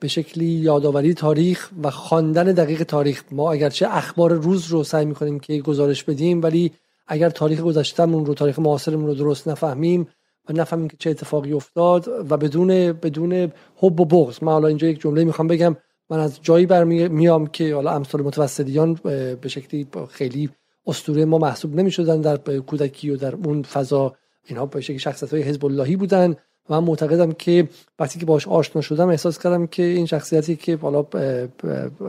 [0.00, 3.22] به شکلی یادآوری تاریخ و خواندن دقیق تاریخ.
[3.32, 6.72] ما اگرچه اخبار روز رو سعی می‌کنیم که گزارش بدیم ولی
[7.06, 10.08] اگر تاریخ گذشتهمون رو تاریخ معاصرمون رو درست نفهمیم
[10.48, 14.42] و نفهمیم که چه اتفاقی افتاد و بدون بدون حب و بغض.
[14.42, 15.76] من حالا اینجا یک جمله می‌خوام بگم.
[16.10, 18.94] من از جایی برمیام که حالا امثال متوسطیان
[19.40, 20.50] به شکلی خیلی
[20.86, 24.14] اسطوره ما محسوب نمی‌شدن در کودکی و در اون فضا.
[24.44, 26.36] اینها به شکلی شخصیت های حزب اللهی بودن.
[26.70, 31.06] من معتقدم که وقتی که باش آشنا شدم احساس کردم که این شخصیتی که حالا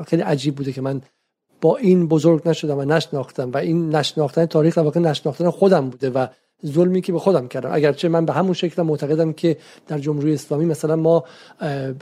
[0.07, 1.01] خیلی عجیب بوده که من
[1.61, 6.09] با این بزرگ نشدم و نشناختم و این نشناختن تاریخ در واقع نشناختن خودم بوده
[6.09, 6.27] و
[6.65, 7.69] ظلمی که به خودم کردم.
[7.73, 9.57] اگرچه من به همون شکل معتقدم که
[9.87, 11.23] در جمهوری اسلامی مثلا ما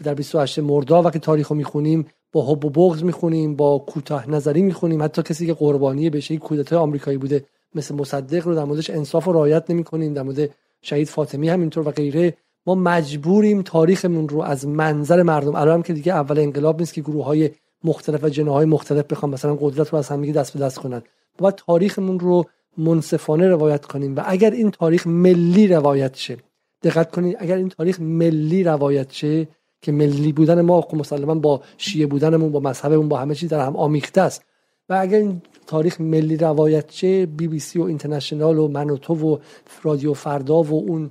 [0.03, 4.61] در 28 مرداد وقتی تاریخ رو می‌خونیم با حب و بغض می‌خونیم با کوتاه نظری
[4.61, 7.45] می‌خونیم حتی کسی که قربانی بشه کودتای آمریکایی بوده
[7.75, 10.49] مثل مصدق رو در موردش انصاف و رعایت نمی‌کنیم در مورد
[10.81, 12.33] شهید فاطمی همینطور و غیره.
[12.67, 17.25] ما مجبوریم تاریخمون رو از منظر مردم الان که دیگه اول انقلاب نیست که گروه
[17.25, 17.49] های
[17.83, 21.01] مختلف و جناهای مختلف بخوام مثلا قدرت رو از همدیگه دست به دست کنن.
[21.37, 22.45] باید تاریخمون رو
[22.77, 26.37] منصفانه روایت کنیم و اگر این تاریخ ملی روایت شه
[26.83, 29.47] دقت کنید اگر این تاریخ ملی روایت شه
[29.81, 33.65] که ملی بودن ما خب مسلما با شیعه بودنمون با مذهبمون با همه چیز در
[33.65, 34.45] هم آمیخته است.
[34.89, 38.97] و اگر این تاریخ ملی روایت چه بی بی سی و اینترنشنال و من و
[38.97, 39.37] تو و
[39.83, 41.09] رادیو فردا و اون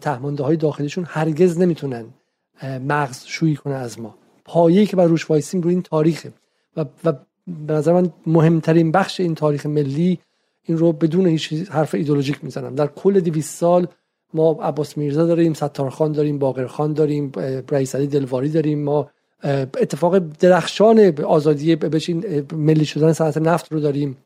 [0.00, 2.04] تهمانده های داخلیشون هرگز نمی‌تونن
[2.88, 4.14] مغز شویی کنه از ما.
[4.44, 6.32] پایه‌ای که بر روش وایسیم روی این تاریخه.
[6.76, 7.12] و, و
[7.66, 10.18] به نظر من مهمترین بخش این تاریخ ملی
[10.62, 12.74] این رو بدون هیچ حرف ایدئولوژیک می‌زنم.
[12.74, 13.86] در کل 200 سال
[14.34, 17.32] ما عباس میرزا داریم ستارخان داریم باقرخان داریم
[17.70, 18.84] رئیس علی دلواری داریم.
[18.84, 19.10] ما
[19.44, 24.16] اتفاق درخشان آزادی بشین ملی شدن صنعت نفت رو داریم.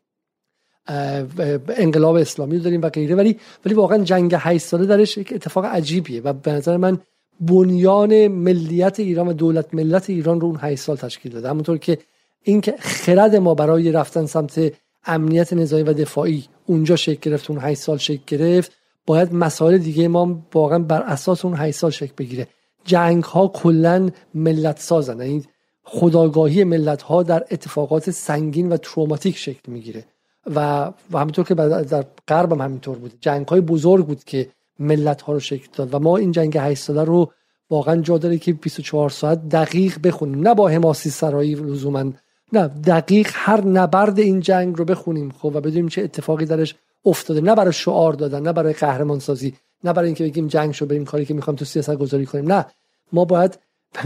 [0.88, 3.14] انقلاب اسلامی داریم و غیره.
[3.14, 6.98] ولی ولی واقعا جنگ 8 ساله درش یک اتفاق عجیبیه و به نظر من
[7.40, 11.48] بنیان ملیت ایران و دولت ملت ایران رو اون 8 سال تشکیل داده.
[11.48, 11.98] همونطور که
[12.42, 14.72] اینکه خرد ما برای رفتن سمت
[15.04, 18.72] امنیت نظامی و دفاعی اونجا شکل گرفت اون 8 سال شکل گرفت
[19.06, 22.48] باید مسائل دیگه ما واقعا بر اساس اون 8 سال شکل بگیره.
[22.84, 25.42] جنگ ها کلا ملت سازن یعنی
[25.84, 30.04] خداگاهی ملت ها در اتفاقات سنگین و تروماتیک شکل می‌گیره.
[30.46, 33.12] و و همینطور که در غرب هم همینطور بود.
[33.20, 34.48] جنگ های بزرگ بود که
[34.78, 37.32] ملت ها رو شکل داد و ما این جنگ 8 ساله رو
[37.70, 40.48] واقعا جا داره که 24 ساعت دقیق بخونیم.
[40.48, 42.12] نه با حماسی سرایی لزوما
[42.52, 45.30] نه دقیق هر نبرد این جنگ رو بخونیم.
[45.30, 47.40] خب و بدونیم چه اتفاقی درش افتاده.
[47.40, 49.54] نه برای شعار دادن نه برای قهرمان سازی
[49.84, 52.52] نه برای اینکه بگیم جنگ شو بریم کاری که می‌خوام تو سیاست گذاری کنیم.
[52.52, 52.66] نه
[53.12, 53.58] ما باید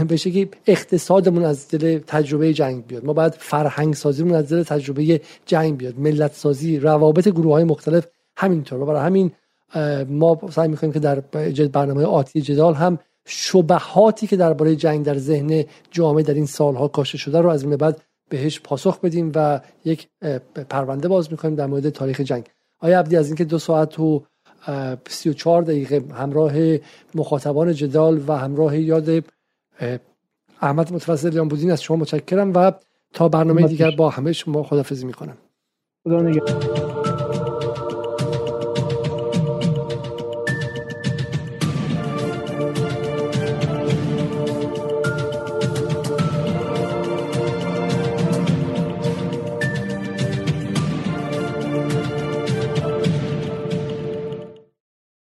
[0.07, 3.05] به شکلی اقتصادمون از دل تجربه جنگ بیاد.
[3.05, 5.99] ما باید فرهنگ سازیمون از دل تجربه جنگ بیاد.
[5.99, 8.07] ملت سازی روابط گروه های مختلف
[8.37, 8.81] همینطور.
[8.81, 9.31] و برای همین
[10.09, 11.19] ما سعی می‌کنیم که در
[11.73, 17.17] برنامه آتی جدال هم شبهاتی که درباره جنگ در ذهن جامعه در این سالها کاشته
[17.17, 20.07] شده رو از این بعد بهش پاسخ بدیم و یک
[20.69, 22.45] پرونده باز می‌کنیم در مورد تاریخ جنگ.
[22.79, 24.23] آیا عبدی از اینکه دو ساعت و
[25.09, 26.53] 34 دقیقه همراه
[27.15, 29.23] مخاطبان جدال و همراه یاد
[30.61, 32.71] احمد متوسل بودین از شما متشکرم و
[33.13, 35.37] تا برنامه دیگر با همه شما خدافزی می‌کنم.
[36.03, 37.06] خدا نگهدار.